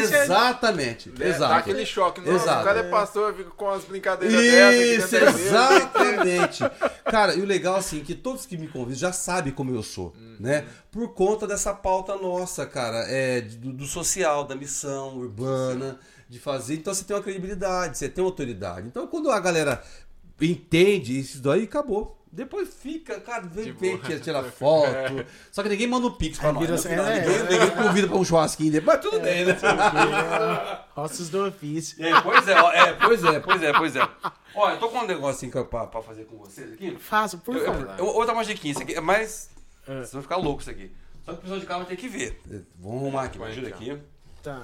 [0.00, 1.10] exatamente.
[1.10, 1.28] né?
[1.28, 1.52] Exato.
[1.54, 2.20] Dá aquele choque.
[2.20, 2.60] Nossa, Exato.
[2.60, 4.42] o cara é pastor, fica com as brincadeiras.
[5.04, 5.38] Isso, igreja.
[5.38, 6.64] exatamente.
[7.04, 10.12] Cara, e o legal assim, que todos que me convidam já sabem como eu sou,
[10.40, 10.64] né?
[10.90, 16.00] Por conta dessa pauta nossa, cara, é do, do social, da missão urbana,
[16.34, 16.74] de fazer.
[16.74, 18.86] Então você tem uma credibilidade, você tem uma autoridade.
[18.86, 19.82] Então quando a galera
[20.40, 22.20] entende isso daí, acabou.
[22.32, 24.02] Depois fica, cara, vem, De vem boa.
[24.08, 25.24] tira, tira foto.
[25.52, 26.60] Só que ninguém manda um pix pra Aí nós.
[26.62, 27.06] vira no assim, final.
[27.06, 27.42] é, ninguém, é.
[27.60, 29.56] ninguém convida pra um churrasquinho depois, mas tudo bem, né?
[30.96, 32.04] Ossos do ofício.
[32.04, 34.08] É, pois é, é, pois é, pois é, pois é.
[34.56, 36.96] Olha, eu tô com um negocinho que eu- pra, pra fazer com vocês aqui.
[36.98, 37.94] Faça, por Eu- favor.
[37.98, 39.48] eu- outra magiquinha, isso aqui é mais.
[39.86, 39.98] É.
[39.98, 40.90] Vocês vão ficar loucos isso aqui.
[41.24, 42.40] Só que o pessoal de casa vai ter que ver.
[42.80, 43.96] Vamos arrumar aqui, me ajuda aqui.
[44.42, 44.62] Tá.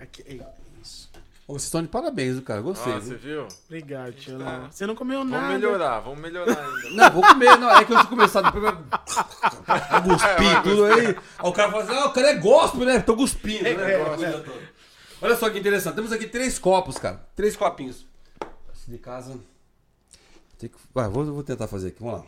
[0.00, 0.40] Aqui, é
[0.82, 1.10] isso.
[1.48, 2.60] Ô, vocês estão de parabéns, viu, cara.
[2.60, 2.92] Gostei.
[2.92, 3.46] Ah, você viu?
[3.46, 3.48] viu?
[3.66, 4.36] Obrigado, tio.
[4.36, 4.68] Léo.
[4.70, 5.46] Você não comeu nada.
[5.46, 6.90] Vamos melhorar, vamos melhorar ainda.
[6.90, 7.70] Não, vou comer, não.
[7.70, 8.64] É que eu tinha começado depois
[9.64, 11.06] vai É, cuspir vai tudo aí.
[11.06, 12.98] Aí o cara fala assim: ah, o cara é gospel, né?
[12.98, 13.92] Tô cuspindo, né?
[13.92, 14.76] É, coisa toda.
[15.22, 15.94] Olha só que interessante.
[15.94, 17.24] Temos aqui três copos, cara.
[17.36, 18.04] Três copinhos.
[18.74, 19.38] Esse de casa.
[20.58, 20.76] Tem que...
[20.92, 22.00] Vai, vou, vou tentar fazer aqui.
[22.00, 22.26] Vamos lá.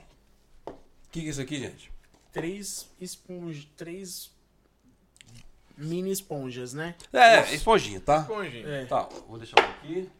[0.67, 0.73] O
[1.11, 1.91] que, que é isso aqui, gente?
[2.33, 3.67] Três esponjas.
[3.77, 4.31] Três
[5.79, 6.95] mini esponjas, né?
[7.13, 8.21] É, esponjinha, tá?
[8.23, 8.67] Esponjinha.
[8.69, 8.85] É.
[8.87, 10.11] Tá, vou deixar uma aqui,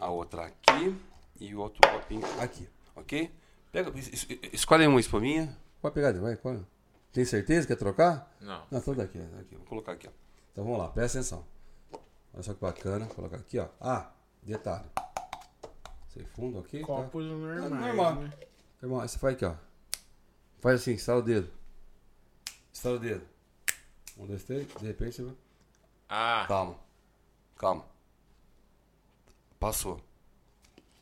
[0.00, 0.96] a outra aqui
[1.38, 3.30] e o outro copinho aqui, ok?
[3.70, 5.56] Pega, es- es- escolhe uma espuminha.
[5.80, 6.58] Pode pegar, vai, qual?
[7.12, 8.34] Tem certeza que quer trocar?
[8.40, 8.62] Não.
[8.70, 10.10] Não, então daqui, aqui, vou colocar aqui, ó.
[10.52, 11.44] Então vamos lá, presta atenção.
[12.34, 13.04] Olha só que bacana.
[13.06, 13.68] Vou colocar aqui, ó.
[13.80, 14.10] Ah,
[14.42, 14.86] detalhe.
[16.08, 16.80] Sem fundo aqui.
[16.80, 16.86] tá?
[16.86, 17.70] Copos normais.
[17.70, 18.14] normal.
[18.16, 18.30] né?
[18.82, 19.54] Irmão, aí você faz aqui, ó.
[20.60, 21.50] Faz assim, estala o dedo.
[22.72, 23.22] Estala o dedo.
[24.18, 24.66] Um, dois, três.
[24.74, 25.34] De repente você vai.
[26.08, 26.78] Ah, Calma.
[27.56, 27.84] Calma.
[29.58, 30.00] Passou.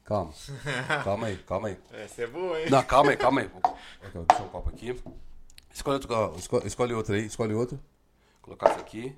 [0.04, 0.32] Calma.
[1.04, 1.78] Calma aí, calma aí.
[1.92, 2.68] essa é boa, hein?
[2.70, 3.46] Não, calma aí, calma aí.
[4.02, 5.00] Aqui, ó, deixa um copo aqui.
[5.72, 7.76] Escolhe outro, ó, esco- escolhe outro aí, escolhe outro.
[7.76, 9.16] Vou colocar isso aqui.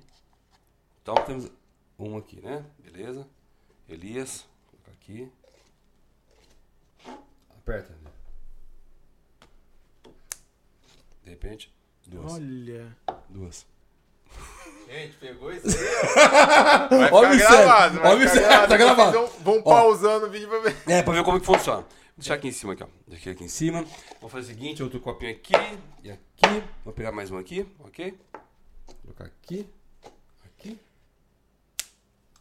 [1.01, 1.49] Então temos
[1.97, 2.63] um aqui, né?
[2.79, 3.27] Beleza.
[3.89, 5.31] Elias, vou colocar aqui.
[7.57, 7.97] Aperta.
[11.23, 11.73] De repente,
[12.05, 12.33] duas.
[12.33, 12.95] Olha.
[13.29, 13.65] Duas.
[14.87, 15.85] Gente, pegou isso aí,
[16.85, 16.87] ó.
[16.89, 17.99] Vai Olha o ficar mistério, gravado.
[17.99, 19.27] vai olha o ficar mistério, tá gravado.
[19.39, 20.75] Vão- pausando o vídeo pra ver.
[20.87, 21.81] É, pra ver como que funciona.
[21.81, 22.87] Vou deixar aqui em cima, aqui, ó.
[23.07, 23.85] Deixa aqui em cima.
[24.21, 25.53] Vou fazer o seguinte, outro copinho aqui
[26.03, 26.63] e aqui.
[26.85, 28.17] Vou pegar mais um aqui, ok?
[28.85, 29.67] Vou colocar aqui,
[30.45, 30.79] aqui.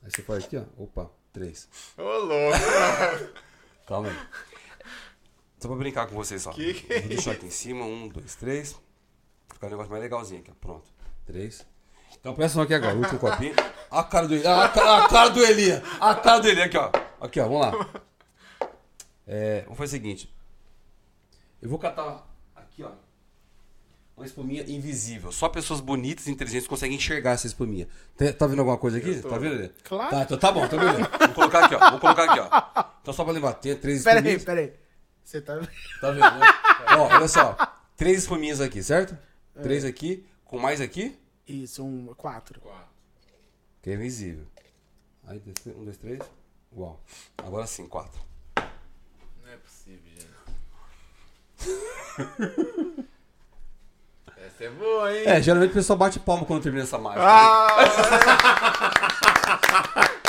[0.02, 0.64] Aí você faz aqui, ó.
[0.82, 1.68] Opa, três.
[1.96, 2.58] Ô, louco.
[3.86, 4.16] Calma aí.
[5.58, 6.50] Só pra brincar com vocês, ó.
[6.50, 8.72] Que que Vou deixar aqui em cima, um, dois, três.
[9.48, 10.54] Vai ficar um negócio mais legalzinho aqui, ó.
[10.60, 10.90] Pronto.
[11.24, 11.64] Três.
[12.22, 13.54] Então presta atenção aqui agora, último copinho.
[13.90, 15.82] A cara do a, ca- a cara do Elia.
[16.00, 16.90] A cara do Elia aqui, ó.
[17.20, 17.72] Aqui, ó, vamos lá.
[19.26, 20.32] É, vamos fazer o seguinte.
[21.60, 22.90] Eu vou catar aqui, ó.
[24.16, 25.32] Uma espuminha invisível.
[25.32, 27.88] Só pessoas bonitas e inteligentes conseguem enxergar essa espuminha.
[28.16, 29.20] Tá, tá vendo alguma coisa aqui?
[29.20, 29.74] Tá vendo, Elia?
[29.82, 30.10] Claro.
[30.10, 30.98] Tá, então tá bom, tá vendo?
[31.18, 31.90] Vou colocar aqui, ó.
[31.90, 32.84] Vou colocar aqui, ó.
[33.02, 34.44] Então só pra lembrar, tem três Pera espuminhas.
[34.44, 34.72] pera aí.
[35.24, 35.58] Você tá.
[36.00, 36.46] Tá vendo, né?
[36.98, 37.56] Ó, olha só.
[37.96, 39.16] Três espuminhas aqui, certo?
[39.60, 41.18] Três aqui, com mais aqui,
[41.52, 42.62] Isso, um, quatro.
[43.82, 44.46] que é invisível.
[45.26, 46.20] Aí, dois, três, um, dois, três.
[46.72, 46.98] Igual.
[47.36, 48.18] Agora sim, quatro.
[48.56, 50.32] Não é possível, gente.
[54.34, 55.24] Essa é boa, hein?
[55.26, 57.22] É, geralmente o pessoal bate palma quando termina essa mágica.
[57.22, 57.68] Ah,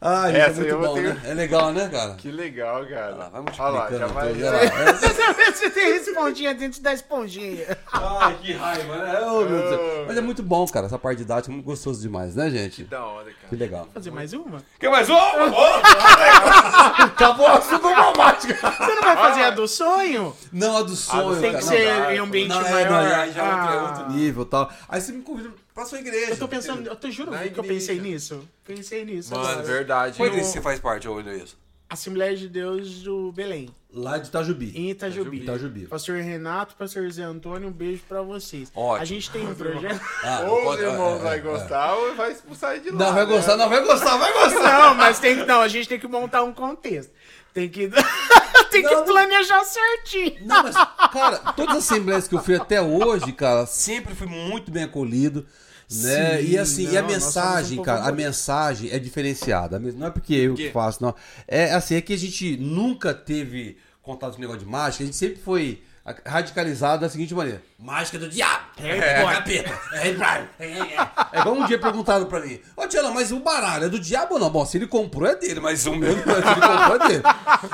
[0.00, 1.20] Ah, isso essa é muito bom, ter- né?
[1.24, 2.14] É legal, né, cara?
[2.14, 3.06] que legal, cara.
[3.06, 3.98] Olha lá, vai Olha lá, multiplicando.
[3.98, 4.28] já vai.
[4.32, 4.62] tudo, olha lá.
[4.62, 5.52] É.
[5.52, 7.78] Você tem esponjinha dentro da esponjinha.
[7.92, 9.20] Ai, que raiva, né?
[9.22, 10.06] Oh, meu Deus.
[10.06, 10.86] Mas é muito bom, cara.
[10.86, 12.84] Essa parte didática é muito gostoso demais, né, gente?
[12.84, 13.36] Da hora, cara.
[13.48, 13.88] Que legal.
[13.92, 14.62] Fazer mais uma?
[14.78, 15.14] Quer mais um?
[17.02, 18.54] Acabou o assunto dramático.
[18.54, 20.34] Você não vai fazer a do sonho?
[20.52, 21.58] Não, a do sonho, Tem cara.
[21.58, 21.72] que não.
[21.76, 22.90] ser em ambiente Não, é, maior.
[22.90, 23.82] não, aí já é outro, é Ah.
[23.82, 24.70] outro nível e tal.
[24.88, 26.32] Aí você me convida pra sua igreja.
[26.32, 28.46] Eu tô pensando, eu te juro que eu pensei nisso.
[28.66, 29.32] Pensei nisso.
[29.32, 29.62] Mano, agora.
[29.64, 30.16] verdade.
[30.16, 31.56] Qual igreja você faz parte, ô Elias?
[31.88, 34.72] Assembleia de Deus do Belém, Lá de Itajubi.
[34.76, 35.38] em Itajubi.
[35.38, 35.86] Itajubi.
[35.86, 38.70] Pastor Renato, Pastor Zé Antônio, um beijo pra vocês.
[38.74, 39.00] Ótimo.
[39.02, 39.98] A gente tem um projeto.
[40.22, 41.40] Ah, Ou os pode- irmãos é, vai é, é.
[41.40, 42.98] gostar ou vai expulsar ele de lá.
[42.98, 43.32] Não, vai né?
[43.32, 44.78] gostar, não, vai gostar, vai gostar.
[44.88, 45.44] Não, mas tem que.
[45.46, 47.10] Não, a gente tem que montar um contexto.
[47.54, 47.88] Tem que.
[48.70, 49.04] tem que Não, não.
[49.04, 50.44] planejar certinho.
[50.44, 50.74] Não, mas,
[51.10, 55.46] cara, todas as assembleias que eu fui até hoje, cara, sempre fui muito bem acolhido.
[55.90, 56.38] Né?
[56.38, 59.76] Sim, e assim, e a não, nós somos mensagem, um cara, a mensagem é diferenciada.
[59.76, 61.14] A Não é porque eu que faço, não.
[61.46, 65.16] É assim, é que a gente nunca teve contato com negócio de mágica, a gente
[65.16, 65.82] sempre foi
[66.24, 70.96] radicalizado da seguinte maneira: mágica do diabo, é, capeta, é, é, é, é.
[71.32, 74.34] É igual um dia perguntaram pra mim: Ô Tiana, mas o baralho é do diabo
[74.34, 74.50] ou não?
[74.50, 77.22] Bom, se ele comprou é dele, mas o meu, se ele comprou é dele.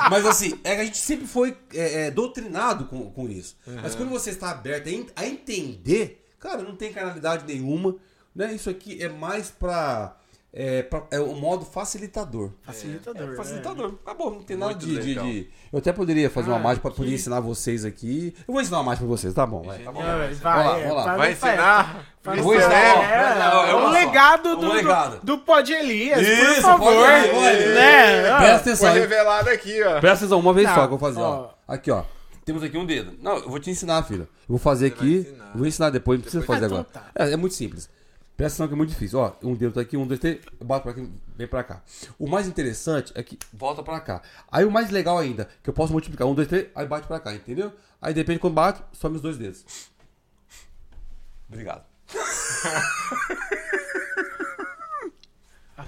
[0.09, 3.55] Mas assim, é que a gente sempre foi é, é, doutrinado com, com isso.
[3.81, 7.95] Mas quando você está aberto a a entender, cara, não tem carnalidade nenhuma,
[8.35, 8.53] né?
[8.53, 10.15] Isso aqui é mais pra.
[10.57, 12.49] É, pra- é um modo facilitador.
[12.61, 13.33] Facilitador.
[13.33, 13.95] É, facilitador.
[14.05, 16.95] Acabou, não tem nada Muito de, de- Eu até poderia fazer uma Ah, mágica pra
[16.95, 18.33] poder que- ensinar vocês aqui.
[18.47, 19.63] Eu vou ensinar uma mágica pra vocês, tá bom?
[19.63, 20.01] Vai, tá bom.
[20.01, 22.05] É, vai, Vamos lá, é, Vai ensinar?
[22.25, 23.93] Eu vou é, ensinar, é, é, é o uma só.
[23.99, 25.19] legado Um do, legado.
[25.19, 27.09] do, do Pod Elias, Isso, por favor.
[27.09, 27.75] Elias.
[27.75, 28.21] Né?
[28.21, 28.99] Presta Foi atenção, hein?
[29.01, 29.99] revelado aqui, ó.
[29.99, 31.49] Presta atenção, uma vez Não, só que eu vou fazer, ó.
[31.67, 31.73] ó.
[31.73, 32.03] Aqui, ó.
[32.45, 33.17] Temos aqui um dedo.
[33.21, 34.21] Não, eu vou te ensinar, filho.
[34.23, 35.21] Eu vou fazer aqui.
[35.21, 35.51] vai ensinar.
[35.55, 36.87] Vou ensinar depois, não precisa Depois- fazer Ah, agora.
[36.89, 37.11] então tá.
[37.15, 37.89] É, é muito simples.
[38.37, 39.17] Presta atenção que é muito difícil.
[39.19, 40.39] Ó, um dedo tá aqui, um, dois, três.
[40.59, 41.81] Eu bato pra aqui, vem pra cá.
[42.19, 44.21] O mais interessante é que volta pra cá.
[44.51, 46.27] Aí o mais legal ainda, que eu posso multiplicar.
[46.27, 47.71] Um, dois, três, aí bate pra cá, entendeu?
[48.01, 49.65] Aí depende quando bate, some os dois dedos.
[51.49, 51.83] Obrigado.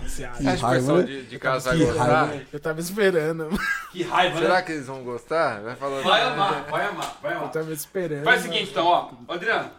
[0.07, 0.49] Ah, você acha?
[0.49, 1.03] Acha que o raiva, né?
[1.03, 2.03] de, de casa vai Que gostar?
[2.05, 2.47] raiva, né?
[2.53, 3.49] Eu tava esperando.
[3.91, 5.61] Que raiva, Será que eles vão gostar?
[5.61, 6.03] Vai falando.
[6.03, 7.51] Vai amar, vai amar, vai Eu amar.
[7.51, 8.23] tava esperando.
[8.23, 9.11] Faz o seguinte, então, ó.
[9.27, 9.71] Ô, Adriano.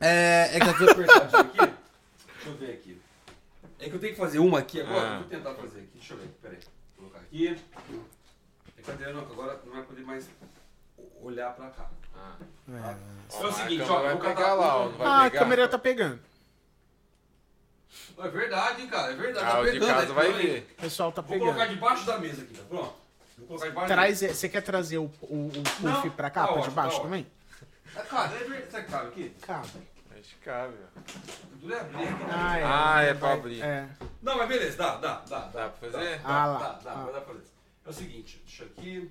[0.00, 1.56] É, é que tá tudo apertadinho aqui.
[1.58, 3.00] Deixa eu ver aqui.
[3.78, 5.00] É que eu tenho que fazer uma aqui agora.
[5.08, 5.12] Ah.
[5.14, 5.90] Eu vou tentar fazer aqui.
[5.94, 6.28] Deixa eu ver.
[6.42, 6.60] Pera aí.
[6.98, 7.48] Vou colocar aqui.
[8.78, 10.28] É que o Adriano agora não vai poder mais
[11.22, 11.88] olhar pra cá.
[12.68, 13.42] É.
[13.42, 13.96] É o seguinte, ó.
[13.98, 14.84] eu vai vou pegar lá, ó.
[14.88, 15.38] Não vai Ah, a pegar.
[15.44, 16.20] câmera tá pegando.
[18.18, 19.12] É verdade, hein, cara.
[19.12, 19.46] É verdade.
[19.46, 20.74] Ah, tá o de pegando, casa é vai ver.
[20.78, 21.74] O pessoal tá Vou colocar pegando.
[21.74, 22.94] debaixo da mesa aqui, tá pronto?
[23.38, 26.46] Vou colocar debaixo Traz, você quer trazer o, o, o puff Não, pra cá, tá
[26.46, 27.22] pra ótimo, debaixo tá também?
[27.24, 27.96] da mesa.
[27.96, 28.70] Ah, cara, é verdade.
[28.70, 29.36] Será que cabe aqui?
[29.42, 29.68] Cabe.
[30.12, 30.74] Acho que cabe.
[30.82, 31.00] ó.
[31.56, 32.24] Dura é abrir aqui.
[32.32, 32.64] Ah, é.
[32.64, 33.62] Ah, é pra Vai- abrir.
[33.62, 33.88] É.
[34.22, 35.38] Não, mas beleza, dá, dá, dá.
[35.40, 36.18] Dá pra fazer?
[36.18, 36.58] Dá, Ah, dá, lá.
[36.58, 37.04] dá, dá, Ah.
[37.04, 37.46] vai dar pra fazer.
[37.86, 39.10] É o seguinte, deixa aqui.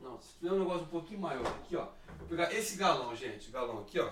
[0.00, 1.86] Não, se tiver um negócio um pouquinho maior aqui, ó.
[2.18, 3.50] Vou pegar esse galão, gente.
[3.50, 4.08] Galão aqui, ó.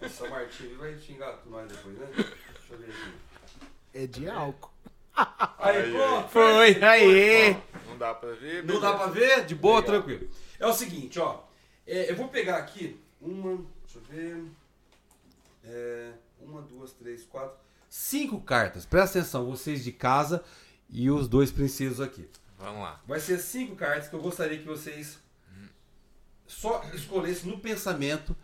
[0.00, 2.06] Nossa, Martinho vai xingar nós depois, né?
[2.68, 3.12] Deixa eu ver aqui.
[3.94, 4.70] É de álcool.
[5.58, 6.28] Aí, Aí, pronto.
[6.28, 7.56] Foi, aí.
[7.86, 8.64] Não dá pra ver?
[8.64, 9.46] Não dá pra ver?
[9.46, 10.28] De boa, tranquilo.
[10.60, 11.40] É o seguinte, ó.
[11.86, 14.44] É, eu vou pegar aqui uma, deixa eu ver.
[15.64, 17.56] É, uma, duas, três, quatro.
[17.88, 18.84] Cinco cartas.
[18.84, 20.44] Presta atenção, vocês de casa
[20.90, 22.28] e os dois precisos aqui.
[22.58, 23.00] Vamos lá.
[23.06, 25.18] Vai ser cinco cartas que eu gostaria que vocês
[26.46, 28.34] só escolhessem no pensamento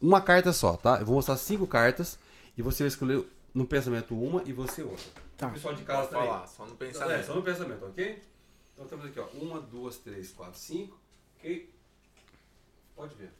[0.00, 0.98] uma carta só, tá?
[0.98, 2.18] Eu vou mostrar cinco cartas
[2.56, 3.24] e você vai escolher
[3.54, 5.04] no pensamento uma e você outra.
[5.36, 5.48] Tá.
[5.48, 6.28] O pessoal de casa Pode também.
[6.28, 7.26] falar, só no É, pensamento.
[7.26, 8.22] só no pensamento, ok?
[8.74, 9.26] Então temos aqui, ó.
[9.34, 10.98] Uma, duas, três, quatro, cinco.
[11.38, 11.72] Ok?
[12.96, 13.30] Pode ver.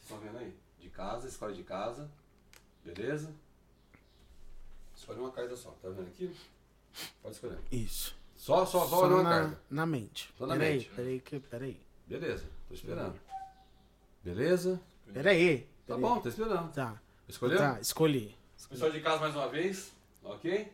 [0.00, 0.54] Vocês estão vendo aí?
[0.80, 2.10] De casa, escolhe de casa.
[2.84, 3.32] Beleza?
[4.96, 5.70] Escolhe uma carta só.
[5.82, 6.34] Tá vendo aqui?
[7.22, 7.58] Pode escolher.
[7.70, 8.16] Isso.
[8.36, 9.60] Só, só, só, Só uma na, carta.
[9.70, 10.32] na mente.
[10.38, 10.90] Só na peraí, mente.
[10.90, 11.80] peraí, peraí.
[12.06, 13.18] Beleza, tô esperando.
[14.22, 14.80] Beleza?
[15.12, 15.60] Peraí.
[15.86, 16.00] Tá peraí.
[16.02, 16.72] bom, tô esperando.
[16.72, 17.00] Tá.
[17.28, 17.58] Escolheu?
[17.58, 18.36] Tá, escolhi.
[18.68, 19.92] Pessoal de casa mais uma vez,
[20.24, 20.72] ok?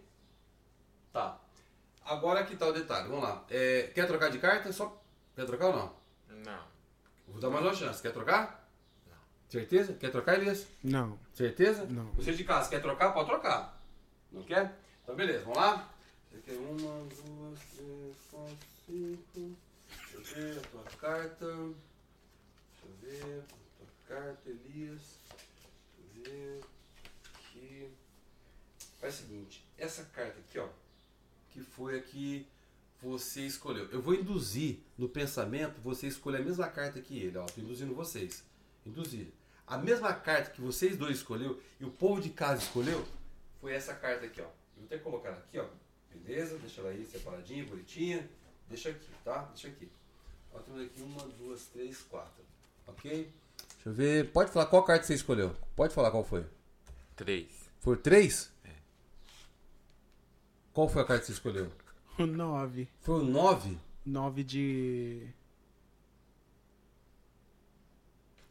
[1.12, 1.38] Tá.
[2.04, 3.44] Agora que tá o detalhe, vamos lá.
[3.50, 4.72] É, quer trocar de carta?
[4.72, 5.00] Só.
[5.36, 5.96] Quer trocar ou não?
[6.44, 6.64] Não.
[7.28, 8.00] Vou dar mais uma chance.
[8.00, 8.68] Quer trocar?
[9.06, 9.16] Não.
[9.48, 9.92] Certeza?
[9.94, 10.66] Quer trocar, Elias?
[10.82, 11.18] Não.
[11.34, 11.84] Certeza?
[11.84, 12.06] Não.
[12.12, 13.12] Você de casa quer trocar?
[13.12, 13.80] Pode trocar.
[14.30, 14.78] Não quer?
[15.02, 15.88] Então beleza, vamos lá?
[16.30, 18.56] Você quer uma, duas, três, quatro,
[18.86, 19.56] cinco.
[20.14, 21.46] Deixa eu ver a tua carta.
[21.46, 23.42] Deixa eu ver.
[23.42, 25.18] A tua carta, Elias.
[26.14, 26.71] Deixa eu ver.
[29.02, 30.68] Faz o seguinte, essa carta aqui, ó.
[31.50, 32.46] Que foi a que
[33.02, 33.88] você escolheu.
[33.90, 37.44] Eu vou induzir no pensamento você escolher a mesma carta que ele, ó.
[37.46, 38.44] Tô induzindo vocês.
[38.86, 39.26] Induzir.
[39.66, 43.04] A mesma carta que vocês dois escolheu e o povo de casa escolheu
[43.60, 44.44] foi essa carta aqui, ó.
[44.44, 45.66] Eu vou até colocar ela aqui, ó.
[46.14, 46.56] Beleza?
[46.58, 48.30] Deixa ela aí separadinha, bonitinha.
[48.68, 49.42] Deixa aqui, tá?
[49.52, 49.90] Deixa aqui.
[50.54, 52.44] Ó, temos aqui uma, duas, três, quatro.
[52.86, 53.32] Ok?
[53.74, 54.30] Deixa eu ver.
[54.30, 55.56] Pode falar qual carta você escolheu.
[55.74, 56.46] Pode falar qual foi.
[57.16, 57.48] Três.
[57.80, 58.51] Foi três?
[60.72, 61.70] Qual foi a carta que você escolheu?
[62.18, 62.88] O nove.
[63.00, 63.78] Foi o nove?
[64.04, 65.26] Nove de.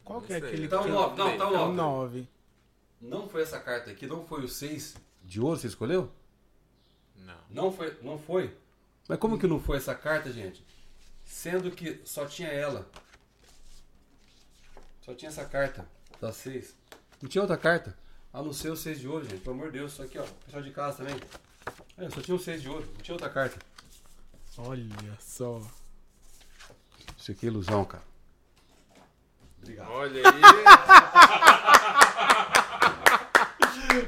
[0.04, 0.48] Qual Não que é sei.
[0.48, 1.16] aquele Tá que nove.
[1.16, 1.76] Não, tá o é o nove.
[1.76, 2.28] nove?
[3.00, 4.94] Não foi essa carta aqui, não foi o seis
[5.24, 6.10] de ouro que você escolheu?
[7.16, 7.36] Não.
[7.50, 8.56] Não foi, não foi.
[9.08, 10.64] Mas como que não foi essa carta, gente?
[11.24, 12.88] Sendo que só tinha ela.
[15.02, 15.86] Só tinha essa carta
[16.20, 16.76] das seis.
[17.20, 17.96] Não tinha outra carta.
[18.32, 19.40] A não ser o seis de ouro, gente.
[19.42, 20.24] Pelo amor de Deus, isso aqui, ó.
[20.44, 21.16] Pessoal de casa também.
[21.98, 22.86] É, só tinha o seis de ouro.
[22.94, 23.58] Não tinha outra carta.
[24.58, 24.86] Olha
[25.20, 25.60] só.
[27.16, 28.02] Isso aqui é ilusão, cara.
[29.60, 29.90] Obrigado.
[29.90, 30.40] Olha aí.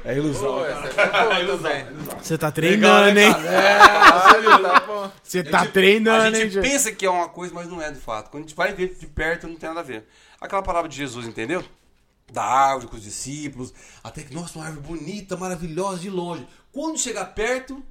[0.03, 0.55] É ilusão.
[0.55, 1.85] Pô, essa é boa também.
[2.21, 3.31] Você tá treinando, hein?
[3.33, 5.11] Caralho, tá bom.
[5.23, 6.63] Você A tá gente- treinando, A hein, gente gente?
[6.69, 8.29] pensa que é uma coisa, mas não é de fato.
[8.31, 10.07] Quando a gente vai ver de perto, não tem nada a ver.
[10.41, 11.63] Aquela palavra de Jesus, entendeu?
[12.31, 13.73] Da árvore com os discípulos.
[14.03, 16.47] Até que, nossa, uma árvore bonita, maravilhosa de longe.
[16.75, 17.81] Quando chegar perto,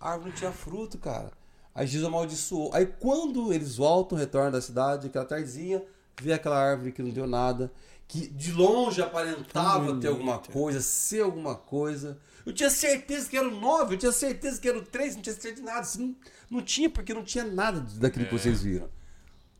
[0.00, 1.32] a árvore não tinha fruto, cara.
[1.74, 2.70] Aí Jesus amaldiçoou.
[2.72, 5.82] Aí quando eles voltam, retornam da cidade, aquela tardezinha,
[6.22, 7.72] vê aquela árvore que não deu nada.
[8.06, 12.16] Que de longe aparentava ter alguma coisa, ser alguma coisa.
[12.46, 15.22] Eu tinha certeza que era o 9, eu tinha certeza que era o 3, não
[15.22, 15.88] tinha certeza de nada.
[15.98, 16.16] Não,
[16.48, 18.88] não tinha, porque não tinha nada daquilo que vocês viram.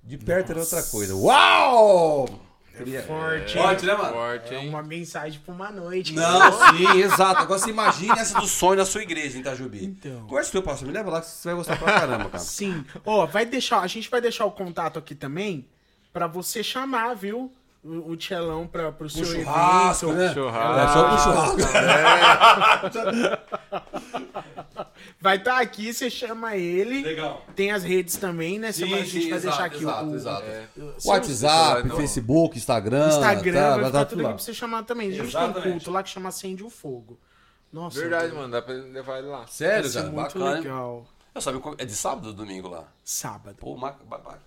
[0.05, 1.13] De perto era outra coisa.
[1.17, 2.29] Uau!
[2.79, 4.13] Queria- forte, Forte, né, mano?
[4.13, 6.15] Forte, É uma mensagem pra uma noite.
[6.15, 7.43] Não, sim, exato.
[7.43, 9.85] Agora você imagine essa do sonho na sua igreja em Itajubi.
[9.85, 10.27] Então.
[10.27, 12.39] Conversa o pastor, me leva lá que você vai gostar pra caramba, cara.
[12.39, 12.85] Sim.
[13.05, 15.67] Ó, vai deixar, a gente vai deixar o contato aqui também
[16.13, 17.53] pra você chamar, viu?
[17.85, 20.19] O, o Tchelão pra, pro seu churrasco, evento.
[20.19, 20.35] né?
[20.35, 20.81] Churrasco.
[20.81, 21.59] É, só pro churrasco.
[25.21, 27.03] Vai estar aqui, você chama ele.
[27.03, 27.45] Legal.
[27.57, 28.73] Tem as redes também, né?
[28.73, 30.43] Você Sim, vai- a gente sim, vai exato, deixar aqui exato, o, exato.
[30.45, 30.65] É.
[31.05, 31.97] WhatsApp, Não.
[31.97, 33.09] Facebook, Instagram.
[33.09, 34.29] Instagram, tá, vai tá ficar tudo lá.
[34.31, 35.09] pra você chamar também.
[35.09, 35.73] A gente tem um Exatamente.
[35.73, 37.19] culto lá que chama Acende o Fogo.
[37.73, 38.01] Nossa.
[38.01, 38.51] Verdade, mano.
[38.51, 39.47] Dá pra levar ele lá.
[39.47, 40.05] Sério, cara?
[40.07, 40.51] muito Bacana.
[40.53, 41.07] legal.
[41.35, 42.85] Eu sabe, é de sábado ou domingo lá?
[43.05, 43.57] Sábado.
[43.61, 44.39] Pô, bacana.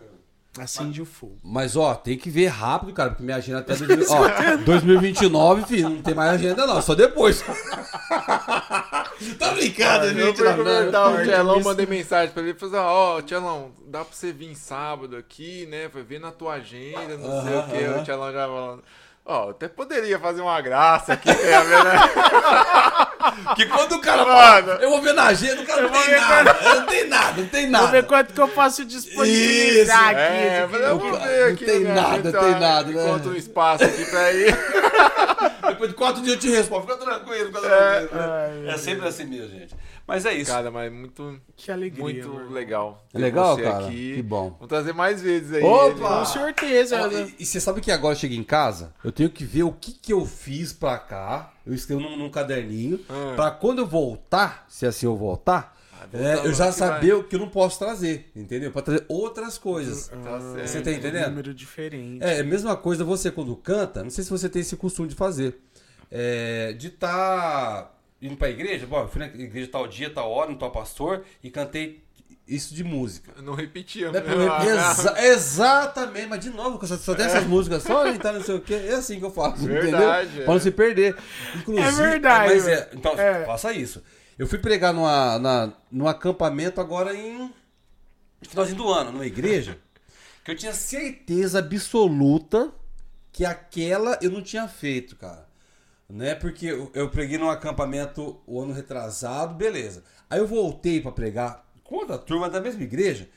[0.60, 1.38] Acende o fogo.
[1.42, 5.90] Mas, ó, tem que ver rápido, cara, porque minha agenda até 2000, ó, 2029, filho,
[5.90, 7.42] não tem mais agenda não, só depois.
[9.40, 10.42] tá brincando, Eu gente?
[10.42, 11.16] Não, comentar não.
[11.16, 12.54] o Tchelão, mandei mensagem pra ele.
[12.54, 15.88] Falei, assim, ó, Tchelão, dá pra você vir sábado aqui, né?
[15.94, 18.00] Vai ver na tua agenda, não sei o que.
[18.00, 18.84] O Tchelão já falando.
[19.24, 21.94] Ó, até poderia fazer uma graça aqui, é, né?
[23.56, 26.58] Que quando o cara fala, eu vou ver na agenda, o cara não tem nada.
[26.64, 28.04] Não tem nada, não tem Vou ver nada.
[28.04, 30.22] quanto que eu posso disponibilizar Isso, aqui.
[30.44, 31.66] É, mas eu vou Não ver aqui.
[31.66, 31.94] tem né?
[31.94, 33.04] nada, Então, tem nada, né?
[33.04, 34.58] Encontra um espaço aqui pra ir.
[35.74, 36.82] Depois de quatro dias eu te respondo.
[36.82, 38.00] Fica tranquilo, fica É.
[38.08, 38.22] tranquilo.
[38.64, 38.74] né?
[38.74, 39.76] É sempre assim mesmo, gente.
[40.08, 40.52] Mas é isso.
[40.52, 42.04] Cara, mas muito, Que alegria.
[42.04, 42.50] muito mano.
[42.52, 43.06] legal.
[43.14, 43.86] É legal, você cara?
[43.86, 44.16] Aqui.
[44.16, 44.52] Que bom.
[44.52, 45.64] Vamos trazer mais vezes aí.
[45.64, 45.86] Opa!
[45.88, 46.00] ele.
[46.00, 47.08] Com certeza.
[47.08, 47.34] Né?
[47.38, 49.72] e, e você sabe que agora eu cheguei em casa, eu tenho que ver o
[49.72, 51.54] que, que eu fiz pra cá.
[51.66, 53.00] Eu escrevo num, num caderninho.
[53.10, 53.34] Ah.
[53.36, 55.78] Pra quando eu voltar, se assim eu voltar
[56.14, 58.30] é, eu já que saber o que eu não posso trazer.
[58.36, 58.72] Entendeu?
[58.72, 60.08] Pra trazer outras coisas.
[60.08, 60.86] Tá Você certo.
[60.86, 61.26] tá entendendo?
[61.26, 62.24] Um número diferente.
[62.24, 65.16] É, a mesma coisa você quando canta, não sei se você tem esse costume de
[65.16, 65.58] fazer.
[66.12, 70.52] É, de estar indo pra igreja, bom, eu fui na igreja tal dia, tal hora,
[70.52, 72.04] no tal pastor, e cantei
[72.48, 73.32] isso de música.
[73.38, 74.12] Eu não repetia.
[74.12, 74.68] Né, né?
[74.68, 78.60] exa- exatamente, mas de novo, só, só tem essas músicas só, então não sei o
[78.60, 80.42] que, é assim que eu faço, Verdade, entendeu?
[80.42, 80.46] é.
[80.46, 81.16] Pra não se perder.
[81.56, 83.46] Inclusive, É verdade, Mas é, então, É.
[83.46, 84.04] faça isso.
[84.38, 87.38] Eu fui pregar numa, na, num acampamento agora em.
[87.40, 87.54] no
[88.50, 89.78] finalzinho do ano, numa igreja,
[90.44, 92.72] que eu tinha certeza absoluta
[93.32, 95.48] que aquela eu não tinha feito, cara.
[96.10, 96.36] Né?
[96.36, 100.04] Porque eu, eu preguei num acampamento o ano retrasado, beleza.
[100.30, 103.30] Aí eu voltei pra pregar com outra turma da mesma igreja.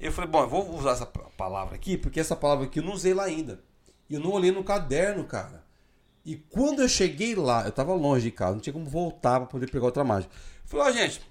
[0.00, 2.82] Eu falei, bom, eu vou usar essa pa- palavra aqui, porque essa palavra aqui eu
[2.84, 3.60] não usei lá ainda.
[4.10, 5.62] E eu não olhei no caderno, cara.
[6.28, 9.46] E quando eu cheguei lá, eu tava longe de casa, não tinha como voltar pra
[9.48, 10.30] poder pegar outra mágica.
[10.34, 11.22] Eu falei, ó, gente,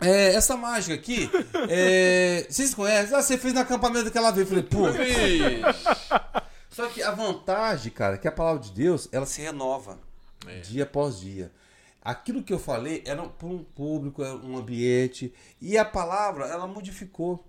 [0.00, 1.30] é, essa mágica aqui,
[1.70, 3.16] é, vocês conhecem?
[3.16, 4.42] Ah, você fez no acampamento que ela veio.
[4.42, 4.86] Eu falei, pô.
[6.68, 10.00] Só que a vantagem, cara, é que a palavra de Deus, ela se renova
[10.48, 10.58] É.
[10.62, 11.52] dia após dia.
[12.02, 16.66] Aquilo que eu falei era para um público, era um ambiente, e a palavra, ela
[16.66, 17.46] modificou.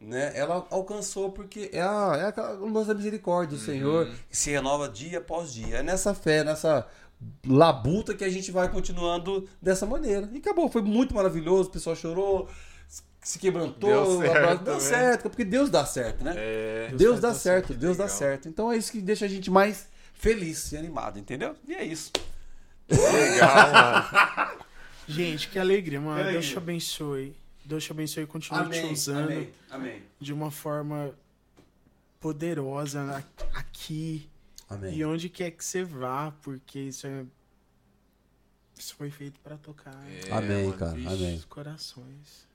[0.00, 0.32] Né?
[0.34, 4.88] Ela alcançou porque é a, é aquela luz da misericórdia do Senhor que se renova
[4.88, 5.78] dia após dia.
[5.78, 6.86] É nessa fé, nessa
[7.44, 10.28] labuta que a gente vai continuando dessa maneira.
[10.32, 12.48] E acabou, foi muito maravilhoso, o pessoal chorou,
[13.20, 14.80] se quebrantou, Deu certo, abraçou, deu né?
[14.80, 16.34] certo, porque Deus dá certo, né?
[16.36, 16.92] É.
[16.96, 18.18] Deus dá dá certo, Deus dá legal.
[18.18, 18.48] certo.
[18.48, 21.56] Então é isso que deixa a gente mais feliz e animado, entendeu?
[21.66, 22.12] E é isso.
[22.88, 24.58] Legal, mano.
[25.08, 26.24] Gente, que alegria, mano.
[26.24, 27.34] Que Deus te abençoe.
[27.68, 31.12] Deus te abençoe e continue te usando amém, de uma forma
[32.20, 33.24] poderosa
[33.54, 34.28] aqui
[34.68, 34.94] amém.
[34.96, 37.24] e onde quer que você vá, porque isso é.
[38.76, 41.08] Isso foi feito pra tocar É, Amém, mano, cara, vixe.
[41.14, 41.36] amém.
[41.36, 42.46] os corações.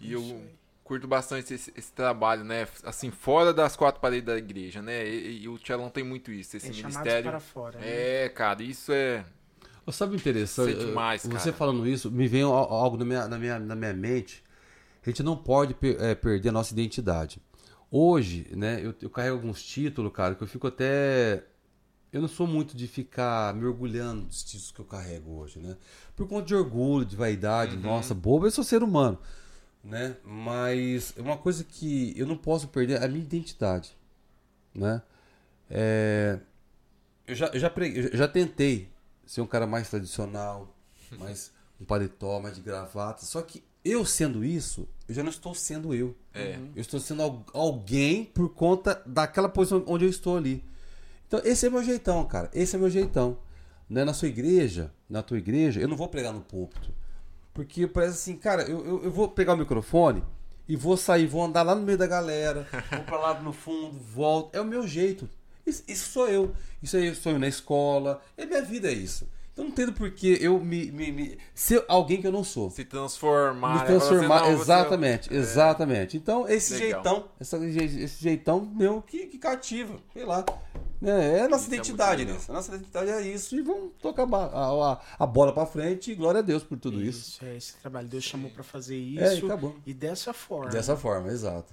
[0.00, 0.42] E eu
[0.82, 2.66] curto bastante esse, esse trabalho, né?
[2.82, 5.06] Assim, fora das quatro paredes da igreja, né?
[5.06, 7.30] E, e o Tchelão tem muito isso, esse É ministério.
[7.30, 7.78] para fora.
[7.78, 7.86] né?
[8.24, 9.24] É, cara, isso é.
[9.92, 10.74] Sabe o interessante?
[10.76, 11.52] Sei demais, Você cara.
[11.52, 14.42] falando isso, me vem al- algo na minha, na minha, na minha mente.
[15.06, 17.40] A gente não pode per- eh, perder a nossa identidade.
[17.90, 21.44] Hoje, né, eu, eu carrego alguns títulos, cara, que eu fico até.
[22.12, 25.76] Eu não sou muito de ficar me orgulhando dos títulos que eu carrego hoje, né?
[26.16, 29.18] Por conta de orgulho, de vaidade, nossa, bobo, eu sou ser humano,
[29.84, 30.16] né?
[30.24, 33.96] Mas é uma coisa que eu não posso perder é a minha identidade,
[34.74, 35.02] né?
[35.70, 36.38] É,
[37.26, 38.88] eu já, eu já, preguei- eu já tentei
[39.26, 40.74] ser um cara mais tradicional,
[41.18, 43.24] mais um paletó, mais de gravata.
[43.24, 46.14] Só que eu sendo isso, eu já não estou sendo eu.
[46.34, 46.58] É.
[46.74, 50.64] Eu estou sendo al- alguém por conta daquela posição onde eu estou ali.
[51.26, 52.50] Então, esse é meu jeitão, cara.
[52.54, 53.38] Esse é meu jeitão.
[53.88, 54.04] Né?
[54.04, 56.90] Na sua igreja, na tua igreja, eu não vou pregar no púlpito.
[57.54, 60.22] Porque parece assim, cara, eu, eu, eu vou pegar o microfone
[60.68, 63.98] e vou sair, vou andar lá no meio da galera, vou pra lá no fundo,
[63.98, 64.54] volto.
[64.54, 65.28] É o meu jeito.
[65.66, 66.52] Isso, isso sou eu.
[66.82, 68.20] Isso aí eu sou eu na escola.
[68.36, 69.26] É minha vida, é isso.
[69.56, 72.70] Então não entendo por que eu me, me, me- ser alguém que eu não sou.
[72.70, 73.72] Se transformar.
[73.72, 73.84] Me né?
[73.86, 75.36] transformar, assim, não, você- exatamente, É.
[75.38, 76.16] exatamente.
[76.18, 77.02] Então, esse Legal.
[77.02, 80.44] jeitão, essa- esse jeitão meu que, que cativa, sei lá.
[81.02, 82.44] É, é a nossa Isso é identidade, muito né?
[82.48, 86.10] A nossa identidade é isso e vamos tocar a, a, a- a bola pra frente
[86.12, 87.30] e glória a Deus por tudo isso.
[87.30, 88.08] Isso, é esse trabalho.
[88.08, 89.46] Deus chamou pra fazer É, e isso.
[89.46, 89.74] acabou.
[89.86, 90.70] e dessa forma.
[90.70, 91.72] Dessa forma, exato.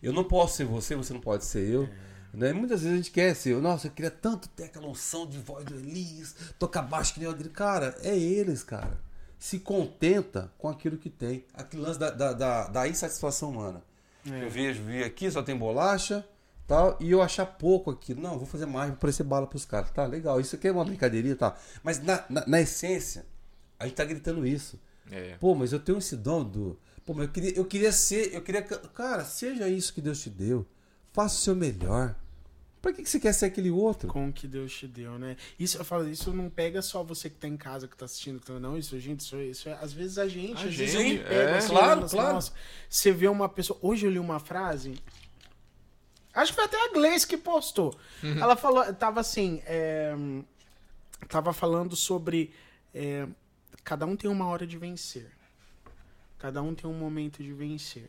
[0.00, 1.84] Eu não posso ser você, você não pode ser eu.
[1.84, 2.15] É.
[2.36, 2.52] Né?
[2.52, 3.56] Muitas vezes a gente quer ser.
[3.62, 7.28] Nossa, eu queria tanto ter aquela unção de voz do Elias, tocar baixo que nem
[7.28, 7.48] o Adri.
[7.48, 9.00] Cara, é eles, cara.
[9.38, 11.44] Se contenta com aquilo que tem.
[11.54, 13.82] Aquele lance da, da, da, da insatisfação humana.
[14.30, 14.44] É.
[14.44, 16.26] Eu vejo, vi aqui, só tem bolacha,
[16.66, 18.20] tal, e eu achar pouco aquilo.
[18.20, 19.90] Não, vou fazer mais, vou parecer bala pros caras.
[19.90, 20.38] Tá, legal.
[20.38, 21.56] Isso aqui é uma brincadeirinha, tá.
[21.82, 23.24] Mas na, na, na essência,
[23.78, 24.78] a gente tá gritando isso.
[25.10, 25.36] É.
[25.38, 26.78] Pô, mas eu tenho esse dom do.
[27.06, 28.60] Pô, mas eu queria, eu queria ser, eu queria.
[28.62, 30.66] ca- Cara, seja isso que Deus te deu.
[31.12, 32.14] Faça o seu melhor.
[32.86, 34.08] Pra que, que você quer ser aquele outro?
[34.08, 35.36] com o que Deus te deu, né?
[35.58, 38.38] Isso eu falo, isso não pega só você que tá em casa, que tá assistindo,
[38.38, 40.94] que tá- não, isso, gente, isso, isso é, às vezes a gente, A às vezes
[40.94, 41.58] eu gente, pego, é.
[41.58, 42.34] assim, Claro, nossa, claro.
[42.34, 42.52] nossa,
[42.88, 44.94] você vê uma pessoa, hoje eu li uma frase,
[46.32, 47.98] Acho que foi até a Gleice que postou.
[48.22, 50.14] Ela falou, tava assim, é,
[51.28, 52.52] tava falando sobre
[52.94, 53.26] é,
[53.82, 55.32] cada um tem uma hora de vencer.
[56.38, 58.08] Cada um tem um momento de vencer.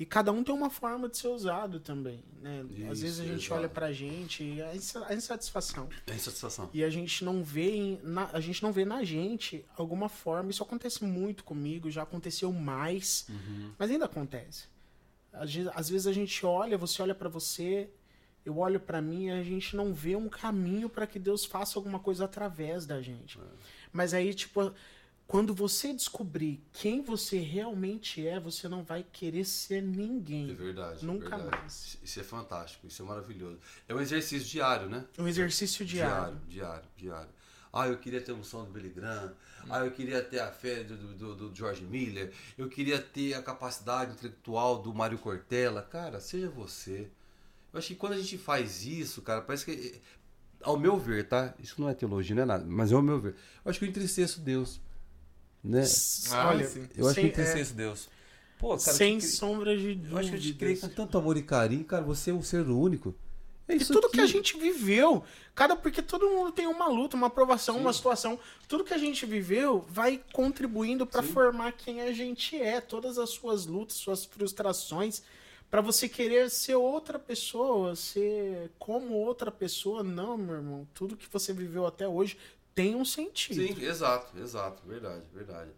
[0.00, 2.64] E cada um tem uma forma de ser usado também, né?
[2.90, 3.54] Às Isso, vezes a gente exato.
[3.60, 5.90] olha pra gente e a insa- a insatisfação.
[6.06, 6.70] Tem satisfação.
[6.72, 10.50] E a gente não vê em- na, a gente não vê na gente alguma forma.
[10.50, 13.26] Isso acontece muito comigo, já aconteceu mais,
[13.78, 14.64] mas ainda acontece.
[15.32, 17.90] Às vezes, às vezes a gente olha, você olha pra você,
[18.42, 21.78] eu olho pra mim e a gente não vê um caminho pra que Deus faça
[21.78, 23.38] alguma coisa através da gente.
[23.92, 24.72] Mas aí, tipo,
[25.30, 30.52] quando você descobrir quem você realmente é, você não vai querer ser É ninguém.
[30.52, 31.06] verdade.
[31.06, 31.56] Nunca verdade.
[31.56, 31.96] mais.
[32.02, 33.60] Isso é fantástico, isso é maravilhoso.
[33.88, 35.04] É um exercício diário, né?
[35.16, 36.36] Um exercício diário.
[36.48, 37.28] Diário, diário, diário.
[37.72, 39.32] Ah, eu queria ter um som do Billy Graham.
[39.68, 42.32] Ah, eu queria ter a fé do, do, do George Miller.
[42.58, 45.80] Eu queria ter a capacidade intelectual do Mário Cortella.
[45.80, 47.08] Cara, seja você.
[47.72, 50.00] Eu acho que quando a gente faz isso, cara, parece que.
[50.60, 51.54] Ao meu ver, tá?
[51.60, 52.64] Isso não é teologia, não é nada.
[52.66, 53.36] Mas é ao meu ver.
[53.64, 54.80] Eu acho que eu entristeço Deus.
[55.62, 55.82] Né?
[56.32, 56.88] Ah, Olha, sim.
[56.96, 58.08] Eu acho que eu sem, é, Deus.
[58.58, 61.36] Pô, cara, sem cri- sombra de eu acho que eu te criei com tanto amor
[61.36, 62.02] e carinho, cara.
[62.04, 63.14] Você é um ser único.
[63.68, 64.16] É E isso tudo aqui.
[64.16, 65.22] que a gente viveu,
[65.54, 69.24] cada porque todo mundo tem uma luta, uma aprovação, uma situação, tudo que a gente
[69.26, 75.22] viveu vai contribuindo pra formar quem a gente é, todas as suas lutas, suas frustrações,
[75.70, 80.88] Pra você querer ser outra pessoa, ser como outra pessoa, não, meu irmão.
[80.92, 82.36] Tudo que você viveu até hoje
[82.74, 83.56] tem um sentido.
[83.56, 85.70] Sim, exato, exato, verdade, verdade.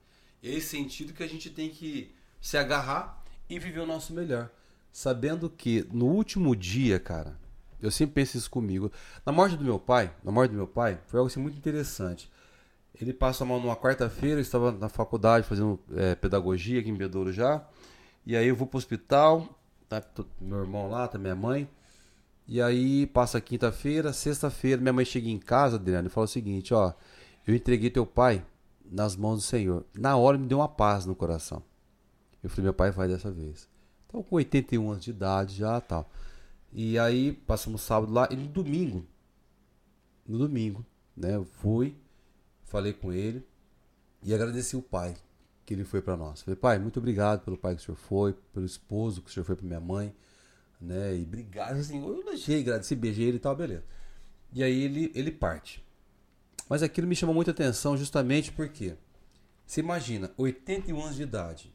[0.43, 4.51] É esse sentido que a gente tem que se agarrar e viver o nosso melhor.
[4.93, 7.39] Sabendo que no último dia, cara,
[7.81, 8.93] eu sempre penso isso comigo.
[9.25, 12.31] Na morte do meu pai, na morte do meu pai, foi algo assim muito interessante.
[13.01, 17.33] Ele passa mal numa quarta-feira, eu estava na faculdade fazendo é, pedagogia aqui em Bedouro
[17.33, 17.67] já.
[18.27, 19.59] E aí eu vou pro hospital,
[19.89, 20.03] tá
[20.41, 21.69] meu irmão lá, tá minha mãe.
[22.47, 26.75] E aí passa quinta-feira, sexta-feira, minha mãe chega em casa, Adriano, e fala o seguinte,
[26.75, 26.93] ó,
[27.47, 28.45] eu entreguei teu pai
[28.85, 29.85] nas mãos do Senhor.
[29.97, 31.63] Na hora me deu uma paz no coração.
[32.43, 33.69] Eu falei, meu pai vai dessa vez.
[34.07, 36.11] Então com 81 anos de idade já tal.
[36.73, 39.07] E aí passamos sábado lá e no domingo,
[40.27, 40.85] no domingo,
[41.17, 41.95] né, eu fui,
[42.65, 43.47] falei com ele
[44.23, 45.15] e agradeci o pai
[45.65, 46.43] que ele foi para nós.
[46.43, 49.45] Falei, pai, muito obrigado pelo pai que o senhor foi, pelo esposo que o senhor
[49.45, 50.15] foi para minha mãe,
[50.83, 51.17] né?
[51.17, 53.85] E obrigado, assim, eu elogiei, agradeci, beijei ele e tal, beleza.
[54.53, 55.85] E aí ele, ele parte.
[56.69, 58.97] Mas aquilo me chamou muita atenção justamente porque
[59.67, 61.75] você imagina, 81 anos de idade.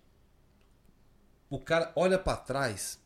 [1.49, 2.99] O cara olha para trás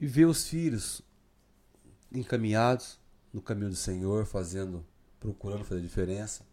[0.00, 1.02] e vê os filhos
[2.12, 2.98] encaminhados
[3.32, 4.86] no caminho do Senhor, fazendo,
[5.18, 6.46] procurando fazer diferença.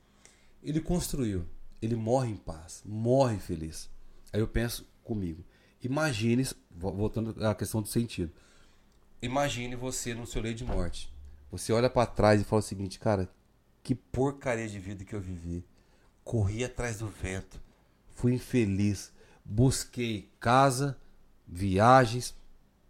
[0.63, 1.45] Ele construiu,
[1.81, 3.89] ele morre em paz, morre feliz.
[4.33, 5.43] Aí eu penso comigo,
[5.87, 8.31] imagine, vo- voltando à questão do sentido,
[9.21, 11.11] imagine você no seu leito de morte.
[11.51, 13.29] Você olha para trás e fala o seguinte, cara,
[13.83, 15.63] que porcaria de vida que eu vivi.
[16.23, 17.59] Corri atrás do vento,
[18.15, 19.11] fui infeliz,
[19.43, 20.95] busquei casa,
[21.47, 22.35] viagens,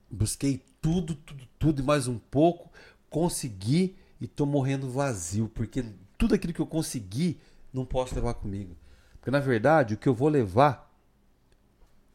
[0.10, 2.70] busquei tudo, tudo, tudo e mais um pouco,
[3.10, 5.84] consegui e tô morrendo vazio, porque
[6.18, 7.40] tudo aquilo que eu consegui
[7.74, 8.76] não posso levar comigo.
[9.14, 10.91] Porque na verdade, o que eu vou levar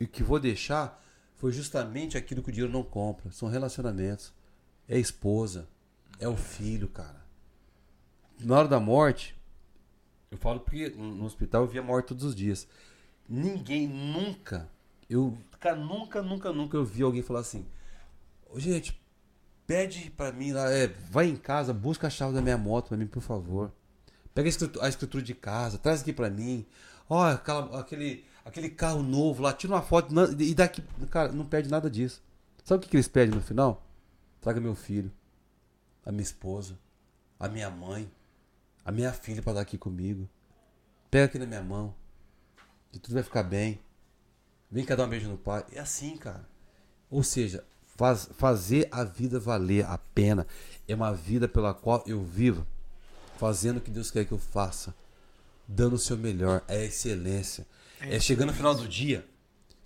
[0.00, 1.02] e que vou deixar
[1.36, 4.32] foi justamente aquilo que o dinheiro não compra, são relacionamentos.
[4.88, 5.68] É a esposa,
[6.18, 7.24] é o filho, cara.
[8.40, 9.34] Na hora da morte,
[10.30, 12.66] eu falo porque no hospital eu via morte todos os dias.
[13.28, 14.68] Ninguém nunca,
[15.10, 17.66] eu, cara, nunca, nunca, nunca eu vi alguém falar assim:
[18.56, 19.00] gente,
[19.66, 22.96] pede pra mim lá, é, vai em casa, busca a chave da minha moto pra
[22.96, 23.72] mim, por favor.
[24.34, 26.64] Pega a escritura, a escritura de casa, traz aqui pra mim.
[27.08, 30.82] Ó, aquela- aquele, aquele carro novo lá, tira uma foto e daqui.
[31.10, 32.22] Cara, não pede nada disso.
[32.64, 33.82] Sabe o que, que eles pedem no final?
[34.40, 35.10] Traga meu filho,
[36.04, 36.78] a minha esposa,
[37.38, 38.10] a minha mãe,
[38.84, 40.28] a minha filha pra estar aqui comigo.
[41.10, 41.94] Pega aqui na minha mão.
[42.92, 43.78] Que tudo vai ficar bem.
[44.70, 45.64] Vem cá dar um beijo no pai.
[45.72, 46.48] É assim, cara.
[47.10, 47.64] Ou seja,
[47.96, 50.46] faz- fazer a vida valer a pena.
[50.88, 52.66] É uma vida pela qual eu vivo
[53.38, 54.94] fazendo o que Deus quer que eu faça.
[55.68, 56.62] Dando o seu melhor.
[56.68, 57.66] É excelência.
[58.00, 59.26] É chegando no final do dia.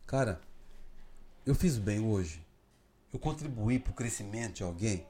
[0.06, 0.40] Cara,
[1.46, 2.44] eu fiz bem hoje.
[3.12, 5.06] Eu contribuí para o crescimento de alguém.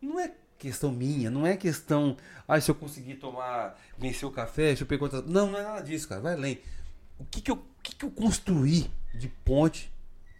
[0.00, 2.16] Não é questão minha, não é questão.
[2.46, 5.22] Ah, se eu conseguir tomar, vencer o café, deixa eu pegar contra.
[5.22, 6.20] Não, não é nada disso, cara.
[6.20, 6.60] Vai além.
[7.18, 9.92] O que, que, eu, que, que eu construí de ponte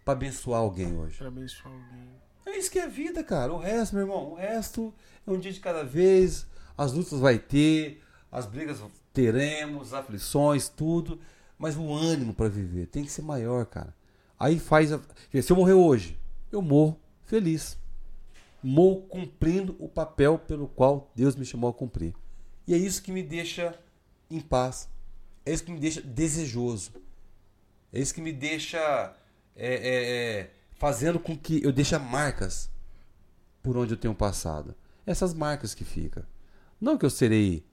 [0.03, 1.17] para abençoar alguém hoje?
[1.17, 2.09] Pra abençoar alguém.
[2.45, 3.53] É isso que é vida, cara.
[3.53, 4.93] O resto, meu irmão, o resto
[5.25, 6.45] é um dia de cada vez.
[6.77, 8.01] As lutas vai ter,
[8.31, 8.79] as brigas
[9.13, 11.19] teremos, aflições, tudo.
[11.57, 13.93] Mas o ânimo para viver tem que ser maior, cara.
[14.39, 14.91] Aí faz.
[14.91, 14.99] A...
[15.41, 16.19] Se eu morrer hoje,
[16.51, 17.77] eu morro feliz.
[18.61, 22.13] Morro cumprindo o papel pelo qual Deus me chamou a cumprir.
[22.67, 23.77] E é isso que me deixa
[24.29, 24.89] em paz.
[25.45, 26.91] É isso que me deixa desejoso.
[27.91, 28.79] É isso que me deixa
[29.55, 32.69] é, é, é, fazendo com que eu deixe marcas
[33.61, 34.73] por onde eu tenho passado.
[35.05, 36.23] Essas marcas que ficam.
[36.79, 37.65] Não que eu serei.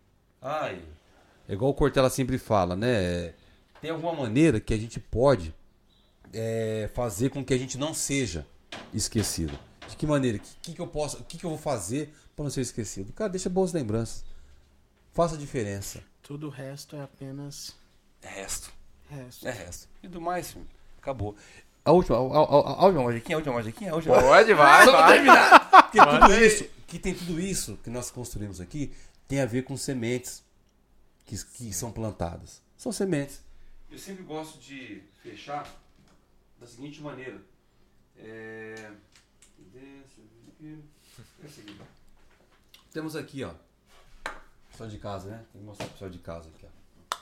[0.43, 0.83] Ai.
[1.49, 3.35] É igual o Cortella sempre fala, né?
[3.81, 5.55] Tem alguma maneira que a gente pode
[6.33, 8.47] é, fazer com que a gente não seja
[8.93, 9.59] esquecido.
[9.89, 10.39] De que maneira?
[10.39, 13.13] O que, que, eu posso, o que, que eu vou fazer para não ser esquecido?
[13.13, 14.25] Cara, deixa boas lembranças.
[15.13, 16.03] Faça a diferença.
[16.23, 17.75] Tudo o resto é apenas
[18.23, 18.71] é resto.
[19.09, 19.49] resto.
[19.49, 19.89] É resto.
[20.03, 20.67] E do mais, filho,
[20.99, 21.35] acabou.
[21.85, 24.21] A última, a, a, a, a última magiquinha, a última magiquinha, a última.
[24.21, 25.13] Pode, vai, Só vai.
[25.15, 25.71] terminar.
[25.71, 28.93] Porque tudo isso, que tem tudo isso que nós construímos aqui,
[29.27, 30.45] tem a ver com sementes
[31.25, 32.63] que, que são plantadas.
[32.77, 33.43] São sementes.
[33.91, 35.69] Eu sempre gosto de fechar
[36.59, 37.43] da seguinte maneira.
[38.17, 38.93] É...
[42.93, 43.55] Temos aqui, ó.
[44.71, 45.45] Pessoal de casa, né?
[45.53, 47.17] Tem que mostrar pro pessoal de casa aqui, ó.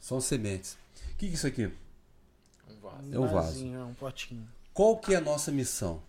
[0.00, 0.74] São sementes.
[1.12, 1.72] O que, que é isso aqui?
[2.68, 3.14] Um vaso.
[3.14, 3.34] É um vaso.
[3.34, 4.48] vasinho, É um potinho.
[4.72, 6.02] Qual que é a nossa missão?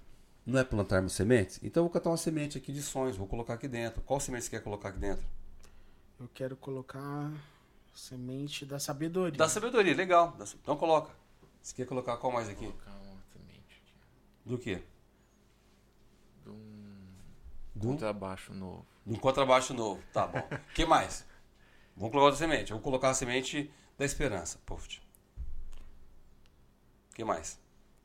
[0.45, 1.59] Não é plantarmos sementes?
[1.61, 4.01] Então eu vou catar uma semente aqui de sonhos, vou colocar aqui dentro.
[4.01, 5.25] Qual semente você quer colocar aqui dentro?
[6.19, 7.31] Eu quero colocar
[7.93, 9.37] semente da sabedoria.
[9.37, 10.35] Da sabedoria, legal.
[10.61, 11.11] Então coloca.
[11.61, 12.65] Você quer colocar qual mais aqui?
[12.65, 13.93] Colocar uma semente aqui.
[14.45, 14.81] Do quê?
[16.43, 17.07] De um
[17.75, 18.85] Do, contrabaixo novo.
[19.05, 20.01] de um contrabaixo novo.
[20.11, 20.39] Tá bom.
[20.39, 21.25] O que mais?
[21.95, 22.71] Vamos colocar outra semente.
[22.71, 24.59] Eu vou colocar a semente da esperança.
[24.65, 24.99] Puff.
[27.11, 27.59] O que mais?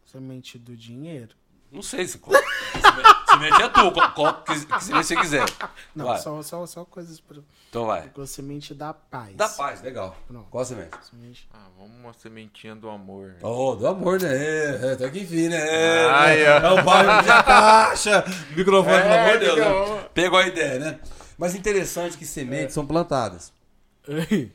[0.05, 1.35] Semente do dinheiro.
[1.71, 2.43] Não sei se coloca.
[2.81, 3.93] Semente- Semente é tu.
[4.15, 5.45] Qual, que, que semente você quiser.
[5.95, 6.19] Não, Vai.
[6.19, 7.39] só, só, só coisas pra.
[7.69, 8.09] Então vai.
[8.09, 9.35] Com semente da paz.
[9.37, 10.17] Da paz, legal.
[10.27, 10.47] Pronto.
[10.51, 10.97] Qual a semente?
[11.11, 13.35] Semente- Ah, vamos uma sementinha do amor.
[13.43, 14.29] Oh, do amor, né?
[14.35, 15.59] É, é, tá aqui enfim, né?
[15.59, 16.81] É, Ai, é, ó.
[16.81, 18.25] o bairro de caixa.
[18.57, 19.59] Microfone, pelo É, amor de Deus.
[19.91, 20.09] Né?
[20.15, 21.01] Pegou a ideia, né?
[21.37, 23.53] Mas interessante que sementes são plantadas.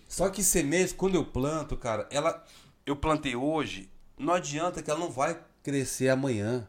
[0.07, 2.43] Só que sementes, quando eu planto, cara, ela.
[2.85, 6.67] Eu plantei hoje, não adianta que ela não vai crescer amanhã.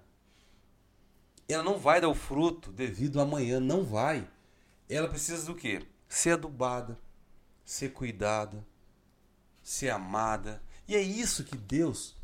[1.48, 4.26] Ela não vai dar o fruto devido amanhã, não vai.
[4.88, 5.82] Ela precisa do quê?
[6.08, 6.98] Ser adubada,
[7.64, 8.64] ser cuidada,
[9.62, 10.62] ser amada.
[10.86, 12.16] E é isso que Deus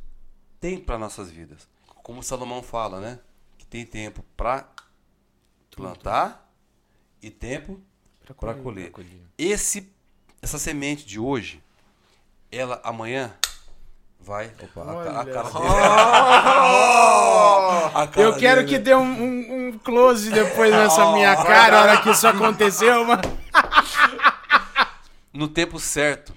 [0.61, 1.69] tem para nossas vidas.
[2.03, 3.21] Como Salomão fala, né?
[3.57, 4.69] Que tem tempo para
[5.71, 6.51] plantar
[7.23, 7.81] e tempo
[8.25, 8.91] para colher.
[8.91, 9.23] colher.
[9.37, 9.93] Esse,
[10.43, 11.63] essa semente de hoje,
[12.51, 13.37] ela amanhã
[14.21, 14.53] vai.
[14.63, 15.69] Opa, a, a cara dele.
[17.95, 18.69] A cara Eu quero dele.
[18.73, 23.05] que dê um, um- um close depois nessa minha cara, a hora que isso aconteceu,
[23.05, 23.23] mano.
[25.33, 26.33] no tempo certo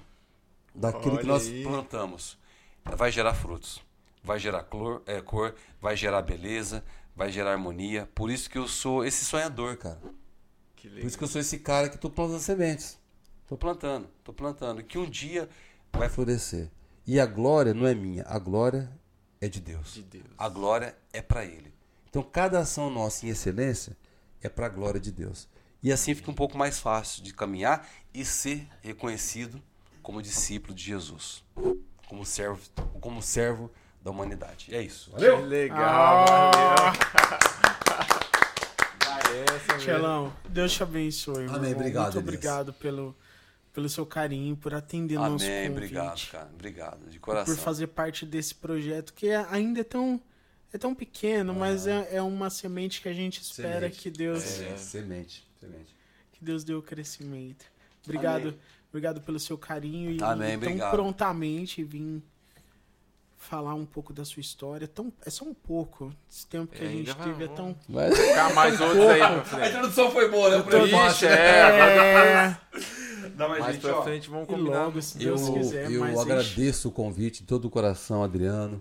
[0.74, 1.62] daquilo que Olha nós aí.
[1.62, 2.38] plantamos,
[2.84, 3.80] vai gerar frutos,
[4.22, 6.84] vai gerar cor, é, cor, vai gerar beleza,
[7.14, 8.08] vai gerar harmonia.
[8.14, 10.00] Por isso que eu sou esse sonhador, cara.
[10.76, 12.98] Que Por isso que eu sou esse cara que tô plantando sementes.
[13.48, 14.82] Tô plantando, tô plantando.
[14.82, 15.48] Que um dia
[15.92, 16.70] vai florescer.
[17.06, 18.90] E a glória não é minha, a glória
[19.40, 19.94] é de Deus.
[19.94, 20.24] De Deus.
[20.38, 21.72] A glória é para Ele.
[22.08, 23.96] Então cada ação nossa em excelência
[24.40, 25.48] é para a glória de Deus.
[25.82, 29.60] E assim fica um pouco mais fácil de caminhar e ser reconhecido
[30.00, 31.42] como discípulo de Jesus,
[32.08, 32.60] como servo,
[33.00, 33.70] como servo
[34.00, 34.72] da humanidade.
[34.74, 35.10] É isso.
[35.12, 36.92] Que legal, Ah.
[39.86, 40.32] valeu.
[40.48, 41.44] Deus te abençoe.
[41.44, 41.80] meu Amém, irmão.
[41.80, 42.34] obrigado, Muito Elias.
[42.34, 43.16] obrigado pelo,
[43.72, 45.70] pelo seu carinho, por atender nosso Amém, convite.
[45.72, 46.50] obrigado, cara.
[46.52, 47.56] Obrigado, de Por coração.
[47.56, 50.20] fazer parte desse projeto que é- ainda é tão,
[50.72, 53.98] é tão pequeno, mas é, é uma semente que a gente espera Semente.
[53.98, 55.96] que Deus, É, semente, semente.
[56.32, 57.64] que Deus dê o crescimento.
[58.04, 58.58] Obrigado, Amém.
[58.90, 60.90] obrigado pelo seu carinho e, Amém, tão obrigado.
[60.90, 62.22] prontamente vir
[63.42, 64.86] falar um pouco da sua história.
[64.86, 66.12] Tão, é só um pouco.
[66.30, 67.76] Esse tempo que É, a gente teve é vai- tão.
[67.88, 68.16] Mas...
[68.18, 69.68] Ficar mais outros aí pra A frente.
[69.70, 70.56] introdução foi boa, né?
[70.64, 72.56] O Ixi, é, É,
[73.36, 74.02] Dá mais, mais gente, pra ó.
[74.02, 74.84] frente vamos combinar.
[74.84, 78.80] logo, se Eu, Deus quiser, eu mais agradeço o convite de todo o coração, Adriano.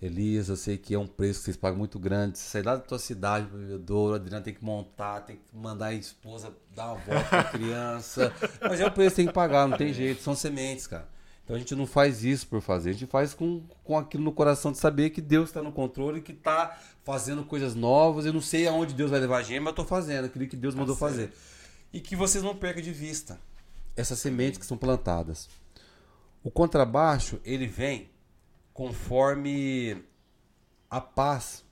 [0.00, 2.38] Elias, eu sei que é um preço que vocês pagam muito grande.
[2.38, 5.86] Você sai lá da tua cidade para Bebedouro, Adriano tem que montar, tem que mandar
[5.86, 8.32] a esposa dar uma volta com a criança.
[8.60, 10.22] Mas é o preço que tem que pagar, não tem jeito.
[10.22, 11.08] São sementes, cara.
[11.46, 14.32] Então a gente não faz isso por fazer, a gente faz com, com aquilo no
[14.32, 18.26] coração de saber que Deus está no controle, que está fazendo coisas novas.
[18.26, 20.56] Eu não sei aonde Deus vai levar a gente, mas eu estou fazendo aquilo que
[20.56, 21.32] Deus mandou fazer.
[21.92, 23.38] E que vocês não percam de vista
[23.94, 25.48] essas sementes que são plantadas.
[26.42, 28.10] O contrabaixo, ele vem
[28.74, 30.04] conforme
[30.90, 31.64] a paz,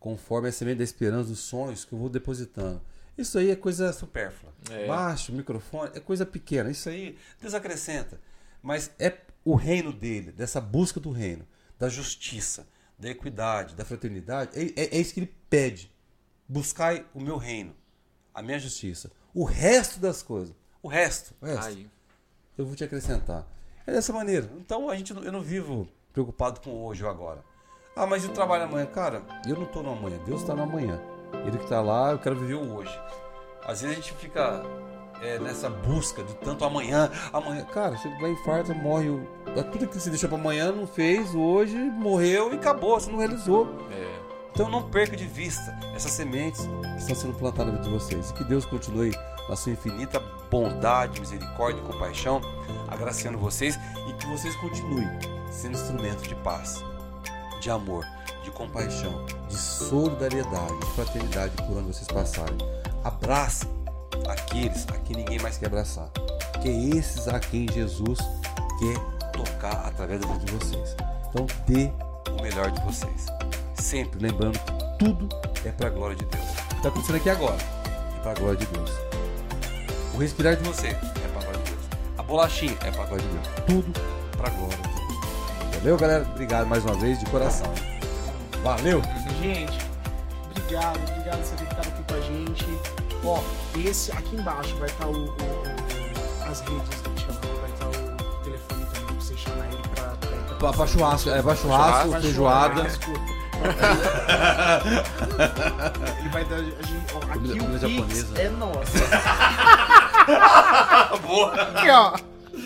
[0.00, 2.80] conforme a semente da esperança, dos sonhos que eu vou depositando.
[3.18, 4.54] Isso aí é coisa supérflua.
[4.70, 4.86] É.
[4.86, 6.70] Baixo, microfone, é coisa pequena.
[6.70, 8.18] Isso aí Deus acrescenta.
[8.68, 9.16] Mas é
[9.46, 12.68] o reino dele, dessa busca do reino, da justiça,
[12.98, 15.90] da equidade, da fraternidade, é, é, é isso que ele pede.
[16.46, 17.74] Buscai o meu reino,
[18.34, 19.10] a minha justiça.
[19.32, 21.90] O resto das coisas, o resto, o resto Aí.
[22.58, 23.46] eu vou te acrescentar.
[23.86, 24.50] É dessa maneira.
[24.58, 27.42] Então a gente, eu não vivo preocupado com hoje ou agora.
[27.96, 28.84] Ah, mas eu trabalho amanhã.
[28.84, 30.18] Cara, eu não tô no amanhã.
[30.26, 31.00] Deus está no amanhã.
[31.46, 33.00] Ele que tá lá, eu quero viver o hoje.
[33.64, 34.62] Às vezes a gente fica
[35.22, 37.64] é, nessa busca de tanto amanhã, amanhã.
[37.64, 39.08] Cara, você vai infarta, morre.
[39.08, 39.26] o-
[39.72, 43.66] Tudo que você deixou para amanhã não fez, hoje morreu e acabou, você não realizou.
[43.90, 44.18] É.
[44.52, 48.30] Então não perca de vista essas sementes que estão sendo plantadas vida de vocês.
[48.30, 49.12] E que Deus continue
[49.48, 50.20] na sua infinita
[50.50, 52.40] bondade, misericórdia e compaixão,
[52.88, 53.78] agraciando vocês
[54.08, 55.06] e que vocês continuem
[55.50, 56.84] sendo instrumento de paz,
[57.60, 58.04] de amor,
[58.44, 62.58] de compaixão, de solidariedade, de fraternidade por onde vocês passarem.
[63.04, 63.66] Abrace
[64.26, 66.08] aqueles a quem ninguém mais quer abraçar.
[66.60, 68.18] Que é esses a quem Jesus
[68.78, 70.96] quer tocar através de vocês.
[71.28, 71.90] Então dê
[72.30, 73.26] o melhor de vocês.
[73.74, 75.28] Sempre lembrando que tudo
[75.64, 76.44] é para a glória de Deus.
[76.76, 77.78] Está acontecendo aqui agora
[78.18, 78.90] é para a glória de Deus.
[80.14, 81.84] O respirar de você é para a glória de Deus.
[82.18, 83.48] A bolachinha é para a glória de Deus.
[83.66, 84.00] Tudo
[84.36, 84.98] para a glória de Deus.
[85.76, 86.26] Valeu, galera?
[86.30, 87.72] Obrigado mais uma vez de coração.
[88.62, 89.00] Valeu!
[89.40, 89.78] Gente,
[90.50, 93.07] obrigado, obrigado por ter ficado aqui com a gente.
[93.28, 93.40] Ó,
[93.78, 97.92] esse aqui embaixo vai estar o, o- o- as redes do Tiago, vai estar o
[98.42, 100.04] telefone também pra você chamar ele pra.
[100.04, 102.82] pra, Pra, pra churrasco, é pra churrasco, feijoada.
[106.20, 106.56] Ele vai dar.
[106.56, 108.40] A gente, ó, aqui o comida Pix japonesa.
[108.40, 108.92] é nosso.
[111.26, 111.54] Boa!
[111.54, 112.16] Aqui, ó.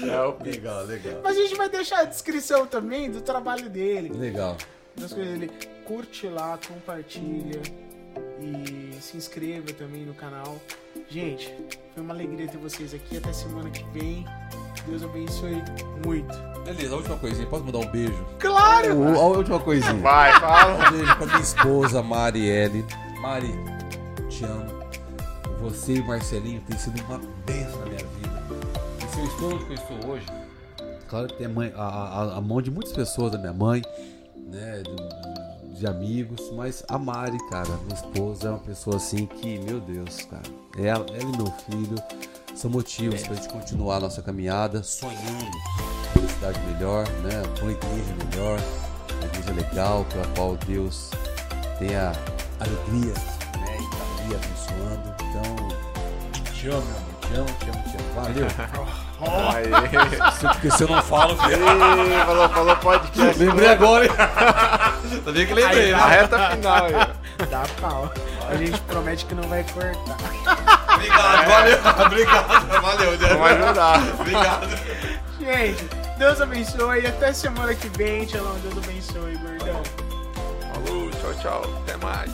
[0.06, 1.20] É o Legal, legal.
[1.22, 4.10] Mas a gente vai deixar a descrição também do trabalho dele.
[4.14, 4.56] Legal.
[4.96, 5.50] das coisas dele.
[5.86, 7.60] Curte lá, compartilha
[8.42, 10.56] e se inscreva também no canal.
[11.08, 11.54] Gente,
[11.94, 13.16] foi uma alegria ter vocês aqui.
[13.16, 14.24] Até semana que vem.
[14.86, 15.62] Deus abençoe
[16.04, 16.34] muito.
[16.64, 17.46] Beleza, a última coisinha.
[17.46, 18.26] Posso mandar um beijo?
[18.38, 18.98] Claro!
[18.98, 19.94] O- A última coisinha.
[19.94, 20.88] Vai, fala.
[20.88, 22.84] Um beijo pra minha esposa, Marielle.
[23.20, 23.48] Mari,
[24.28, 24.82] te amo.
[25.60, 28.42] Você e Marcelinho têm sido uma bênção na minha vida.
[28.98, 30.26] E se eu estou onde eu estou hoje,
[31.08, 33.80] claro que tem a, mãe- a- a- a mão de muitas pessoas, da minha mãe,
[34.36, 34.96] né, de,
[35.82, 40.22] de amigos, mas a Mari, cara, minha esposa, é uma pessoa assim que, meu Deus,
[40.30, 40.42] cara,
[40.78, 41.96] ela, ela e meu filho
[42.54, 45.50] são motivos pra gente continuar a nossa caminhada, sonhando
[46.12, 48.60] com uma cidade melhor, né, com uma igreja melhor,
[49.16, 51.10] uma igreja legal, pela qual Deus
[51.80, 52.12] tenha
[52.60, 53.14] alegria,
[53.58, 55.14] né, e tá ali abençoando.
[55.30, 57.91] Então, te amo, meu amor, te amo, te amo, te amo.
[58.14, 58.46] Valeu.
[59.54, 60.32] Aí.
[60.32, 63.38] Se- Porque se eu não falo, Ih, falou, falou podcast.
[63.38, 64.10] lembrei agora, hein?
[65.24, 66.16] Sabia que lembrei, A né?
[66.20, 66.92] reta final aí.
[67.48, 68.12] Dá pau.
[68.48, 70.16] A gente promete que não vai cortar.
[70.94, 73.18] Obrigado, valeu, obrigado, valeu.
[73.18, 74.00] Vamos ajudar.
[74.20, 74.68] Obrigado.
[75.40, 75.84] Gente,
[76.18, 77.06] Deus abençoe.
[77.06, 78.26] Até semana que vem.
[78.26, 79.82] Tchau, Deus abençoe, gordão.
[80.74, 81.62] Falou, tchau, tchau.
[81.86, 82.30] Até mais.